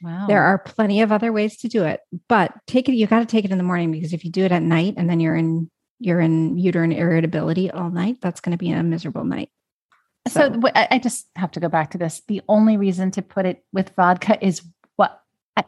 Wow. 0.01 0.27
There 0.27 0.41
are 0.43 0.57
plenty 0.57 1.01
of 1.01 1.11
other 1.11 1.31
ways 1.33 1.57
to 1.57 1.67
do 1.67 1.83
it, 1.83 1.99
but 2.27 2.53
take 2.67 2.87
it. 2.87 2.95
You 2.95 3.05
got 3.07 3.19
to 3.19 3.25
take 3.25 3.45
it 3.45 3.51
in 3.51 3.57
the 3.57 3.63
morning 3.63 3.91
because 3.91 4.13
if 4.13 4.23
you 4.23 4.31
do 4.31 4.45
it 4.45 4.51
at 4.51 4.61
night 4.63 4.93
and 4.97 5.09
then 5.09 5.19
you're 5.19 5.35
in 5.35 5.69
you're 5.99 6.21
in 6.21 6.57
uterine 6.57 6.93
irritability 6.93 7.69
all 7.69 7.89
night, 7.89 8.17
that's 8.21 8.39
going 8.39 8.51
to 8.51 8.57
be 8.57 8.71
a 8.71 8.81
miserable 8.81 9.25
night. 9.25 9.49
So 10.27 10.53
So- 10.53 10.71
I 10.73 10.99
just 10.99 11.27
have 11.35 11.51
to 11.51 11.59
go 11.59 11.67
back 11.67 11.91
to 11.91 11.97
this. 11.97 12.21
The 12.27 12.41
only 12.47 12.77
reason 12.77 13.11
to 13.11 13.21
put 13.21 13.45
it 13.45 13.63
with 13.73 13.91
vodka 13.95 14.37
is 14.45 14.61
what 14.95 15.19
I, 15.57 15.65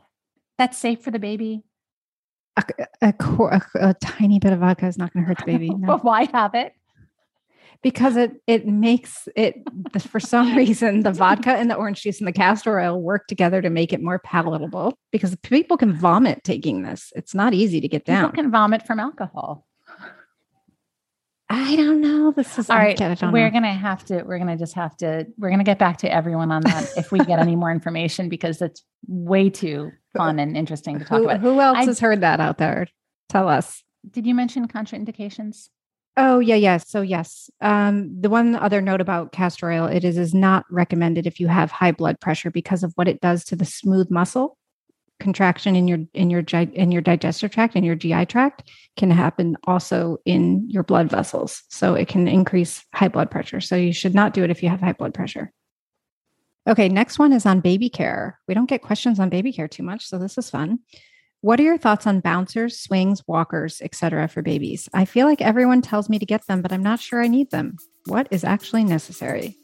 that's 0.57 0.77
safe 0.77 1.01
for 1.01 1.11
the 1.11 1.19
baby. 1.19 1.63
A, 2.57 2.63
a, 3.01 3.13
a, 3.19 3.61
a 3.89 3.93
tiny 3.95 4.39
bit 4.39 4.53
of 4.53 4.59
vodka 4.59 4.87
is 4.87 4.97
not 4.97 5.13
going 5.13 5.25
to 5.25 5.27
hurt 5.27 5.39
the 5.39 5.45
baby. 5.51 5.69
No. 5.69 5.87
But 5.87 6.03
why 6.05 6.27
have 6.31 6.55
it? 6.55 6.73
Because 7.83 8.15
it 8.15 8.31
it 8.47 8.67
makes 8.67 9.27
it 9.35 9.55
for 10.07 10.19
some 10.19 10.55
reason 10.63 11.01
the 11.01 11.11
vodka 11.11 11.51
and 11.51 11.69
the 11.69 11.75
orange 11.75 12.01
juice 12.03 12.19
and 12.19 12.27
the 12.27 12.31
castor 12.33 12.79
oil 12.79 13.01
work 13.01 13.27
together 13.27 13.61
to 13.61 13.69
make 13.69 13.91
it 13.93 14.01
more 14.01 14.19
palatable 14.19 14.97
because 15.11 15.35
people 15.37 15.77
can 15.77 15.93
vomit 15.93 16.43
taking 16.43 16.83
this 16.83 17.11
it's 17.15 17.33
not 17.33 17.53
easy 17.53 17.81
to 17.81 17.87
get 17.87 18.05
down. 18.05 18.25
People 18.31 18.43
can 18.43 18.51
vomit 18.51 18.85
from 18.85 18.99
alcohol. 18.99 19.65
i 21.49 21.75
don't 21.75 21.99
know 22.01 22.31
this 22.31 22.57
is 22.57 22.69
All 22.69 22.77
right, 22.77 22.95
get- 22.97 23.11
I 23.11 23.15
don't 23.15 23.31
we're 23.33 23.47
know. 23.49 23.53
gonna 23.53 23.73
have 23.73 24.05
to. 24.05 24.23
We're 24.23 24.37
gonna 24.39 24.57
just 24.57 24.73
have 24.75 24.95
to. 24.97 25.25
We're 25.37 25.49
gonna 25.49 25.65
get 25.65 25.79
back 25.79 25.97
to 25.99 26.13
everyone 26.13 26.49
on 26.51 26.61
that 26.63 26.89
if 26.95 27.11
we 27.11 27.19
get 27.19 27.39
any 27.39 27.55
more 27.57 27.71
information 27.71 28.29
because 28.29 28.61
it's 28.61 28.83
way 29.07 29.49
too 29.49 29.91
fun 30.15 30.39
and 30.39 30.55
interesting 30.55 30.99
to 30.99 31.05
talk 31.05 31.17
who, 31.17 31.25
about. 31.25 31.39
who 31.41 31.59
else 31.59 31.77
I- 31.77 31.85
has 31.85 31.99
heard 31.99 32.21
that 32.21 32.39
out 32.39 32.57
there 32.57 32.87
tell 33.27 33.49
us 33.49 33.83
Did 34.09 34.25
you 34.25 34.33
mention 34.35 34.67
contraindications? 34.67 35.67
Oh 36.17 36.39
yeah 36.39 36.55
yeah 36.55 36.77
so 36.77 37.01
yes 37.01 37.49
um 37.61 38.09
the 38.19 38.29
one 38.29 38.55
other 38.55 38.81
note 38.81 39.01
about 39.01 39.31
castor 39.31 39.71
oil 39.71 39.85
it 39.85 40.03
is 40.03 40.17
is 40.17 40.33
not 40.33 40.65
recommended 40.69 41.25
if 41.25 41.39
you 41.39 41.47
have 41.47 41.71
high 41.71 41.91
blood 41.91 42.19
pressure 42.19 42.51
because 42.51 42.83
of 42.83 42.91
what 42.95 43.07
it 43.07 43.21
does 43.21 43.43
to 43.43 43.55
the 43.55 43.65
smooth 43.65 44.09
muscle 44.11 44.57
contraction 45.21 45.75
in 45.75 45.87
your 45.87 45.99
in 46.13 46.29
your 46.29 46.43
in 46.73 46.91
your 46.91 47.01
digestive 47.01 47.51
tract 47.51 47.75
and 47.75 47.85
your 47.85 47.95
GI 47.95 48.25
tract 48.25 48.69
can 48.97 49.09
happen 49.09 49.55
also 49.65 50.17
in 50.25 50.69
your 50.69 50.83
blood 50.83 51.09
vessels. 51.09 51.63
So 51.69 51.93
it 51.93 52.09
can 52.09 52.27
increase 52.27 52.83
high 52.93 53.07
blood 53.07 53.31
pressure. 53.31 53.61
So 53.61 53.77
you 53.77 53.93
should 53.93 54.15
not 54.15 54.33
do 54.33 54.43
it 54.43 54.49
if 54.49 54.61
you 54.61 54.67
have 54.69 54.81
high 54.81 54.93
blood 54.93 55.13
pressure. 55.13 55.53
Okay, 56.67 56.89
next 56.89 57.17
one 57.17 57.33
is 57.33 57.45
on 57.45 57.59
baby 57.59 57.89
care. 57.89 58.39
We 58.47 58.53
don't 58.53 58.69
get 58.69 58.81
questions 58.81 59.19
on 59.19 59.29
baby 59.29 59.53
care 59.53 59.67
too 59.67 59.83
much, 59.83 60.05
so 60.07 60.19
this 60.19 60.37
is 60.37 60.49
fun. 60.49 60.79
What 61.43 61.59
are 61.59 61.63
your 61.63 61.77
thoughts 61.79 62.05
on 62.05 62.19
bouncers, 62.19 62.77
swings, 62.77 63.27
walkers, 63.27 63.81
etc. 63.81 64.27
for 64.27 64.43
babies? 64.43 64.87
I 64.93 65.05
feel 65.05 65.25
like 65.25 65.41
everyone 65.41 65.81
tells 65.81 66.07
me 66.07 66.19
to 66.19 66.25
get 66.25 66.45
them, 66.45 66.61
but 66.61 66.71
I'm 66.71 66.83
not 66.83 66.99
sure 66.99 67.19
I 67.19 67.27
need 67.27 67.49
them. 67.49 67.77
What 68.05 68.27
is 68.29 68.43
actually 68.43 68.83
necessary? 68.83 69.57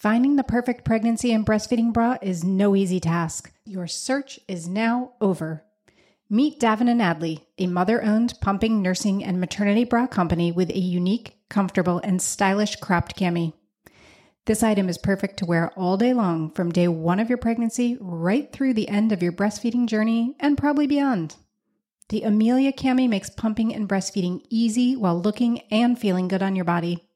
Finding 0.00 0.34
the 0.34 0.42
perfect 0.42 0.84
pregnancy 0.84 1.32
and 1.32 1.46
breastfeeding 1.46 1.92
bra 1.92 2.16
is 2.20 2.42
no 2.42 2.74
easy 2.74 2.98
task. 2.98 3.52
Your 3.64 3.86
search 3.86 4.40
is 4.48 4.66
now 4.66 5.12
over. 5.20 5.62
Meet 6.28 6.58
Davin 6.58 6.90
and 6.90 7.00
Adley, 7.00 7.42
a 7.58 7.68
mother 7.68 8.02
owned 8.02 8.34
pumping, 8.40 8.82
nursing, 8.82 9.22
and 9.22 9.40
maternity 9.40 9.84
bra 9.84 10.08
company 10.08 10.50
with 10.50 10.70
a 10.70 10.78
unique, 10.78 11.36
comfortable, 11.48 12.00
and 12.02 12.20
stylish 12.20 12.76
cropped 12.76 13.16
cami. 13.16 13.52
This 14.48 14.62
item 14.62 14.88
is 14.88 14.96
perfect 14.96 15.36
to 15.36 15.44
wear 15.44 15.70
all 15.76 15.98
day 15.98 16.14
long 16.14 16.50
from 16.52 16.72
day 16.72 16.88
one 16.88 17.20
of 17.20 17.28
your 17.28 17.36
pregnancy 17.36 17.98
right 18.00 18.50
through 18.50 18.72
the 18.72 18.88
end 18.88 19.12
of 19.12 19.22
your 19.22 19.30
breastfeeding 19.30 19.84
journey 19.84 20.36
and 20.40 20.56
probably 20.56 20.86
beyond. 20.86 21.36
The 22.08 22.22
Amelia 22.22 22.72
Cami 22.72 23.10
makes 23.10 23.28
pumping 23.28 23.74
and 23.74 23.86
breastfeeding 23.86 24.40
easy 24.48 24.96
while 24.96 25.20
looking 25.20 25.58
and 25.70 25.98
feeling 25.98 26.28
good 26.28 26.42
on 26.42 26.56
your 26.56 26.64
body. 26.64 27.06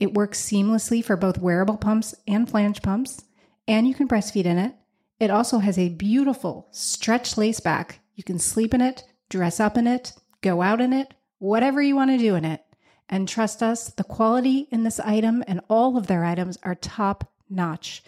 It 0.00 0.14
works 0.14 0.42
seamlessly 0.42 1.04
for 1.04 1.16
both 1.16 1.38
wearable 1.38 1.76
pumps 1.76 2.16
and 2.26 2.50
flange 2.50 2.82
pumps, 2.82 3.22
and 3.68 3.86
you 3.86 3.94
can 3.94 4.08
breastfeed 4.08 4.44
in 4.44 4.58
it. 4.58 4.74
It 5.20 5.30
also 5.30 5.58
has 5.58 5.78
a 5.78 5.90
beautiful 5.90 6.66
stretch 6.72 7.38
lace 7.38 7.60
back. 7.60 8.00
You 8.16 8.24
can 8.24 8.40
sleep 8.40 8.74
in 8.74 8.80
it, 8.80 9.04
dress 9.28 9.60
up 9.60 9.76
in 9.76 9.86
it, 9.86 10.14
go 10.40 10.62
out 10.62 10.80
in 10.80 10.92
it, 10.92 11.14
whatever 11.38 11.80
you 11.80 11.94
want 11.94 12.10
to 12.10 12.18
do 12.18 12.34
in 12.34 12.44
it. 12.44 12.65
And 13.08 13.28
trust 13.28 13.62
us, 13.62 13.90
the 13.90 14.04
quality 14.04 14.68
in 14.70 14.82
this 14.82 14.98
item 15.00 15.44
and 15.46 15.60
all 15.68 15.96
of 15.96 16.06
their 16.06 16.24
items 16.24 16.58
are 16.62 16.74
top 16.74 17.32
notch. 17.48 18.02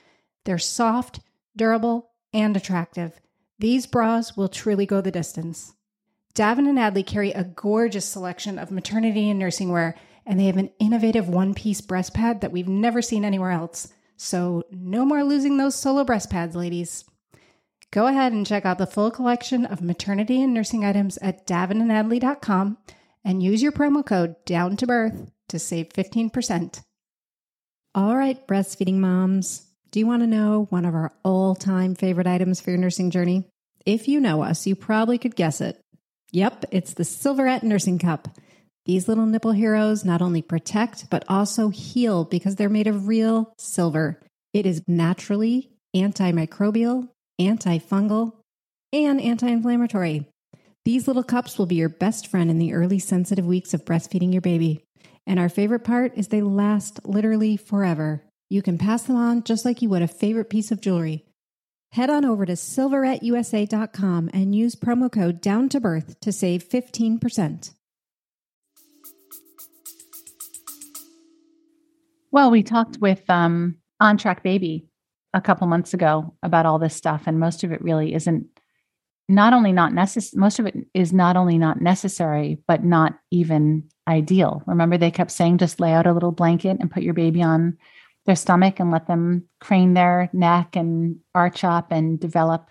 They're 0.45 0.59
soft, 0.59 1.21
durable, 1.57 2.11
and 2.33 2.57
attractive. 2.57 3.21
These 3.59 3.87
bras 3.87 4.37
will 4.37 4.49
truly 4.49 4.87
go 4.87 5.01
the 5.01 5.11
distance. 5.11 5.75
Davin 6.35 6.69
and 6.69 6.79
Adley 6.79 7.05
carry 7.05 7.33
a 7.33 7.45
gorgeous 7.45 8.07
selection 8.07 8.59
of 8.59 8.71
maternity 8.71 9.29
and 9.29 9.39
nursing 9.39 9.71
wear, 9.71 9.97
and 10.25 10.39
they 10.39 10.47
have 10.47 10.57
an 10.57 10.71
innovative 10.79 11.29
one 11.29 11.55
piece 11.55 11.81
breast 11.81 12.15
pad 12.15 12.41
that 12.41 12.53
we've 12.53 12.69
never 12.69 13.03
seen 13.03 13.25
anywhere 13.25 13.51
else. 13.51 13.93
So, 14.17 14.65
no 14.71 15.05
more 15.05 15.25
losing 15.25 15.57
those 15.57 15.75
solo 15.75 16.05
breast 16.05 16.31
pads, 16.31 16.55
ladies. 16.55 17.05
Go 17.91 18.07
ahead 18.07 18.33
and 18.33 18.47
check 18.47 18.67
out 18.67 18.79
the 18.79 18.87
full 18.87 19.11
collection 19.11 19.65
of 19.65 19.81
maternity 19.81 20.43
and 20.43 20.53
nursing 20.53 20.85
items 20.85 21.19
at 21.19 21.47
davinandadley.com 21.47 22.77
and 23.25 23.43
use 23.43 23.63
your 23.63 23.73
promo 23.73 24.05
code 24.05 24.37
down 24.45 24.77
to 24.79 24.87
birth 24.87 25.31
to 25.49 25.59
save 25.59 25.89
15%. 25.91 26.83
All 27.95 28.17
right, 28.17 28.47
breastfeeding 28.47 28.99
moms. 28.99 29.67
Do 29.91 30.01
you 30.01 30.07
want 30.07 30.23
to 30.23 30.27
know 30.27 30.67
one 30.71 30.85
of 30.85 30.95
our 30.95 31.13
all 31.25 31.55
time 31.55 31.95
favorite 31.95 32.27
items 32.27 32.61
for 32.61 32.71
your 32.71 32.79
nursing 32.79 33.11
journey? 33.11 33.45
If 33.87 34.07
you 34.07 34.21
know 34.21 34.43
us, 34.43 34.67
you 34.67 34.77
probably 34.77 35.19
could 35.19 35.35
guess 35.35 35.61
it. 35.61 35.81
Yep, 36.33 36.67
it's 36.71 36.95
the 36.95 37.05
Silverette 37.05 37.63
Nursing 37.63 37.99
Cup. 37.99 38.29
These 38.85 39.09
little 39.09 39.27
nipple 39.27 39.53
heroes 39.53 40.05
not 40.05 40.23
only 40.23 40.43
protect, 40.43 41.09
but 41.11 41.25
also 41.29 41.71
heal 41.71 42.25
because 42.25 42.57
they're 42.57 42.69
made 42.69 42.87
of 42.87 43.09
real 43.09 43.53
silver. 43.59 44.21
It 44.53 44.67
is 44.67 44.83
naturally 44.87 45.71
antimicrobial, 45.95 47.09
antifungal, 47.41 48.33
and 48.93 49.21
anti 49.21 49.49
inflammatory. 49.49 50.29
These 50.89 51.07
little 51.07 51.23
cups 51.23 51.59
will 51.59 51.67
be 51.67 51.75
your 51.75 51.91
best 51.91 52.29
friend 52.29 52.51
in 52.51 52.59
the 52.59 52.73
early 52.73 52.99
sensitive 52.99 53.45
weeks 53.45 53.75
of 53.75 53.85
breastfeeding 53.85 54.33
your 54.33 54.41
baby. 54.41 54.87
And 55.27 55.39
our 55.39 55.51
favorite 55.51 55.85
part 55.85 56.17
is 56.17 56.29
they 56.29 56.41
last 56.41 57.05
literally 57.05 57.59
forever. 57.59 58.25
You 58.49 58.63
can 58.63 58.79
pass 58.79 59.03
them 59.03 59.17
on 59.17 59.43
just 59.43 59.67
like 59.67 59.83
you 59.83 59.91
would 59.91 60.01
a 60.01 60.09
favorite 60.09 60.49
piece 60.49 60.71
of 60.71 60.81
jewelry. 60.81 61.27
Head 61.93 62.09
on 62.09 62.25
over 62.25 62.47
to 62.47 62.55
silveretteusa.com 62.55 64.31
and 64.33 64.55
use 64.55 64.77
promo 64.77 65.13
code 65.13 65.43
down 65.43 65.69
to 65.69 65.79
birth 65.79 66.19
to 66.21 66.33
save 66.33 66.67
15%. 66.67 67.75
Well, 72.33 72.51
we 72.51 72.63
talked 72.63 72.97
with 72.99 73.29
um, 73.29 73.77
On 74.01 74.17
Track 74.17 74.43
Baby 74.43 74.89
a 75.35 75.43
couple 75.43 75.67
months 75.67 75.93
ago 75.93 76.33
about 76.43 76.65
all 76.65 76.79
this 76.79 76.97
stuff, 76.97 77.25
and 77.27 77.39
most 77.39 77.63
of 77.63 77.73
it 77.73 77.83
really 77.83 78.15
isn't 78.15 78.58
not 79.29 79.53
only 79.53 79.73
not 79.73 79.93
necessary, 79.93 80.41
most 80.41 80.59
of 80.59 80.67
it 80.67 80.75
is 80.95 81.13
not 81.13 81.37
only 81.37 81.59
not 81.59 81.81
necessary, 81.81 82.59
but 82.67 82.85
not 82.85 83.19
even 83.31 83.85
ideal. 84.09 84.63
Remember, 84.67 84.97
they 84.97 85.11
kept 85.11 85.31
saying 85.31 85.59
just 85.59 85.81
lay 85.81 85.93
out 85.93 86.07
a 86.07 86.13
little 86.13 86.33
blanket 86.33 86.79
and 86.81 86.91
put 86.91 87.03
your 87.03 87.15
baby 87.15 87.43
on 87.43 87.77
their 88.25 88.37
stomach 88.37 88.81
and 88.81 88.91
let 88.91 89.07
them 89.07 89.45
crane 89.61 89.95
their 89.95 90.31
neck 90.33 90.77
and 90.77 91.17
arch 91.35 91.63
up 91.63 91.93
and 91.93 92.19
develop 92.19 92.71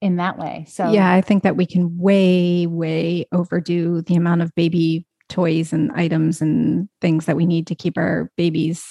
in 0.00 0.16
that 0.16 0.38
way. 0.38 0.64
So, 0.68 0.90
yeah, 0.90 1.12
I 1.12 1.20
think 1.20 1.42
that 1.42 1.56
we 1.56 1.66
can 1.66 1.98
way, 1.98 2.66
way 2.66 3.26
overdo 3.32 4.02
the 4.02 4.16
amount 4.16 4.42
of 4.42 4.54
baby 4.54 5.06
toys 5.28 5.72
and 5.72 5.90
items 5.92 6.40
and 6.40 6.88
things 7.00 7.26
that 7.26 7.36
we 7.36 7.46
need 7.46 7.66
to 7.68 7.74
keep 7.74 7.96
our 7.96 8.30
babies 8.36 8.84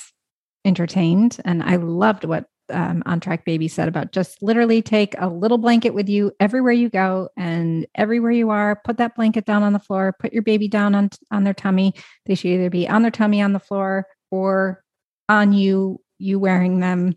entertained. 0.65 1.39
And 1.45 1.61
I 1.63 1.75
loved 1.75 2.25
what 2.25 2.45
um, 2.73 3.03
on 3.05 3.19
track 3.19 3.45
baby 3.45 3.67
said 3.67 3.87
about 3.87 4.11
just 4.11 4.41
literally 4.41 4.81
take 4.81 5.15
a 5.17 5.29
little 5.29 5.57
blanket 5.57 5.93
with 5.93 6.09
you 6.09 6.31
everywhere 6.39 6.73
you 6.73 6.89
go 6.89 7.29
and 7.37 7.87
everywhere 7.95 8.31
you 8.31 8.49
are 8.49 8.81
put 8.83 8.97
that 8.97 9.15
blanket 9.15 9.45
down 9.45 9.63
on 9.63 9.73
the 9.73 9.79
floor 9.79 10.15
put 10.19 10.33
your 10.33 10.43
baby 10.43 10.67
down 10.67 10.95
on 10.95 11.09
on 11.31 11.43
their 11.43 11.53
tummy. 11.53 11.93
They 12.25 12.35
should 12.35 12.49
either 12.51 12.69
be 12.69 12.87
on 12.87 13.01
their 13.01 13.11
tummy 13.11 13.41
on 13.41 13.53
the 13.53 13.59
floor 13.59 14.07
or 14.31 14.83
on 15.29 15.53
you 15.53 16.01
you 16.17 16.39
wearing 16.39 16.79
them. 16.79 17.15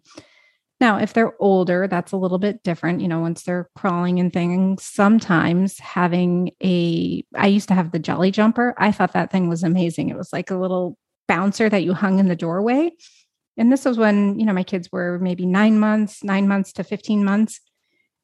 Now 0.81 0.99
if 0.99 1.13
they're 1.13 1.41
older 1.41 1.89
that's 1.89 2.13
a 2.13 2.17
little 2.17 2.39
bit 2.39 2.63
different 2.63 3.01
you 3.01 3.09
know 3.09 3.21
once 3.21 3.43
they're 3.43 3.69
crawling 3.77 4.21
and 4.21 4.33
things. 4.33 4.85
Sometimes 4.85 5.79
having 5.79 6.53
a 6.63 7.25
i 7.35 7.47
used 7.47 7.69
to 7.69 7.75
have 7.75 7.93
the 7.93 7.99
Jolly 7.99 8.31
Jumper. 8.31 8.75
I 8.79 8.93
thought 8.93 9.13
that 9.15 9.33
thing 9.33 9.49
was 9.49 9.63
amazing. 9.63 10.11
It 10.11 10.17
was 10.17 10.33
like 10.33 10.51
a 10.51 10.57
little 10.57 10.99
bouncer 11.29 11.69
that 11.69 11.83
you 11.83 11.93
hung 11.93 12.19
in 12.19 12.29
the 12.29 12.37
doorway 12.37 12.93
and 13.57 13.73
this 13.73 13.85
was 13.85 13.99
when, 13.99 14.39
you 14.39 14.45
know, 14.45 14.53
my 14.53 14.63
kids 14.63 14.91
were 14.93 15.19
maybe 15.21 15.47
nine 15.47 15.79
months, 15.79 16.23
nine 16.23 16.47
months 16.47 16.73
to 16.75 16.85
15 16.85 17.25
months. 17.25 17.61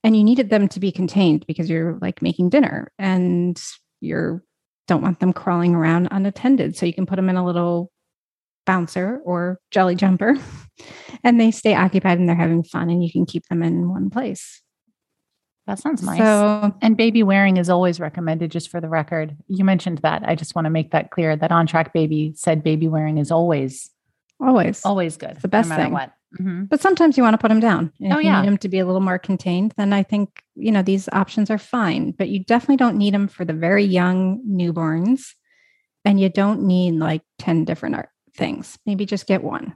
And 0.04 0.16
you 0.16 0.24
needed 0.24 0.50
them 0.50 0.68
to 0.68 0.80
be 0.80 0.90
contained 0.90 1.46
because 1.46 1.70
you're 1.70 1.98
like 2.02 2.22
making 2.22 2.50
dinner 2.50 2.90
and 2.98 3.60
you're 4.00 4.42
don't 4.88 5.02
want 5.02 5.20
them 5.20 5.32
crawling 5.32 5.74
around 5.76 6.08
unattended. 6.10 6.76
So 6.76 6.86
you 6.86 6.92
can 6.92 7.06
put 7.06 7.16
them 7.16 7.28
in 7.28 7.36
a 7.36 7.44
little 7.44 7.92
bouncer 8.66 9.20
or 9.24 9.60
Jolly 9.70 9.94
Jumper 9.94 10.36
and 11.24 11.40
they 11.40 11.50
stay 11.52 11.74
occupied 11.74 12.18
and 12.18 12.28
they're 12.28 12.36
having 12.36 12.64
fun 12.64 12.90
and 12.90 13.02
you 13.02 13.10
can 13.10 13.26
keep 13.26 13.46
them 13.46 13.62
in 13.62 13.88
one 13.88 14.10
place. 14.10 14.60
That 15.68 15.78
sounds 15.78 16.02
nice. 16.02 16.18
So, 16.18 16.74
and 16.82 16.96
baby 16.96 17.22
wearing 17.22 17.56
is 17.56 17.70
always 17.70 18.00
recommended, 18.00 18.50
just 18.50 18.68
for 18.68 18.80
the 18.80 18.88
record. 18.88 19.36
You 19.46 19.64
mentioned 19.64 19.98
that. 19.98 20.24
I 20.26 20.34
just 20.34 20.56
want 20.56 20.66
to 20.66 20.70
make 20.70 20.90
that 20.90 21.12
clear 21.12 21.36
that 21.36 21.52
On 21.52 21.68
Track 21.68 21.92
Baby 21.92 22.32
said 22.34 22.64
baby 22.64 22.88
wearing 22.88 23.18
is 23.18 23.30
always 23.30 23.88
Always. 24.42 24.84
Always 24.84 25.16
good. 25.16 25.32
It's 25.32 25.42
the 25.42 25.48
best 25.48 25.70
no 25.70 25.76
thing. 25.76 25.92
What. 25.92 26.12
Mm-hmm. 26.40 26.64
But 26.64 26.80
sometimes 26.80 27.16
you 27.16 27.22
want 27.22 27.34
to 27.34 27.38
put 27.38 27.48
them 27.48 27.60
down. 27.60 27.92
And 28.00 28.12
oh, 28.12 28.18
if 28.18 28.24
you 28.24 28.30
yeah. 28.30 28.40
need 28.40 28.48
them 28.48 28.58
to 28.58 28.68
be 28.68 28.78
a 28.78 28.86
little 28.86 29.00
more 29.00 29.18
contained, 29.18 29.74
then 29.76 29.92
I 29.92 30.02
think, 30.02 30.42
you 30.54 30.72
know, 30.72 30.82
these 30.82 31.08
options 31.12 31.50
are 31.50 31.58
fine. 31.58 32.12
But 32.12 32.28
you 32.28 32.42
definitely 32.42 32.76
don't 32.76 32.96
need 32.96 33.14
them 33.14 33.28
for 33.28 33.44
the 33.44 33.52
very 33.52 33.84
young 33.84 34.42
newborns. 34.48 35.34
And 36.04 36.18
you 36.18 36.28
don't 36.28 36.62
need 36.62 36.94
like 36.94 37.22
10 37.38 37.64
different 37.64 37.94
art 37.94 38.08
things. 38.34 38.78
Maybe 38.86 39.06
just 39.06 39.26
get 39.26 39.44
one. 39.44 39.74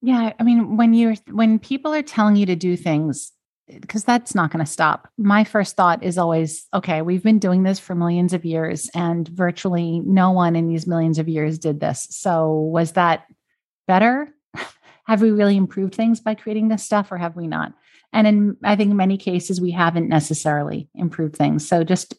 Yeah. 0.00 0.32
I 0.38 0.42
mean, 0.42 0.76
when 0.76 0.94
you're, 0.94 1.16
when 1.30 1.58
people 1.58 1.92
are 1.92 2.02
telling 2.02 2.36
you 2.36 2.46
to 2.46 2.56
do 2.56 2.76
things, 2.76 3.32
because 3.68 4.04
that's 4.04 4.34
not 4.34 4.50
going 4.50 4.64
to 4.64 4.70
stop. 4.70 5.08
My 5.18 5.44
first 5.44 5.76
thought 5.76 6.02
is 6.02 6.16
always, 6.16 6.66
okay, 6.72 7.02
we've 7.02 7.22
been 7.22 7.38
doing 7.38 7.64
this 7.64 7.78
for 7.78 7.94
millions 7.94 8.32
of 8.32 8.46
years 8.46 8.88
and 8.94 9.28
virtually 9.28 10.00
no 10.06 10.30
one 10.30 10.56
in 10.56 10.68
these 10.68 10.86
millions 10.86 11.18
of 11.18 11.28
years 11.28 11.58
did 11.58 11.80
this. 11.80 12.06
So 12.10 12.50
was 12.50 12.92
that 12.92 13.26
better? 13.88 14.32
have 15.08 15.20
we 15.20 15.32
really 15.32 15.56
improved 15.56 15.96
things 15.96 16.20
by 16.20 16.36
creating 16.36 16.68
this 16.68 16.84
stuff 16.84 17.10
or 17.10 17.16
have 17.16 17.34
we 17.34 17.48
not? 17.48 17.72
And 18.12 18.26
in 18.26 18.56
I 18.62 18.76
think 18.76 18.92
in 18.92 18.96
many 18.96 19.18
cases 19.18 19.60
we 19.60 19.72
haven't 19.72 20.08
necessarily 20.08 20.88
improved 20.94 21.34
things. 21.34 21.66
So 21.66 21.82
just 21.82 22.14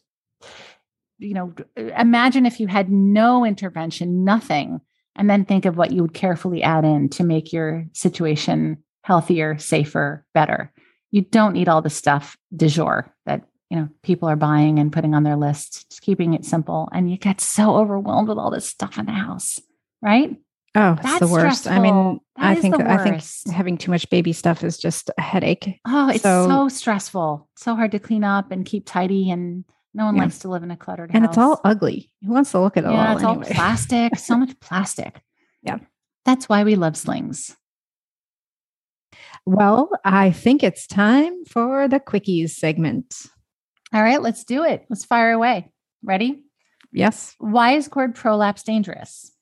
you 1.20 1.34
know, 1.34 1.52
uh, 1.78 1.82
imagine 1.98 2.46
if 2.46 2.60
you 2.60 2.66
had 2.66 2.90
no 2.90 3.44
intervention, 3.44 4.24
nothing, 4.24 4.80
and 5.16 5.28
then 5.28 5.44
think 5.44 5.66
of 5.66 5.76
what 5.76 5.92
you 5.92 6.02
would 6.02 6.14
carefully 6.14 6.62
add 6.62 6.84
in 6.84 7.08
to 7.10 7.24
make 7.24 7.52
your 7.52 7.86
situation 7.92 8.82
healthier, 9.02 9.58
safer, 9.58 10.24
better. 10.34 10.72
You 11.10 11.22
don't 11.22 11.52
need 11.52 11.68
all 11.68 11.82
the 11.82 11.90
stuff 11.90 12.36
de 12.54 12.68
jour 12.68 13.12
that 13.26 13.42
you 13.68 13.76
know 13.76 13.88
people 14.02 14.28
are 14.28 14.36
buying 14.36 14.78
and 14.78 14.92
putting 14.92 15.14
on 15.14 15.24
their 15.24 15.36
list. 15.36 15.90
Just 15.90 16.02
keeping 16.02 16.34
it 16.34 16.44
simple, 16.44 16.88
and 16.92 17.10
you 17.10 17.16
get 17.16 17.40
so 17.40 17.76
overwhelmed 17.76 18.28
with 18.28 18.38
all 18.38 18.50
this 18.50 18.66
stuff 18.66 18.98
in 18.98 19.06
the 19.06 19.12
house, 19.12 19.60
right? 20.00 20.36
Oh, 20.74 20.96
that's 21.02 21.18
the 21.18 21.26
worst. 21.26 21.62
Stressful. 21.62 21.72
I 21.72 21.80
mean, 21.80 22.20
that 22.36 22.46
I 22.46 22.54
think 22.54 22.80
I 22.80 23.02
think 23.02 23.22
having 23.52 23.76
too 23.76 23.90
much 23.90 24.08
baby 24.08 24.32
stuff 24.32 24.62
is 24.62 24.78
just 24.78 25.10
a 25.18 25.20
headache. 25.20 25.80
Oh, 25.86 26.10
it's 26.10 26.22
so, 26.22 26.46
so 26.48 26.68
stressful. 26.68 27.48
So 27.56 27.74
hard 27.74 27.90
to 27.92 27.98
clean 27.98 28.22
up 28.22 28.52
and 28.52 28.64
keep 28.64 28.86
tidy 28.86 29.30
and 29.30 29.64
no 29.94 30.04
one 30.04 30.16
yeah. 30.16 30.22
likes 30.22 30.38
to 30.40 30.48
live 30.48 30.62
in 30.62 30.70
a 30.70 30.76
cluttered 30.76 31.10
and 31.12 31.24
house. 31.24 31.24
And 31.24 31.30
it's 31.30 31.38
all 31.38 31.60
ugly. 31.64 32.12
Who 32.24 32.32
wants 32.32 32.52
to 32.52 32.60
look 32.60 32.76
at 32.76 32.84
it 32.84 32.90
yeah, 32.90 33.10
all? 33.10 33.16
It's 33.16 33.24
anyway? 33.24 33.46
all 33.46 33.54
plastic, 33.54 34.16
so 34.16 34.36
much 34.36 34.58
plastic. 34.60 35.20
Yeah. 35.62 35.78
That's 36.24 36.48
why 36.48 36.62
we 36.62 36.76
love 36.76 36.96
slings. 36.96 37.56
Well, 39.46 39.90
I 40.04 40.30
think 40.30 40.62
it's 40.62 40.86
time 40.86 41.44
for 41.46 41.88
the 41.88 41.98
quickies 41.98 42.50
segment. 42.50 43.26
All 43.92 44.02
right, 44.02 44.22
let's 44.22 44.44
do 44.44 44.62
it. 44.62 44.86
Let's 44.88 45.04
fire 45.04 45.32
away. 45.32 45.72
Ready? 46.04 46.44
Yes. 46.92 47.34
Why 47.38 47.72
is 47.72 47.88
cord 47.88 48.14
prolapse 48.14 48.62
dangerous? 48.62 49.32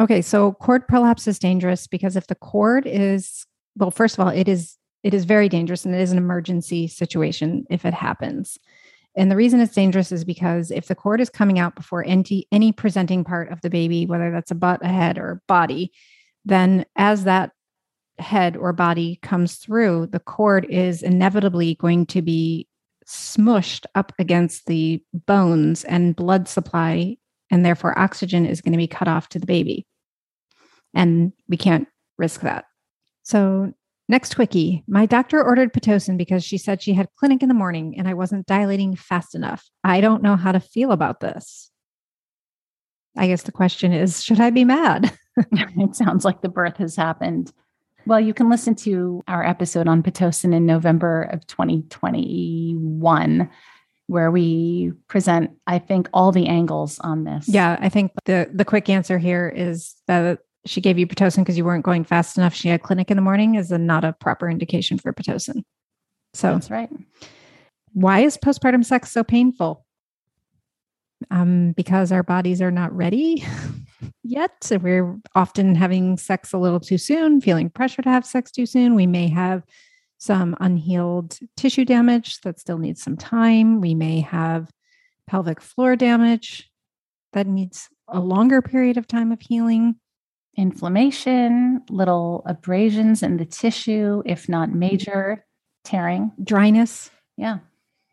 Okay, 0.00 0.22
so 0.22 0.52
cord 0.52 0.86
prolapse 0.86 1.26
is 1.26 1.38
dangerous 1.38 1.86
because 1.86 2.14
if 2.14 2.28
the 2.28 2.36
cord 2.36 2.86
is 2.86 3.46
well, 3.76 3.90
first 3.90 4.18
of 4.18 4.24
all, 4.24 4.32
it 4.32 4.48
is 4.48 4.76
it 5.02 5.14
is 5.14 5.24
very 5.24 5.48
dangerous 5.48 5.84
and 5.84 5.94
it 5.94 6.00
is 6.00 6.12
an 6.12 6.18
emergency 6.18 6.88
situation 6.88 7.64
if 7.70 7.84
it 7.84 7.94
happens. 7.94 8.58
And 9.16 9.30
the 9.30 9.36
reason 9.36 9.60
it's 9.60 9.74
dangerous 9.74 10.12
is 10.12 10.24
because 10.24 10.70
if 10.70 10.86
the 10.86 10.94
cord 10.94 11.20
is 11.20 11.30
coming 11.30 11.58
out 11.58 11.74
before 11.74 12.04
any 12.04 12.46
any 12.52 12.72
presenting 12.72 13.24
part 13.24 13.50
of 13.50 13.60
the 13.60 13.70
baby, 13.70 14.06
whether 14.06 14.30
that's 14.30 14.50
a 14.50 14.56
butt, 14.56 14.84
a 14.84 14.88
head, 14.88 15.18
or 15.18 15.42
body, 15.48 15.92
then 16.44 16.84
as 16.96 17.24
that 17.24 17.50
head 18.18 18.56
or 18.56 18.72
body 18.72 19.18
comes 19.22 19.56
through, 19.56 20.06
the 20.06 20.20
cord 20.20 20.66
is 20.68 21.02
inevitably 21.02 21.74
going 21.76 22.06
to 22.06 22.22
be 22.22 22.68
smushed 23.06 23.86
up 23.94 24.12
against 24.18 24.66
the 24.66 25.02
bones 25.26 25.84
and 25.84 26.14
blood 26.14 26.46
supply, 26.46 27.16
and 27.50 27.64
therefore 27.64 27.98
oxygen 27.98 28.46
is 28.46 28.60
going 28.60 28.72
to 28.72 28.78
be 28.78 28.86
cut 28.86 29.08
off 29.08 29.28
to 29.30 29.38
the 29.38 29.46
baby. 29.46 29.86
And 30.94 31.32
we 31.48 31.56
can't 31.56 31.88
risk 32.18 32.42
that. 32.42 32.64
So, 33.22 33.72
next 34.08 34.36
quickie 34.36 34.84
my 34.88 35.04
doctor 35.04 35.42
ordered 35.42 35.72
Pitocin 35.72 36.16
because 36.16 36.42
she 36.42 36.56
said 36.56 36.80
she 36.80 36.94
had 36.94 37.08
clinic 37.16 37.42
in 37.42 37.48
the 37.48 37.54
morning 37.54 37.94
and 37.98 38.08
I 38.08 38.14
wasn't 38.14 38.46
dilating 38.46 38.96
fast 38.96 39.34
enough. 39.34 39.68
I 39.84 40.00
don't 40.00 40.22
know 40.22 40.36
how 40.36 40.52
to 40.52 40.60
feel 40.60 40.92
about 40.92 41.20
this. 41.20 41.70
I 43.16 43.26
guess 43.26 43.42
the 43.42 43.52
question 43.52 43.92
is 43.92 44.22
should 44.22 44.40
I 44.40 44.50
be 44.50 44.64
mad? 44.64 45.12
it 45.52 45.96
sounds 45.96 46.24
like 46.24 46.40
the 46.40 46.48
birth 46.48 46.78
has 46.78 46.96
happened. 46.96 47.52
Well, 48.06 48.20
you 48.20 48.32
can 48.32 48.48
listen 48.48 48.74
to 48.76 49.22
our 49.28 49.44
episode 49.44 49.86
on 49.86 50.02
Pitocin 50.02 50.54
in 50.54 50.64
November 50.64 51.24
of 51.24 51.46
2021 51.46 53.50
where 54.08 54.30
we 54.30 54.92
present 55.06 55.50
I 55.66 55.78
think 55.78 56.08
all 56.12 56.32
the 56.32 56.48
angles 56.48 56.98
on 56.98 57.24
this. 57.24 57.48
Yeah, 57.48 57.76
I 57.78 57.88
think 57.88 58.12
the 58.24 58.50
the 58.52 58.64
quick 58.64 58.88
answer 58.88 59.18
here 59.18 59.48
is 59.54 59.94
that 60.08 60.40
she 60.66 60.80
gave 60.80 60.98
you 60.98 61.06
Pitocin 61.06 61.38
because 61.38 61.56
you 61.56 61.64
weren't 61.64 61.84
going 61.84 62.04
fast 62.04 62.36
enough. 62.36 62.54
She 62.54 62.68
had 62.68 62.82
clinic 62.82 63.10
in 63.10 63.16
the 63.16 63.22
morning 63.22 63.54
is 63.54 63.70
a, 63.70 63.78
not 63.78 64.04
a 64.04 64.12
proper 64.12 64.50
indication 64.50 64.98
for 64.98 65.12
Pitocin. 65.12 65.62
So 66.34 66.54
That's 66.54 66.70
right. 66.70 66.90
Why 67.92 68.20
is 68.20 68.36
postpartum 68.36 68.84
sex 68.84 69.12
so 69.12 69.22
painful? 69.22 69.84
Um, 71.30 71.72
because 71.72 72.12
our 72.12 72.22
bodies 72.22 72.62
are 72.62 72.70
not 72.70 72.94
ready 72.94 73.44
yet. 74.22 74.52
So 74.62 74.76
we're 74.78 75.16
often 75.34 75.74
having 75.74 76.16
sex 76.16 76.52
a 76.52 76.58
little 76.58 76.80
too 76.80 76.98
soon, 76.98 77.40
feeling 77.40 77.70
pressure 77.70 78.02
to 78.02 78.10
have 78.10 78.24
sex 78.24 78.50
too 78.50 78.66
soon. 78.66 78.94
We 78.94 79.06
may 79.06 79.28
have 79.28 79.64
some 80.18 80.56
unhealed 80.60 81.38
tissue 81.56 81.84
damage 81.84 82.40
that 82.42 82.60
still 82.60 82.78
needs 82.78 83.02
some 83.02 83.16
time. 83.16 83.80
We 83.80 83.94
may 83.94 84.20
have 84.20 84.70
pelvic 85.26 85.60
floor 85.60 85.96
damage 85.96 86.70
that 87.32 87.46
needs 87.46 87.88
a 88.08 88.20
longer 88.20 88.60
period 88.60 88.96
of 88.96 89.06
time 89.06 89.32
of 89.32 89.40
healing. 89.40 89.96
Inflammation, 90.56 91.82
little 91.88 92.42
abrasions 92.46 93.22
in 93.22 93.36
the 93.36 93.44
tissue, 93.44 94.22
if 94.26 94.48
not 94.48 94.70
mm-hmm. 94.70 94.78
major 94.80 95.44
tearing, 95.84 96.32
dryness. 96.42 97.10
Yeah. 97.36 97.58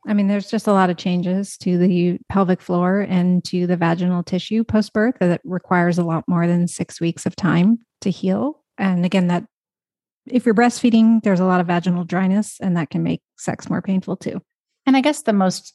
I 0.08 0.14
mean, 0.14 0.28
there's 0.28 0.51
just 0.51 0.68
a 0.68 0.74
lot 0.74 0.91
of 0.91 0.97
changes 0.97 1.58
to 1.60 1.80
the 1.80 2.20
pelvic 2.30 2.62
floor 2.62 3.01
and 3.01 3.43
to 3.45 3.66
the 3.66 3.76
vaginal 3.76 4.22
tissue 4.22 4.64
post 4.64 4.93
birth 4.93 5.16
that 5.20 5.41
requires 5.43 5.97
a 5.97 6.03
lot 6.03 6.24
more 6.28 6.45
than 6.45 6.68
six 6.68 7.01
weeks 7.01 7.26
of 7.26 7.36
time 7.36 7.80
to 8.01 8.12
heal. 8.12 8.64
And 8.78 9.03
again, 9.03 9.28
that 9.28 9.45
if 10.28 10.45
you're 10.45 10.55
breastfeeding, 10.55 11.21
there's 11.23 11.39
a 11.39 11.45
lot 11.45 11.61
of 11.61 11.67
vaginal 11.67 12.03
dryness, 12.03 12.59
and 12.59 12.78
that 12.78 12.89
can 12.89 13.03
make 13.03 13.21
sex 13.38 13.69
more 13.69 13.82
painful 13.82 14.17
too. 14.17 14.41
And 14.86 14.95
I 14.95 15.01
guess 15.01 15.23
the 15.23 15.34
most 15.34 15.73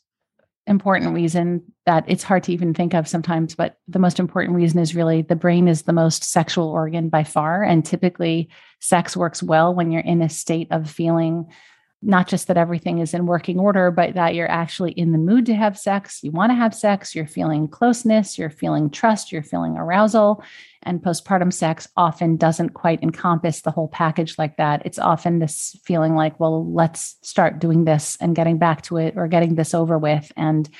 important 0.67 1.15
reason 1.15 1.63
that 1.87 2.05
it's 2.07 2.23
hard 2.23 2.45
to 2.45 2.53
even 2.53 2.75
think 2.75 2.95
of 2.95 3.09
sometimes, 3.09 3.55
but 3.55 3.77
the 3.89 3.99
most 3.99 4.21
important 4.21 4.57
reason 4.57 4.79
is 4.79 4.95
really 4.95 5.23
the 5.23 5.35
brain 5.35 5.69
is 5.69 5.83
the 5.83 5.93
most 5.93 6.23
sexual 6.25 6.69
organ 6.69 7.09
by 7.09 7.25
far. 7.25 7.63
And 7.63 7.85
typically, 7.85 8.49
sex 8.81 9.17
works 9.17 9.43
well 9.43 9.75
when 9.75 9.91
you're 9.91 10.03
in 10.03 10.23
a 10.23 10.29
state 10.29 10.69
of 10.71 10.91
feeling 10.91 11.51
not 12.03 12.29
just 12.29 12.49
that 12.49 12.57
everything 12.57 12.99
is 12.99 13.13
in 13.13 13.27
working 13.27 13.59
order, 13.59 13.91
but 13.91 14.15
that 14.15 14.35
you're 14.35 14.51
actually 14.51 14.93
in 14.93 15.13
the 15.13 15.19
mood 15.19 15.45
to 15.47 15.55
have 15.55 15.79
sex. 15.79 16.21
You 16.23 16.31
want 16.31 16.51
to 16.51 16.57
have 16.57 16.75
sex, 16.75 17.15
you're 17.15 17.27
feeling 17.27 17.69
closeness, 17.69 18.39
you're 18.39 18.49
feeling 18.49 18.89
trust, 18.89 19.31
you're 19.31 19.43
feeling 19.43 19.77
arousal. 19.77 20.43
And 20.83 21.03
postpartum 21.03 21.53
sex 21.53 21.89
often 21.97 22.39
doesn't 22.39 22.71
quite 22.71 23.03
encompass 23.03 23.61
the 23.61 23.71
whole 23.71 23.89
package 23.89 24.39
like 24.39 24.57
that. 24.57 24.81
It's 24.87 24.99
often 24.99 25.39
this 25.39 25.79
feeling 25.85 26.15
like, 26.15 26.41
well, 26.41 26.73
let's 26.73 27.17
start 27.21 27.59
doing 27.59 27.85
this 27.85 28.17
and 28.21 28.35
getting 28.35 28.57
back 28.57 28.81
to 28.83 28.97
it 28.97 29.15
or 29.17 29.29
getting 29.29 29.57
this 29.57 29.75
over 29.75 29.99
with. 29.99 30.33
And 30.39 30.71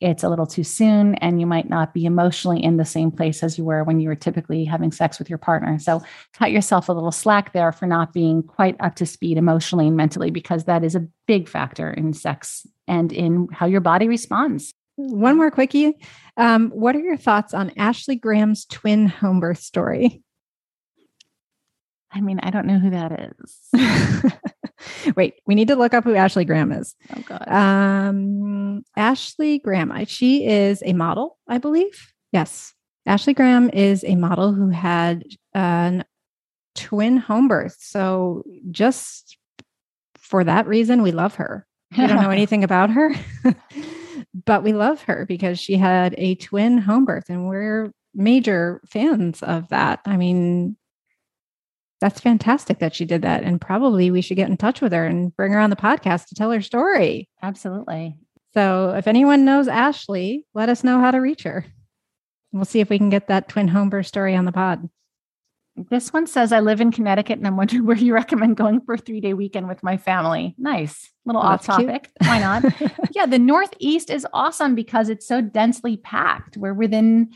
it's 0.00 0.22
a 0.22 0.28
little 0.28 0.46
too 0.46 0.64
soon 0.64 1.14
and 1.16 1.40
you 1.40 1.46
might 1.46 1.68
not 1.68 1.92
be 1.92 2.06
emotionally 2.06 2.62
in 2.62 2.78
the 2.78 2.84
same 2.84 3.10
place 3.10 3.42
as 3.42 3.58
you 3.58 3.64
were 3.64 3.84
when 3.84 4.00
you 4.00 4.08
were 4.08 4.14
typically 4.14 4.64
having 4.64 4.90
sex 4.90 5.18
with 5.18 5.28
your 5.28 5.38
partner. 5.38 5.78
So 5.78 6.02
cut 6.32 6.50
yourself 6.50 6.88
a 6.88 6.92
little 6.92 7.12
slack 7.12 7.52
there 7.52 7.70
for 7.70 7.86
not 7.86 8.12
being 8.12 8.42
quite 8.42 8.76
up 8.80 8.94
to 8.96 9.06
speed 9.06 9.36
emotionally 9.36 9.88
and 9.88 9.96
mentally 9.96 10.30
because 10.30 10.64
that 10.64 10.82
is 10.82 10.94
a 10.94 11.06
big 11.26 11.48
factor 11.48 11.90
in 11.90 12.14
sex 12.14 12.66
and 12.88 13.12
in 13.12 13.48
how 13.52 13.66
your 13.66 13.80
body 13.80 14.08
responds. 14.08 14.72
One 14.96 15.36
more 15.36 15.50
quickie. 15.50 15.94
Um, 16.36 16.70
what 16.70 16.96
are 16.96 17.00
your 17.00 17.16
thoughts 17.16 17.54
on 17.54 17.72
Ashley 17.76 18.16
Graham's 18.16 18.64
twin 18.64 19.06
home 19.06 19.40
birth 19.40 19.60
story? 19.60 20.22
I 22.10 22.20
mean, 22.20 22.40
I 22.42 22.50
don't 22.50 22.66
know 22.66 22.78
who 22.78 22.90
that 22.90 23.34
is. 23.38 24.32
Wait, 25.16 25.34
we 25.46 25.54
need 25.54 25.68
to 25.68 25.76
look 25.76 25.94
up 25.94 26.04
who 26.04 26.14
Ashley 26.14 26.44
Graham 26.44 26.72
is. 26.72 26.94
Oh 27.16 27.22
God. 27.22 27.48
Um, 27.48 28.84
Ashley 28.96 29.58
Graham. 29.58 29.92
She 30.06 30.46
is 30.46 30.82
a 30.84 30.92
model, 30.92 31.38
I 31.48 31.58
believe. 31.58 32.12
Yes, 32.32 32.74
Ashley 33.06 33.34
Graham 33.34 33.70
is 33.70 34.04
a 34.04 34.16
model 34.16 34.52
who 34.52 34.68
had 34.68 35.24
an 35.54 36.04
twin 36.74 37.16
home 37.16 37.48
birth. 37.48 37.76
So 37.80 38.44
just 38.70 39.36
for 40.16 40.44
that 40.44 40.66
reason, 40.66 41.02
we 41.02 41.12
love 41.12 41.34
her. 41.36 41.66
We 41.96 42.06
don't 42.06 42.22
know 42.22 42.30
anything 42.30 42.62
about 42.62 42.90
her, 42.90 43.12
but 44.44 44.62
we 44.62 44.72
love 44.72 45.02
her 45.02 45.26
because 45.26 45.58
she 45.58 45.74
had 45.74 46.14
a 46.18 46.36
twin 46.36 46.78
home 46.78 47.04
birth, 47.04 47.24
and 47.28 47.48
we're 47.48 47.92
major 48.14 48.80
fans 48.88 49.42
of 49.42 49.68
that. 49.68 50.00
I 50.04 50.16
mean, 50.16 50.76
that's 52.00 52.20
fantastic 52.20 52.78
that 52.78 52.94
she 52.94 53.04
did 53.04 53.22
that. 53.22 53.44
And 53.44 53.60
probably 53.60 54.10
we 54.10 54.22
should 54.22 54.36
get 54.36 54.48
in 54.48 54.56
touch 54.56 54.80
with 54.80 54.92
her 54.92 55.06
and 55.06 55.34
bring 55.36 55.52
her 55.52 55.60
on 55.60 55.70
the 55.70 55.76
podcast 55.76 56.28
to 56.28 56.34
tell 56.34 56.50
her 56.50 56.62
story. 56.62 57.28
Absolutely. 57.42 58.16
So 58.54 58.94
if 58.96 59.06
anyone 59.06 59.44
knows 59.44 59.68
Ashley, 59.68 60.46
let 60.54 60.68
us 60.68 60.82
know 60.82 60.98
how 60.98 61.10
to 61.10 61.18
reach 61.18 61.42
her. 61.44 61.66
We'll 62.52 62.64
see 62.64 62.80
if 62.80 62.90
we 62.90 62.98
can 62.98 63.10
get 63.10 63.28
that 63.28 63.48
twin 63.48 63.68
home 63.68 63.90
birth 63.90 64.06
story 64.06 64.34
on 64.34 64.44
the 64.44 64.52
pod. 64.52 64.88
This 65.88 66.12
one 66.12 66.26
says, 66.26 66.52
I 66.52 66.60
live 66.60 66.80
in 66.80 66.90
Connecticut 66.90 67.38
and 67.38 67.46
I'm 67.46 67.56
wondering 67.56 67.86
where 67.86 67.96
you 67.96 68.12
recommend 68.12 68.56
going 68.56 68.80
for 68.80 68.94
a 68.94 68.98
three 68.98 69.20
day 69.20 69.34
weekend 69.34 69.68
with 69.68 69.82
my 69.82 69.96
family. 69.96 70.54
Nice. 70.58 71.10
Little 71.24 71.42
well, 71.42 71.52
off 71.52 71.64
topic. 71.64 72.10
Why 72.22 72.40
not? 72.40 72.64
yeah, 73.14 73.26
the 73.26 73.38
Northeast 73.38 74.10
is 74.10 74.26
awesome 74.32 74.74
because 74.74 75.08
it's 75.08 75.28
so 75.28 75.40
densely 75.40 75.96
packed. 75.96 76.56
We're 76.56 76.74
within 76.74 77.30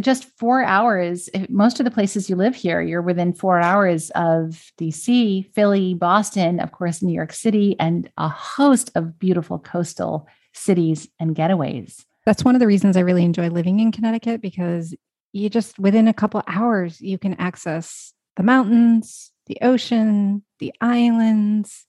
just 0.00 0.24
four 0.38 0.62
hours. 0.62 1.28
Most 1.48 1.80
of 1.80 1.84
the 1.84 1.90
places 1.90 2.28
you 2.28 2.36
live 2.36 2.54
here, 2.54 2.80
you're 2.80 3.02
within 3.02 3.32
four 3.32 3.60
hours 3.60 4.10
of 4.10 4.72
DC, 4.78 5.52
Philly, 5.54 5.94
Boston, 5.94 6.60
of 6.60 6.72
course, 6.72 7.02
New 7.02 7.12
York 7.12 7.32
City, 7.32 7.76
and 7.78 8.10
a 8.16 8.28
host 8.28 8.90
of 8.94 9.18
beautiful 9.18 9.58
coastal 9.58 10.26
cities 10.52 11.08
and 11.18 11.36
getaways. 11.36 12.04
That's 12.26 12.44
one 12.44 12.54
of 12.54 12.60
the 12.60 12.66
reasons 12.66 12.96
I 12.96 13.00
really 13.00 13.24
enjoy 13.24 13.48
living 13.48 13.80
in 13.80 13.92
Connecticut 13.92 14.40
because 14.40 14.94
you 15.32 15.48
just 15.48 15.78
within 15.78 16.08
a 16.08 16.14
couple 16.14 16.42
hours 16.46 17.00
you 17.00 17.18
can 17.18 17.34
access 17.34 18.12
the 18.36 18.42
mountains, 18.42 19.32
the 19.46 19.58
ocean, 19.62 20.42
the 20.58 20.72
islands, 20.80 21.86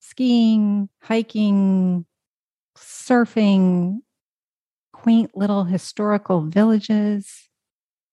skiing, 0.00 0.88
hiking, 1.02 2.04
surfing, 2.76 3.98
quaint 5.04 5.36
little 5.36 5.64
historical 5.64 6.40
villages, 6.40 7.46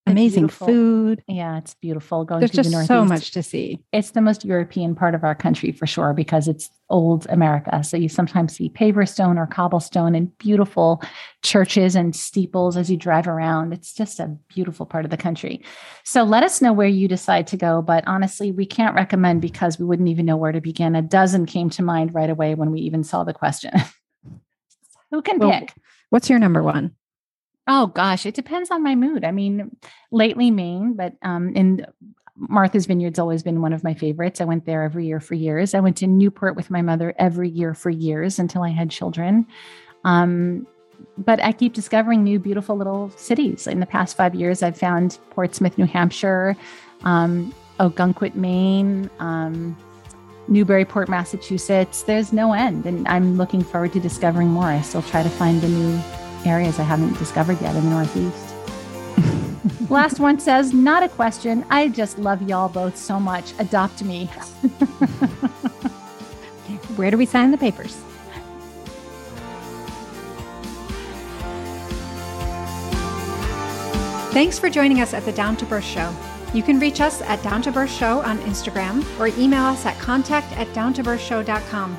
amazing 0.06 0.42
beautiful. 0.42 0.66
food. 0.66 1.24
Yeah, 1.26 1.56
it's 1.56 1.72
beautiful. 1.72 2.26
Going 2.26 2.40
There's 2.40 2.50
just 2.50 2.70
the 2.70 2.84
so 2.84 3.02
much 3.02 3.30
to 3.30 3.42
see. 3.42 3.82
It's 3.94 4.10
the 4.10 4.20
most 4.20 4.44
European 4.44 4.94
part 4.94 5.14
of 5.14 5.24
our 5.24 5.34
country 5.34 5.72
for 5.72 5.86
sure 5.86 6.12
because 6.12 6.48
it's 6.48 6.68
old 6.90 7.26
America. 7.30 7.82
So 7.82 7.96
you 7.96 8.10
sometimes 8.10 8.54
see 8.54 8.68
paver 8.68 9.08
stone 9.08 9.38
or 9.38 9.46
cobblestone 9.46 10.14
and 10.14 10.36
beautiful 10.36 11.02
churches 11.42 11.96
and 11.96 12.14
steeples 12.14 12.76
as 12.76 12.90
you 12.90 12.98
drive 12.98 13.26
around. 13.26 13.72
It's 13.72 13.94
just 13.94 14.20
a 14.20 14.36
beautiful 14.48 14.84
part 14.84 15.06
of 15.06 15.10
the 15.10 15.16
country. 15.16 15.64
So 16.04 16.24
let 16.24 16.42
us 16.42 16.60
know 16.60 16.74
where 16.74 16.88
you 16.88 17.08
decide 17.08 17.46
to 17.46 17.56
go. 17.56 17.80
But 17.80 18.06
honestly, 18.06 18.52
we 18.52 18.66
can't 18.66 18.94
recommend 18.94 19.40
because 19.40 19.78
we 19.78 19.86
wouldn't 19.86 20.10
even 20.10 20.26
know 20.26 20.36
where 20.36 20.52
to 20.52 20.60
begin. 20.60 20.94
A 20.94 21.00
dozen 21.00 21.46
came 21.46 21.70
to 21.70 21.82
mind 21.82 22.14
right 22.14 22.28
away 22.28 22.54
when 22.54 22.70
we 22.70 22.80
even 22.80 23.02
saw 23.02 23.24
the 23.24 23.32
question. 23.32 23.72
Who 25.10 25.22
can 25.22 25.38
well, 25.38 25.52
pick? 25.58 25.72
What's 26.12 26.28
your 26.28 26.38
number 26.38 26.62
one? 26.62 26.94
Oh 27.66 27.86
gosh, 27.86 28.26
it 28.26 28.34
depends 28.34 28.70
on 28.70 28.82
my 28.82 28.94
mood. 28.94 29.24
I 29.24 29.30
mean, 29.30 29.74
lately 30.10 30.50
Maine, 30.50 30.92
but 30.92 31.14
um, 31.22 31.56
in 31.56 31.86
Martha's 32.36 32.84
Vineyard's 32.84 33.18
always 33.18 33.42
been 33.42 33.62
one 33.62 33.72
of 33.72 33.82
my 33.82 33.94
favorites. 33.94 34.38
I 34.38 34.44
went 34.44 34.66
there 34.66 34.82
every 34.82 35.06
year 35.06 35.20
for 35.20 35.32
years. 35.32 35.72
I 35.72 35.80
went 35.80 35.96
to 35.96 36.06
Newport 36.06 36.54
with 36.54 36.68
my 36.68 36.82
mother 36.82 37.14
every 37.18 37.48
year 37.48 37.72
for 37.72 37.88
years 37.88 38.38
until 38.38 38.62
I 38.62 38.68
had 38.68 38.90
children. 38.90 39.46
Um, 40.04 40.66
but 41.16 41.42
I 41.42 41.52
keep 41.52 41.72
discovering 41.72 42.22
new 42.22 42.38
beautiful 42.38 42.76
little 42.76 43.08
cities. 43.16 43.66
In 43.66 43.80
the 43.80 43.86
past 43.86 44.14
five 44.14 44.34
years, 44.34 44.62
I've 44.62 44.76
found 44.76 45.18
Portsmouth, 45.30 45.78
New 45.78 45.86
Hampshire, 45.86 46.58
um, 47.04 47.54
Ogunquit, 47.80 48.34
Maine, 48.34 49.08
um, 49.18 49.78
Newburyport, 50.52 51.08
Massachusetts. 51.08 52.02
There's 52.02 52.32
no 52.32 52.52
end, 52.52 52.84
and 52.86 53.08
I'm 53.08 53.36
looking 53.38 53.64
forward 53.64 53.92
to 53.94 54.00
discovering 54.00 54.48
more. 54.48 54.66
I 54.66 54.82
still 54.82 55.02
try 55.02 55.22
to 55.22 55.30
find 55.30 55.60
the 55.60 55.68
new 55.68 55.98
areas 56.44 56.78
I 56.78 56.82
haven't 56.82 57.18
discovered 57.18 57.60
yet 57.60 57.74
in 57.74 57.84
the 57.84 57.90
Northeast. 57.90 58.54
Last 59.90 60.20
one 60.20 60.38
says, 60.38 60.72
Not 60.74 61.02
a 61.02 61.08
question. 61.08 61.64
I 61.70 61.88
just 61.88 62.18
love 62.18 62.46
y'all 62.48 62.68
both 62.68 62.96
so 62.96 63.18
much. 63.18 63.54
Adopt 63.58 64.04
me. 64.04 64.26
Where 66.96 67.10
do 67.10 67.16
we 67.16 67.26
sign 67.26 67.50
the 67.50 67.58
papers? 67.58 67.96
Thanks 74.32 74.58
for 74.58 74.70
joining 74.70 75.00
us 75.00 75.12
at 75.12 75.24
the 75.24 75.32
Down 75.32 75.56
to 75.58 75.66
Birth 75.66 75.84
Show. 75.84 76.14
You 76.52 76.62
can 76.62 76.78
reach 76.78 77.00
us 77.00 77.22
at 77.22 77.42
Down 77.42 77.62
to 77.62 77.72
Birth 77.72 77.90
Show 77.90 78.20
on 78.20 78.38
Instagram 78.40 79.04
or 79.18 79.28
email 79.40 79.64
us 79.64 79.86
at 79.86 79.98
contact 79.98 80.52
at 80.56 80.66
downtobirthshow.com. 80.68 81.98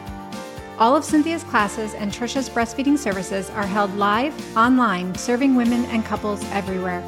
All 0.80 0.96
of 0.96 1.04
Cynthia's 1.04 1.44
classes 1.44 1.94
and 1.94 2.12
Trisha's 2.12 2.50
breastfeeding 2.50 2.98
services 2.98 3.50
are 3.52 3.66
held 3.66 3.96
live, 3.96 4.34
online, 4.58 5.16
serving 5.16 5.56
women 5.56 5.86
and 5.86 6.04
couples 6.06 6.44
everywhere. 6.52 7.04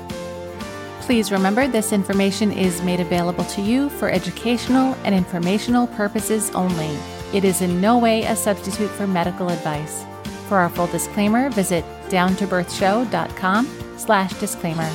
Please 1.02 1.32
remember 1.32 1.68
this 1.68 1.94
information 1.94 2.52
is 2.52 2.82
made 2.82 3.00
available 3.00 3.44
to 3.46 3.62
you 3.62 3.90
for 3.90 4.10
educational 4.10 4.96
and 5.04 5.14
informational 5.14 5.86
purposes 5.88 6.50
only. 6.52 6.98
It 7.32 7.44
is 7.44 7.62
in 7.62 7.80
no 7.80 8.00
way 8.00 8.24
a 8.24 8.36
substitute 8.36 8.90
for 8.90 9.06
medical 9.06 9.50
advice. 9.50 10.04
For 10.48 10.58
our 10.58 10.70
full 10.70 10.88
disclaimer, 10.88 11.50
visit 11.50 11.86
downtobirthshow.com 12.10 13.98
slash 13.98 14.34
disclaimer. 14.40 14.90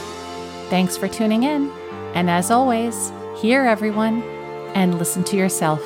Thanks 0.69 0.97
for 0.97 1.07
tuning 1.07 1.45
in. 1.45 1.80
And 2.15 2.29
as 2.29 2.51
always, 2.51 3.13
hear 3.41 3.65
everyone 3.65 4.23
and 4.75 4.99
listen 4.99 5.25
to 5.25 5.37
yourself. 5.37 5.81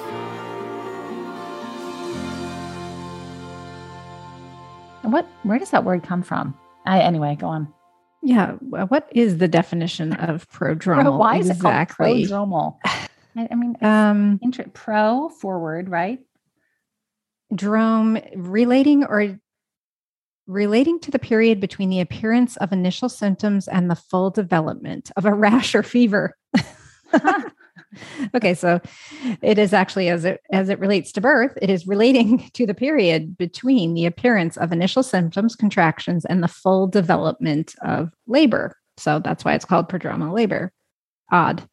What 5.03 5.27
where 5.43 5.59
does 5.59 5.71
that 5.71 5.85
word 5.85 6.03
come 6.03 6.23
from? 6.23 6.57
I, 6.87 7.01
anyway, 7.01 7.37
go 7.39 7.47
on. 7.49 7.73
Yeah. 8.23 8.53
What 8.53 9.09
is 9.13 9.39
the 9.39 9.49
definition 9.49 10.15
of 10.15 10.49
prodromal? 10.51 11.19
Why 11.19 11.37
is 11.39 11.51
exactly? 11.51 12.23
it 12.23 12.31
called 12.31 12.49
prodromal? 12.51 12.79
I, 13.37 13.49
I 13.51 13.55
mean, 13.55 13.77
Um, 13.83 14.39
inter- 14.43 14.67
pro 14.73 15.29
forward, 15.29 15.89
right? 15.89 16.21
drome 17.55 18.19
relating 18.35 19.05
or 19.05 19.39
relating 20.47 20.99
to 21.01 21.11
the 21.11 21.19
period 21.19 21.61
between 21.61 21.91
the 21.91 22.01
appearance 22.01 22.57
of 22.59 22.73
initial 22.73 23.09
symptoms 23.09 23.69
and 23.69 23.91
the 23.91 23.97
full 23.97 24.31
development 24.31 25.11
of 25.17 25.25
a 25.25 25.35
rash 25.35 25.75
or 25.75 25.83
fever. 25.83 26.37
okay, 28.35 28.55
so 28.55 28.81
it 29.43 29.59
is 29.59 29.73
actually 29.73 30.09
as 30.09 30.25
it 30.25 30.41
as 30.53 30.69
it 30.69 30.79
relates 30.79 31.13
to 31.13 31.21
birth, 31.21 31.57
it 31.61 31.71
is 31.71 31.87
relating 31.87 32.51
to 32.55 32.67
the 32.67 32.75
period 32.75 33.37
between 33.37 33.95
the 33.95 34.07
appearance 34.07 34.57
of 34.57 34.73
initial 34.73 35.03
symptoms, 35.03 35.57
contractions, 35.57 36.25
and 36.25 36.43
the 36.43 36.49
full 36.49 36.87
development 36.87 37.75
of 37.83 38.11
labor. 38.27 38.77
So 38.97 39.19
that's 39.19 39.45
why 39.45 39.55
it's 39.55 39.65
called 39.65 39.89
prodromal 39.89 40.33
labor. 40.33 40.73
Odd. 41.33 41.69